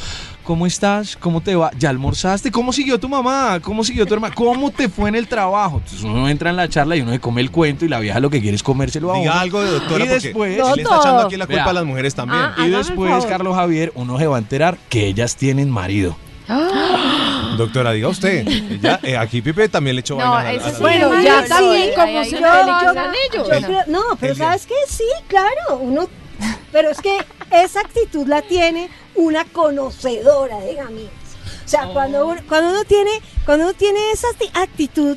¿Cómo 0.45 0.65
estás? 0.65 1.17
¿Cómo 1.17 1.41
te 1.41 1.57
va? 1.57 1.73
¿Ya 1.77 1.91
almorzaste? 1.91 2.53
¿Cómo 2.53 2.73
siguió 2.73 3.01
tu 3.01 3.09
mamá? 3.09 3.59
¿Cómo 3.61 3.83
siguió 3.83 4.07
tu 4.07 4.15
hermana? 4.15 4.33
¿Cómo 4.33 4.71
te 4.71 4.89
fue 4.89 5.09
en 5.09 5.17
el 5.17 5.27
trabajo? 5.27 5.79
Entonces 5.79 6.05
uno 6.05 6.29
entra 6.29 6.51
en 6.51 6.57
la 6.57 6.69
charla 6.69 6.95
y 6.95 7.01
uno 7.01 7.11
se 7.11 7.19
come 7.19 7.41
el 7.41 7.51
cuento 7.51 7.85
y 7.85 7.89
la 7.89 7.99
vieja 7.99 8.21
lo 8.21 8.31
que 8.31 8.41
quiere 8.41 8.55
es 8.55 8.63
comérselo 8.63 9.13
a 9.13 9.19
Diga 9.19 9.33
uno. 9.33 9.41
algo, 9.41 9.65
doctora, 9.65 10.05
y 10.05 10.09
porque 10.09 10.21
después, 10.27 10.57
le 10.77 10.83
está 10.83 10.97
echando 10.99 11.23
aquí 11.23 11.37
la 11.37 11.47
culpa 11.47 11.63
Vea. 11.63 11.71
a 11.71 11.73
las 11.73 11.85
mujeres 11.85 12.15
también. 12.15 12.43
Ah, 12.43 12.55
y 12.65 12.71
después. 12.71 13.27
Carlos 13.27 13.57
Javier, 13.57 13.91
uno 13.97 14.19
se 14.19 14.27
va 14.29 14.37
a 14.37 14.39
enterar 14.39 14.79
que 14.89 15.09
ellas 15.09 15.35
tienen 15.35 15.69
marido. 15.69 16.17
Doctora, 17.57 17.93
diga 17.93 18.09
usted. 18.09 18.47
Eh, 19.03 19.17
aquí 19.17 19.43
Pipe 19.43 19.69
también 19.69 19.97
le 19.97 20.01
echó 20.01 20.17
No, 20.17 20.31
vaina. 20.31 20.63
a- 20.65 20.69
a- 20.69 20.71
sí. 20.75 20.81
Bueno, 20.81 21.11
Ay, 21.15 21.25
ya 21.25 21.45
también 21.47 21.91
como 21.95 22.25
se. 22.25 22.31
Yo 22.31 23.67
creo- 23.67 23.85
no, 23.89 24.03
pero 24.21 24.33
Elia. 24.33 24.45
sabes 24.47 24.67
que 24.67 24.75
sí, 24.89 25.05
claro, 25.29 25.79
uno, 25.81 26.09
pero 26.73 26.91
es 26.91 27.01
que 27.01 27.19
esa 27.51 27.81
actitud 27.81 28.27
la 28.27 28.43
tiene 28.43 28.91
una 29.15 29.45
conocedora 29.45 30.59
de 30.61 30.75
gamitas. 30.75 31.13
O 31.65 31.69
sea, 31.69 31.89
cuando, 31.93 32.27
uno, 32.29 32.41
cuando 32.49 32.71
uno 32.71 32.85
tiene, 32.85 33.11
cuando 33.45 33.65
uno 33.65 33.75
tiene 33.75 33.99
esa 34.13 34.29
acti- 34.29 34.51
actitud 34.55 35.17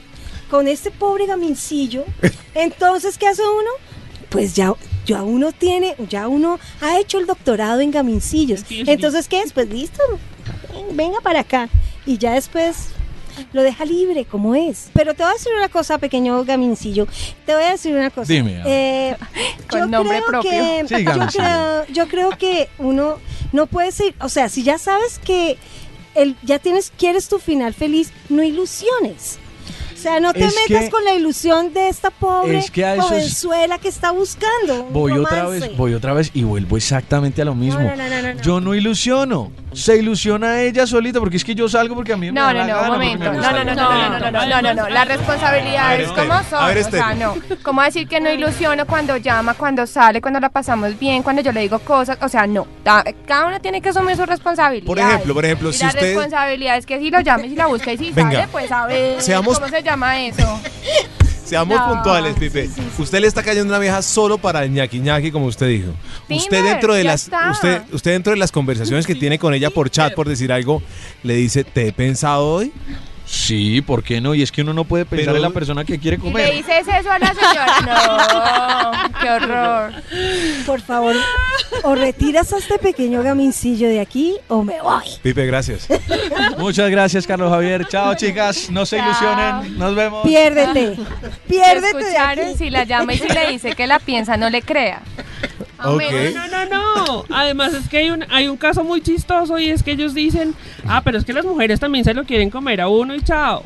con 0.50 0.68
este 0.68 0.90
pobre 0.90 1.28
gamincillo, 1.28 2.06
entonces 2.56 3.18
¿qué 3.18 3.28
hace 3.28 3.44
uno? 3.44 3.70
Pues 4.30 4.56
ya, 4.56 4.74
ya 5.06 5.24
uno 5.24 5.52
tiene, 5.52 5.96
ya 6.10 6.28
uno 6.28 6.60
ha 6.82 7.00
hecho 7.00 7.18
el 7.20 7.26
doctorado 7.26 7.82
en 7.82 7.92
gamincillos. 7.92 8.64
Entonces, 8.70 9.28
¿qué 9.28 9.42
es? 9.42 9.54
Pues 9.54 9.68
listo, 9.70 10.02
venga 10.92 11.22
para 11.22 11.42
acá. 11.42 11.70
Y 12.06 12.18
ya 12.18 12.34
después 12.34 12.90
lo 13.54 13.64
deja 13.64 13.86
libre 13.86 14.26
como 14.26 14.56
es. 14.56 14.90
Pero 14.94 15.14
te 15.14 15.24
voy 15.24 15.32
a 15.32 15.34
decir 15.34 15.52
una 15.56 15.70
cosa, 15.70 15.98
pequeño 15.98 16.44
gamincillo. 16.44 17.08
Te 17.46 17.54
voy 17.54 17.64
a 17.64 17.72
decir 17.72 17.96
una 17.96 18.10
cosa. 18.10 18.32
Dime. 18.32 18.62
Eh, 18.66 19.16
Con 19.70 19.80
yo 19.80 19.86
nombre 19.88 20.18
creo 20.18 20.28
propio. 20.28 20.52
Que, 20.52 20.86
Sí, 20.88 21.04
yo, 21.04 21.28
creo, 21.28 21.86
yo 21.88 22.08
creo 22.08 22.30
que 22.32 22.70
uno 22.78 23.18
no 23.52 23.68
puede 23.68 23.92
ser, 23.92 24.14
o 24.20 24.30
sea, 24.30 24.50
si 24.50 24.64
ya 24.64 24.78
sabes 24.78 25.20
que 25.20 25.58
el, 26.16 26.36
ya 26.44 26.60
tienes, 26.60 26.92
quieres 26.98 27.28
tu 27.30 27.40
final 27.40 27.74
feliz, 27.74 28.12
no 28.30 28.44
ilusiones. 28.44 29.40
O 30.00 30.02
sea, 30.02 30.20
no 30.22 30.32
te 30.32 30.46
Es 30.46 30.56
metas 30.70 30.86
que- 30.86 30.90
con 30.90 31.04
la 31.04 31.14
ilusión 31.14 31.74
de 31.74 31.90
esta 31.90 32.10
pobre 32.10 32.58
es 32.60 32.72
que 32.72 32.86
a 32.86 32.96
es- 32.96 33.02
jovenzuela 33.04 33.78
que 33.80 33.90
está 33.90 34.12
buscando. 34.12 34.84
un 34.86 34.94
Voy 34.94 35.12
otra 35.12 35.46
vez, 35.48 35.76
voy 35.76 35.94
otra 35.94 36.14
vez 36.14 36.32
y 36.34 36.44
vuelvo 36.44 36.78
exactamente 36.78 37.42
a 37.42 37.46
lo 37.46 37.54
mismo. 37.54 37.82
no, 37.82 37.96
no, 37.98 38.08
no, 38.10 38.22
no, 38.22 38.34
no. 38.34 38.42
Yo 38.42 38.62
no 38.62 38.74
ilusiono. 38.76 39.52
Se 39.74 39.98
ilusiona 39.98 40.62
ella 40.62 40.88
solita 40.88 41.20
porque 41.20 41.38
es 41.38 41.44
que 41.44 41.54
yo 41.54 41.70
salgo 41.70 41.94
porque 41.94 42.14
a 42.14 42.18
mí 42.18 42.28
me 42.28 42.32
No, 42.32 42.42
da 42.46 42.54
no, 42.54 42.60
la 42.60 42.68
no, 42.68 42.76
gana, 42.76 42.90
momento. 42.90 43.20
me 43.32 43.38
No, 43.38 43.52
no, 43.52 43.52
no, 43.52 43.52
no, 43.52 43.76
no, 43.76 43.76
no, 43.76 44.20
no, 44.20 44.32
no, 44.32 44.46
no, 44.48 44.62
no, 44.62 44.74
no. 44.74 44.90
Las 44.90 45.04
A 45.04 45.06
ver, 45.06 45.18
responsabilidades 45.20 46.08
Esther, 46.08 46.28
como 46.28 46.44
son. 46.44 46.60
a 46.64 46.68
ver, 46.68 46.78
o 46.80 46.90
sea, 46.90 47.14
no. 47.14 47.36
¿Cómo 47.62 47.82
decir 47.84 48.08
que 48.08 48.20
no 48.20 48.32
ilusiono 48.32 48.88
cuando 48.88 49.18
llama, 49.18 49.54
cuando 49.54 49.86
sale, 49.86 50.22
cuando 50.22 50.40
la 50.40 50.50
pasamos 50.50 50.98
bien, 50.98 51.22
cuando 51.22 51.42
yo 51.44 51.52
le 51.52 51.60
digo 51.62 51.78
cosas? 51.80 52.18
O 52.22 52.30
sea, 52.30 52.48
no. 52.48 52.66
Cada 53.28 53.46
uno 53.46 53.60
tiene 53.62 53.80
que 53.82 53.90
asumir 53.90 54.16
su 54.16 54.26
responsabilidad. 54.26 54.88
Por 54.88 54.98
ejemplo, 54.98 55.34
por 55.36 55.46
ejemplo, 55.46 55.70
y 55.70 55.74
si 55.74 55.84
la 55.84 55.90
usted- 55.90 56.02
responsabilidad 56.02 56.78
es 56.78 56.86
que 56.88 56.98
si 57.00 57.12
lo 57.12 57.20
llama 57.20 57.46
y 57.46 57.50
si 57.50 57.56
la 57.56 57.68
busca 57.68 57.92
y 57.94 57.98
si 57.98 58.12
Venga. 58.12 58.32
sale, 58.32 58.48
pues 58.52 58.72
a 58.72 58.88
ver 58.88 59.22
Seamos- 59.22 59.60
cómo 59.60 59.70
se 59.70 59.84
llama 59.90 60.22
eso. 60.22 60.60
Seamos 61.46 61.80
No, 61.80 61.94
puntuales, 61.96 62.36
Pipe. 62.36 62.70
Usted 63.00 63.20
le 63.22 63.28
está 63.28 63.42
cayendo 63.42 63.70
una 63.70 63.80
vieja 63.80 64.04
solo 64.04 64.38
para 64.38 64.64
el 64.64 64.72
ñaqui 64.72 65.00
ñaqui, 65.00 65.32
como 65.32 65.48
usted 65.48 65.68
dijo. 65.68 65.94
usted 66.30 66.64
dentro 66.64 66.94
de 66.94 67.04
las, 67.04 67.24
está. 67.24 67.50
usted, 67.50 67.82
usted 67.92 68.12
dentro 68.12 68.32
de 68.32 68.38
las 68.38 68.52
conversaciones 68.52 69.08
que 69.08 69.16
tiene 69.16 69.40
con 69.40 69.56
ella 69.56 69.72
por 69.72 69.90
chat, 69.90 70.14
por 70.14 70.30
decir 70.30 70.52
algo, 70.52 70.84
le 71.24 71.34
dice, 71.34 71.64
¿te 71.64 71.88
he 71.88 71.92
pensado 71.92 72.46
hoy? 72.46 72.72
Sí, 73.32 73.82
¿por 73.82 74.04
qué 74.04 74.22
no? 74.22 74.34
Y 74.34 74.42
es 74.42 74.52
que 74.52 74.64
uno 74.64 74.74
no 74.74 74.86
puede 74.86 75.06
pensar 75.06 75.28
Pero- 75.28 75.38
en 75.38 75.42
la 75.44 75.50
persona 75.52 75.86
que 75.86 76.00
quiere 76.00 76.18
Y 76.18 76.20
le 76.20 76.24
comer. 76.26 76.52
dices 76.54 76.88
eso 76.88 77.12
a 77.12 77.20
la 77.20 77.34
señora. 77.34 77.76
No, 79.12 79.20
qué 79.22 79.30
horror. 79.30 79.92
Por 80.66 80.82
favor, 80.82 81.16
o 81.84 81.96
retiras 81.96 82.52
a 82.54 82.58
este 82.58 82.80
pequeño 82.80 83.22
gamincillo 83.22 83.88
de 83.88 84.00
aquí 84.00 84.36
o 84.48 84.64
me 84.64 84.82
voy. 84.82 85.04
Pipe, 85.22 85.46
gracias. 85.46 85.88
Muchas 86.58 86.90
gracias, 86.90 87.28
Carlos 87.28 87.52
Javier. 87.52 87.86
Chao, 87.88 88.16
chicas. 88.16 88.70
No 88.72 88.86
se 88.86 88.98
Chao. 88.98 89.06
ilusionen. 89.10 89.78
Nos 89.78 89.96
vemos. 89.96 90.24
Piérdete. 90.26 90.96
Piérdete 91.48 91.98
de 91.98 92.02
Escucharon, 92.02 92.46
aquí. 92.48 92.58
si 92.58 92.70
la 92.70 92.84
llama 92.84 93.14
y 93.14 93.18
si 93.20 93.28
le 93.28 93.48
dice 93.52 93.76
que 93.76 93.86
la 93.88 94.00
piensa, 94.00 94.38
no 94.38 94.50
le 94.50 94.62
crea. 94.62 95.02
Ok. 95.84 96.02
No, 96.34 96.48
no, 96.48 96.66
no. 96.66 97.26
Además 97.30 97.74
es 97.74 97.88
que 97.88 97.98
hay 98.00 98.10
un, 98.10 98.26
hay 98.30 98.48
un 98.48 98.58
caso 98.58 98.84
muy 98.84 99.02
chistoso 99.02 99.58
y 99.60 99.70
es 99.70 99.84
que 99.84 99.92
ellos 99.92 100.14
dicen, 100.14 100.54
ah, 100.86 101.02
pero 101.04 101.18
es 101.18 101.26
que 101.26 101.34
las 101.34 101.46
mujeres 101.46 101.80
también 101.80 102.04
se 102.04 102.14
lo 102.14 102.26
quieren 102.26 102.50
comer 102.50 102.82
a 102.82 102.90
uno 102.90 103.16
y 103.16 103.22
chao. 103.22 103.64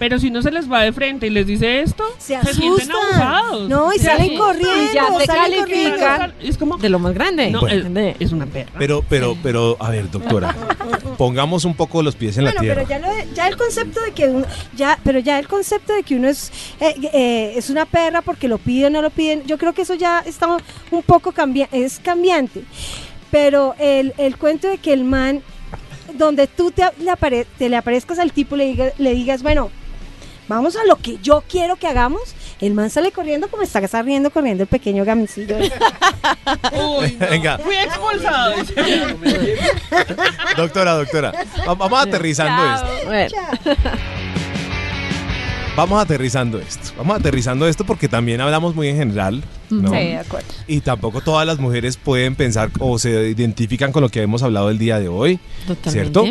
Pero 0.00 0.18
si 0.18 0.28
uno 0.28 0.40
se 0.40 0.50
les 0.50 0.68
va 0.68 0.80
de 0.82 0.92
frente 0.94 1.26
y 1.26 1.30
les 1.30 1.46
dice 1.46 1.82
esto, 1.82 2.02
Se 2.18 2.40
se, 2.40 2.54
sienten 2.54 2.90
asustan. 2.90 3.22
abusados. 3.22 3.68
No, 3.68 3.92
y 3.92 3.98
Se 3.98 4.04
salen 4.06 4.22
asustan. 4.32 4.38
corriendo, 4.46 4.82
Y 4.90 4.94
ya 4.94 5.18
te 5.18 5.26
salen 5.26 5.60
califican. 5.64 6.18
corriendo. 6.20 6.34
Es 6.48 6.56
como, 6.58 6.78
De 6.78 6.88
lo 6.88 6.98
más 6.98 7.12
grande. 7.12 7.50
no, 7.50 7.60
Bueno. 7.60 8.00
es, 8.00 8.16
es 8.18 8.32
una 8.32 8.46
perra. 8.46 8.72
Pero, 8.78 9.04
pero, 9.06 9.36
pero, 9.42 9.76
a 9.78 9.90
ver, 9.90 10.10
doctora, 10.10 10.56
pongamos 11.18 11.66
un 11.66 11.74
poco 11.74 12.02
los 12.02 12.16
pies 12.16 12.38
en 12.38 12.44
la 12.44 12.52
tierra. 12.52 12.82
pero 12.86 12.88
ya, 12.88 12.98
lo 12.98 13.14
de- 13.14 13.28
ya 13.34 13.46
el 13.46 13.56
concepto 13.58 14.00
de 14.00 14.12
que 14.12 14.26
uno, 14.26 14.46
ya, 14.74 14.98
pero 15.04 15.18
ya 15.18 15.38
el 15.38 15.46
concepto 15.46 15.92
de 15.92 16.02
que 16.02 16.16
uno 16.16 16.28
es 16.28 16.50
eh, 16.80 16.94
eh, 17.12 17.52
es 17.56 17.68
una 17.68 17.84
perra 17.84 18.22
porque 18.22 18.48
lo 18.48 18.56
pide 18.56 18.86
o 18.86 18.90
no 18.90 19.02
lo 19.02 19.10
piden, 19.10 19.42
yo 19.46 19.58
creo 19.58 19.74
que 19.74 19.82
eso 19.82 19.92
ya 19.94 20.20
está 20.24 20.46
un 20.90 21.02
poco 21.02 21.32
cambia 21.32 21.68
es 21.72 21.98
cambiante. 21.98 22.62
Pero 23.30 23.74
el, 23.78 24.14
el 24.16 24.38
cuento 24.38 24.66
de 24.66 24.78
que 24.78 24.94
el 24.94 25.04
man, 25.04 25.42
donde 26.14 26.46
tú 26.46 26.70
te, 26.70 26.84
le, 27.00 27.10
apare- 27.10 27.46
te 27.58 27.68
le 27.68 27.76
aparezcas 27.76 28.18
al 28.18 28.32
tipo 28.32 28.56
le, 28.56 28.74
diga- 28.74 28.92
le 28.96 29.14
digas, 29.14 29.42
bueno, 29.42 29.70
vamos 30.56 30.76
a 30.76 30.84
lo 30.84 30.96
que 30.96 31.18
yo 31.22 31.42
quiero 31.48 31.76
que 31.76 31.86
hagamos, 31.86 32.20
el 32.60 32.74
man 32.74 32.90
sale 32.90 33.12
corriendo 33.12 33.48
como 33.48 33.62
está 33.62 33.86
saliendo 33.88 34.30
corriendo 34.30 34.62
el 34.64 34.68
pequeño 34.68 35.04
gamincillo. 35.04 35.56
Uy, 36.72 37.16
no. 37.18 37.26
Venga. 37.30 37.58
Fui 37.58 37.74
expulsado. 37.76 38.54
Doctora, 40.56 40.92
doctora, 40.94 41.32
va- 41.68 41.74
vamos 41.74 42.00
aterrizando 42.02 42.62
Chao. 42.62 43.12
esto. 43.12 43.38
Bueno, 43.70 43.80
Vamos 45.76 46.02
aterrizando 46.02 46.58
esto. 46.58 46.90
Vamos 46.98 47.16
aterrizando 47.20 47.66
esto 47.68 47.84
porque 47.86 48.08
también 48.08 48.40
hablamos 48.40 48.74
muy 48.74 48.88
en 48.88 48.96
general, 48.96 49.42
¿no? 49.70 49.90
Sí, 49.90 49.96
de 49.96 50.16
acuerdo. 50.18 50.48
Y 50.66 50.80
tampoco 50.80 51.20
todas 51.20 51.46
las 51.46 51.58
mujeres 51.58 51.96
pueden 51.96 52.34
pensar 52.34 52.70
o 52.80 52.98
se 52.98 53.28
identifican 53.30 53.92
con 53.92 54.02
lo 54.02 54.08
que 54.08 54.20
hemos 54.20 54.42
hablado 54.42 54.68
el 54.68 54.78
día 54.78 54.98
de 54.98 55.08
hoy, 55.08 55.38
totalmente. 55.66 55.90
¿cierto? 55.90 56.24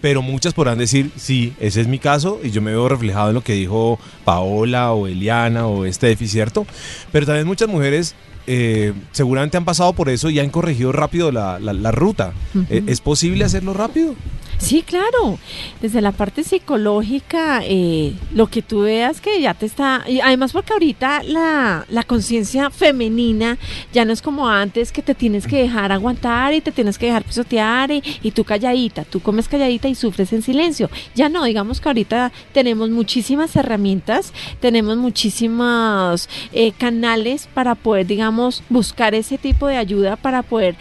Pero 0.00 0.22
muchas 0.22 0.54
podrán 0.54 0.78
decir, 0.78 1.10
sí, 1.16 1.52
ese 1.60 1.80
es 1.82 1.86
mi 1.88 1.98
caso 1.98 2.40
y 2.42 2.50
yo 2.50 2.62
me 2.62 2.70
veo 2.70 2.88
reflejado 2.88 3.28
en 3.28 3.34
lo 3.34 3.42
que 3.44 3.52
dijo 3.52 3.98
Paola 4.24 4.92
o 4.92 5.06
Eliana 5.06 5.66
o 5.66 5.90
Steffi, 5.90 6.26
¿cierto? 6.26 6.66
Pero 7.12 7.26
también 7.26 7.46
muchas 7.46 7.68
mujeres 7.68 8.14
eh, 8.46 8.94
seguramente 9.12 9.56
han 9.58 9.64
pasado 9.66 9.92
por 9.92 10.08
eso 10.08 10.30
y 10.30 10.38
han 10.40 10.48
corregido 10.50 10.90
rápido 10.92 11.30
la, 11.30 11.58
la- 11.60 11.72
la 11.74 11.92
ruta. 11.92 12.32
Eh, 12.70 12.82
¿Es 12.86 13.00
posible 13.00 13.44
hacerlo 13.44 13.74
rápido? 13.74 14.14
Sí, 14.60 14.82
claro. 14.82 15.38
Desde 15.80 16.02
la 16.02 16.12
parte 16.12 16.44
psicológica, 16.44 17.62
eh, 17.64 18.12
lo 18.34 18.48
que 18.48 18.60
tú 18.60 18.82
veas 18.82 19.20
que 19.22 19.40
ya 19.40 19.54
te 19.54 19.64
está... 19.64 20.04
Y 20.06 20.20
además 20.20 20.52
porque 20.52 20.74
ahorita 20.74 21.22
la, 21.22 21.86
la 21.88 22.02
conciencia 22.02 22.68
femenina 22.68 23.56
ya 23.94 24.04
no 24.04 24.12
es 24.12 24.20
como 24.20 24.48
antes 24.48 24.92
que 24.92 25.00
te 25.00 25.14
tienes 25.14 25.46
que 25.46 25.62
dejar 25.62 25.92
aguantar 25.92 26.52
y 26.52 26.60
te 26.60 26.72
tienes 26.72 26.98
que 26.98 27.06
dejar 27.06 27.24
pisotear 27.24 27.90
y, 27.90 28.02
y 28.22 28.32
tú 28.32 28.44
calladita, 28.44 29.04
tú 29.04 29.20
comes 29.20 29.48
calladita 29.48 29.88
y 29.88 29.94
sufres 29.94 30.30
en 30.34 30.42
silencio. 30.42 30.90
Ya 31.14 31.30
no, 31.30 31.44
digamos 31.44 31.80
que 31.80 31.88
ahorita 31.88 32.30
tenemos 32.52 32.90
muchísimas 32.90 33.56
herramientas, 33.56 34.34
tenemos 34.60 34.98
muchísimos 34.98 36.28
eh, 36.52 36.72
canales 36.72 37.48
para 37.54 37.74
poder, 37.74 38.06
digamos, 38.06 38.62
buscar 38.68 39.14
ese 39.14 39.38
tipo 39.38 39.66
de 39.66 39.78
ayuda 39.78 40.16
para 40.16 40.42
poder 40.42 40.76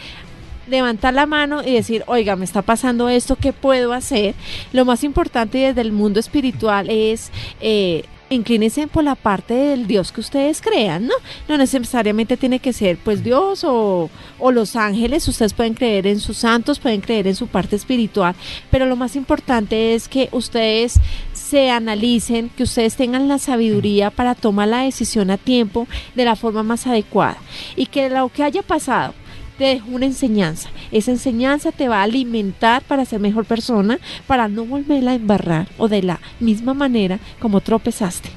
levantar 0.70 1.14
la 1.14 1.26
mano 1.26 1.62
y 1.64 1.74
decir, 1.74 2.04
oiga, 2.08 2.36
me 2.36 2.46
está 2.46 2.62
pasando 2.62 3.10
esto, 3.10 3.36
¿qué 3.36 3.54
puedo 3.54 3.94
hacer? 3.94 4.36
Lo 4.74 4.86
más 4.86 5.04
importante 5.04 5.58
desde 5.58 5.82
el 5.82 5.92
mundo 5.92 6.20
espiritual 6.20 6.90
es... 6.90 7.32
Eh, 7.62 8.04
inclínense 8.30 8.88
por 8.88 9.04
la 9.04 9.16
parte 9.16 9.54
del 9.54 9.88
Dios 9.88 10.12
que 10.12 10.22
ustedes 10.22 10.62
crean, 10.62 11.08
¿no? 11.08 11.14
No 11.48 11.58
necesariamente 11.58 12.38
tiene 12.38 12.60
que 12.60 12.74
ser 12.74 12.98
pues 12.98 13.24
Dios 13.24 13.64
o, 13.64 14.10
o, 14.38 14.52
los 14.52 14.76
ángeles, 14.76 15.28
ustedes 15.28 15.54
pueden 15.54 15.74
creer 15.74 16.08
en 16.08 16.20
sus 16.20 16.38
santos, 16.38 16.80
pueden 16.80 17.02
creer 17.02 17.28
en 17.28 17.36
su 17.36 17.48
parte 17.48 17.76
espiritual, 17.76 18.36
pero 18.70 18.86
lo 18.86 18.96
más 18.96 19.16
importante 19.16 19.96
es 19.96 20.08
que 20.08 20.30
ustedes 20.32 21.00
se 21.34 21.72
analicen, 21.72 22.50
que 22.50 22.64
ustedes 22.64 22.96
tengan 22.96 23.28
la 23.28 23.40
sabiduría 23.40 24.12
para 24.12 24.36
tomar 24.36 24.68
la 24.68 24.84
decisión 24.84 25.32
a 25.32 25.38
tiempo 25.38 25.88
de 26.16 26.26
la 26.26 26.36
forma 26.36 26.64
más 26.64 26.86
adecuada 26.86 27.38
y 27.76 27.88
que 27.88 28.10
lo 28.10 28.30
que 28.30 28.44
haya 28.44 28.62
pasado 28.62 29.14
te 29.60 29.66
dejo 29.66 29.92
una 29.92 30.06
enseñanza. 30.06 30.70
Esa 30.90 31.12
enseñanza 31.12 31.74
te 31.74 31.90
va 31.90 32.00
a 32.00 32.04
alimentar 32.04 32.82
para 32.82 33.04
ser 33.04 33.20
mejor 33.20 33.44
persona, 33.44 34.00
para 34.26 34.48
no 34.48 34.64
volverla 34.64 35.12
a 35.12 35.16
embarrar 35.16 35.68
o 35.78 35.90
de 35.90 36.02
la 36.02 36.22
misma 36.40 36.74
manera 36.74 37.20
como 37.42 37.60
tropezaste. 37.60 38.30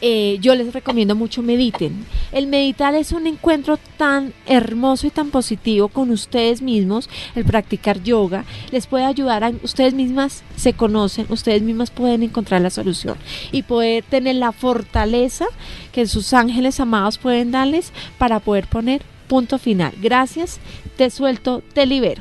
Eh, 0.00 0.38
yo 0.40 0.54
les 0.54 0.72
recomiendo 0.72 1.14
mucho 1.14 1.42
mediten. 1.42 2.06
El 2.32 2.46
meditar 2.46 2.94
es 2.94 3.12
un 3.12 3.26
encuentro 3.26 3.78
tan 3.98 4.32
hermoso 4.46 5.06
y 5.06 5.10
tan 5.10 5.30
positivo 5.30 5.88
con 5.88 6.10
ustedes 6.10 6.62
mismos. 6.62 7.10
El 7.34 7.44
practicar 7.44 8.02
yoga 8.02 8.46
les 8.72 8.86
puede 8.86 9.04
ayudar 9.04 9.44
a 9.44 9.52
ustedes 9.62 9.92
mismas 9.92 10.42
se 10.56 10.72
conocen, 10.72 11.26
ustedes 11.28 11.60
mismas 11.60 11.90
pueden 11.90 12.22
encontrar 12.22 12.62
la 12.62 12.70
solución 12.70 13.18
y 13.52 13.64
poder 13.64 14.02
tener 14.04 14.36
la 14.36 14.52
fortaleza 14.52 15.44
que 15.92 16.06
sus 16.06 16.32
ángeles 16.32 16.80
amados 16.80 17.18
pueden 17.18 17.50
darles 17.50 17.92
para 18.16 18.40
poder 18.40 18.66
poner 18.66 19.02
punto 19.30 19.60
final. 19.60 19.94
Gracias, 20.02 20.58
te 20.96 21.08
suelto, 21.08 21.62
te 21.72 21.86
libero. 21.86 22.20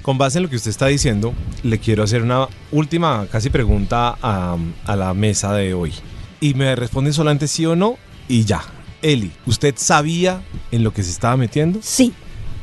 Con 0.00 0.16
base 0.16 0.38
en 0.38 0.44
lo 0.44 0.48
que 0.48 0.54
usted 0.54 0.70
está 0.70 0.86
diciendo, 0.86 1.34
le 1.64 1.80
quiero 1.80 2.04
hacer 2.04 2.22
una 2.22 2.46
última 2.70 3.26
casi 3.26 3.50
pregunta 3.50 4.16
a, 4.22 4.56
a 4.84 4.96
la 4.96 5.12
mesa 5.12 5.52
de 5.54 5.74
hoy. 5.74 5.92
Y 6.40 6.54
me 6.54 6.76
responden 6.76 7.12
solamente 7.12 7.48
sí 7.48 7.66
o 7.66 7.74
no 7.74 7.96
y 8.28 8.44
ya. 8.44 8.62
Eli, 9.02 9.32
¿usted 9.44 9.74
sabía 9.76 10.40
en 10.70 10.84
lo 10.84 10.92
que 10.92 11.02
se 11.02 11.10
estaba 11.10 11.36
metiendo? 11.36 11.80
Sí. 11.82 12.14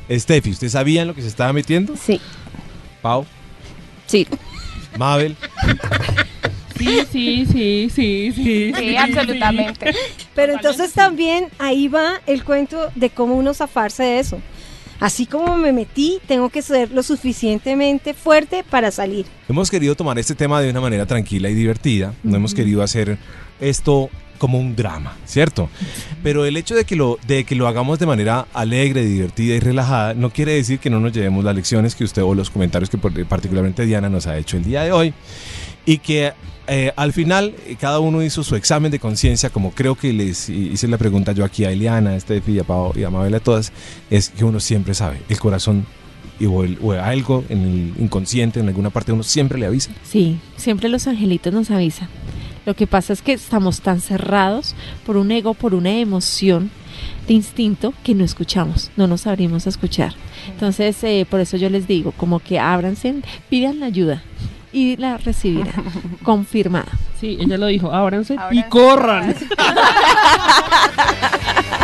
Steffi, 0.09 0.51
¿usted 0.51 0.69
sabía 0.69 1.01
en 1.01 1.09
lo 1.09 1.15
que 1.15 1.21
se 1.21 1.27
estaba 1.27 1.51
metiendo? 1.51 1.95
Sí. 1.97 2.21
Pau. 3.01 3.25
Sí. 4.07 4.25
Mabel. 4.97 5.35
Sí, 6.83 7.05
sí, 7.11 7.45
sí, 7.45 7.89
sí, 7.93 8.31
sí. 8.35 8.73
Sí, 8.75 8.95
absolutamente. 8.97 9.93
Pero 10.35 10.53
entonces 10.53 10.93
también 10.93 11.47
ahí 11.59 11.87
va 11.87 12.21
el 12.27 12.43
cuento 12.43 12.89
de 12.95 13.09
cómo 13.09 13.35
uno 13.35 13.53
zafarse 13.53 14.03
de 14.03 14.19
eso. 14.19 14.39
Así 14.99 15.25
como 15.25 15.57
me 15.57 15.73
metí, 15.73 16.19
tengo 16.27 16.49
que 16.49 16.61
ser 16.61 16.91
lo 16.91 17.03
suficientemente 17.03 18.13
fuerte 18.13 18.63
para 18.69 18.91
salir. 18.91 19.25
Hemos 19.49 19.69
querido 19.69 19.95
tomar 19.95 20.17
este 20.17 20.35
tema 20.35 20.61
de 20.61 20.69
una 20.69 20.81
manera 20.81 21.05
tranquila 21.05 21.49
y 21.49 21.53
divertida. 21.53 22.13
No 22.23 22.37
hemos 22.37 22.53
querido 22.53 22.81
hacer 22.81 23.17
esto 23.59 24.09
como 24.37 24.59
un 24.59 24.75
drama, 24.75 25.17
¿cierto? 25.25 25.69
Pero 26.21 26.45
el 26.45 26.57
hecho 26.57 26.75
de 26.75 26.85
que, 26.85 26.95
lo, 26.95 27.17
de 27.27 27.43
que 27.43 27.55
lo 27.55 27.67
hagamos 27.67 27.99
de 27.99 28.05
manera 28.05 28.47
alegre, 28.53 29.05
divertida 29.05 29.55
y 29.55 29.59
relajada 29.59 30.13
no 30.13 30.31
quiere 30.31 30.53
decir 30.53 30.79
que 30.79 30.89
no 30.89 30.99
nos 30.99 31.13
llevemos 31.13 31.43
las 31.43 31.55
lecciones 31.55 31.95
que 31.95 32.03
usted 32.03 32.23
o 32.23 32.35
los 32.35 32.49
comentarios 32.49 32.89
que 32.89 32.97
particularmente 32.97 33.85
Diana 33.85 34.09
nos 34.09 34.27
ha 34.27 34.37
hecho 34.37 34.57
el 34.57 34.63
día 34.63 34.83
de 34.83 34.91
hoy 34.91 35.13
y 35.85 35.97
que 35.97 36.33
eh, 36.67 36.93
al 36.95 37.13
final 37.13 37.53
eh, 37.65 37.75
cada 37.79 37.99
uno 37.99 38.23
hizo 38.23 38.43
su 38.43 38.55
examen 38.55 38.91
de 38.91 38.99
conciencia, 38.99 39.49
como 39.49 39.71
creo 39.71 39.95
que 39.95 40.13
les 40.13 40.49
hice 40.49 40.87
la 40.87 40.97
pregunta 40.97 41.31
yo 41.31 41.43
aquí 41.43 41.65
a 41.65 41.71
Eliana, 41.71 42.15
a 42.15 42.19
Steffi, 42.19 42.59
a 42.59 42.63
Pau 42.63 42.93
y 42.95 43.03
a 43.03 43.09
Mabel 43.09 43.35
a 43.35 43.39
todas, 43.39 43.71
es 44.09 44.29
que 44.29 44.45
uno 44.45 44.59
siempre 44.59 44.93
sabe, 44.93 45.21
el 45.29 45.39
corazón 45.39 45.85
o 46.45 46.91
algo 46.93 47.43
en 47.49 47.61
el 47.61 48.03
inconsciente, 48.03 48.59
en 48.59 48.67
alguna 48.67 48.89
parte 48.89 49.11
uno 49.11 49.23
siempre 49.23 49.59
le 49.59 49.65
avisa. 49.65 49.91
Sí, 50.03 50.39
siempre 50.57 50.89
los 50.89 51.07
angelitos 51.07 51.53
nos 51.53 51.71
avisan. 51.71 52.09
Lo 52.65 52.75
que 52.75 52.87
pasa 52.87 53.13
es 53.13 53.21
que 53.21 53.33
estamos 53.33 53.81
tan 53.81 54.01
cerrados 54.01 54.75
por 55.05 55.17
un 55.17 55.31
ego, 55.31 55.53
por 55.53 55.73
una 55.73 55.91
emoción 55.91 56.71
de 57.27 57.33
instinto 57.33 57.93
que 58.03 58.15
no 58.15 58.23
escuchamos, 58.23 58.91
no 58.95 59.07
nos 59.07 59.27
abrimos 59.27 59.65
a 59.65 59.69
escuchar. 59.69 60.13
Entonces, 60.49 61.01
eh, 61.03 61.25
por 61.29 61.39
eso 61.39 61.57
yo 61.57 61.69
les 61.69 61.87
digo, 61.87 62.11
como 62.13 62.39
que 62.39 62.59
ábranse, 62.59 63.15
pidan 63.49 63.79
la 63.79 63.87
ayuda 63.87 64.23
y 64.73 64.97
la 64.97 65.17
recibirá. 65.17 65.71
Confirmada. 66.23 66.91
Sí, 67.19 67.37
ella 67.39 67.57
lo 67.57 67.67
dijo, 67.67 67.93
ábranse, 67.93 68.35
ábranse 68.37 68.59
y 68.59 68.63
corran. 68.69 69.35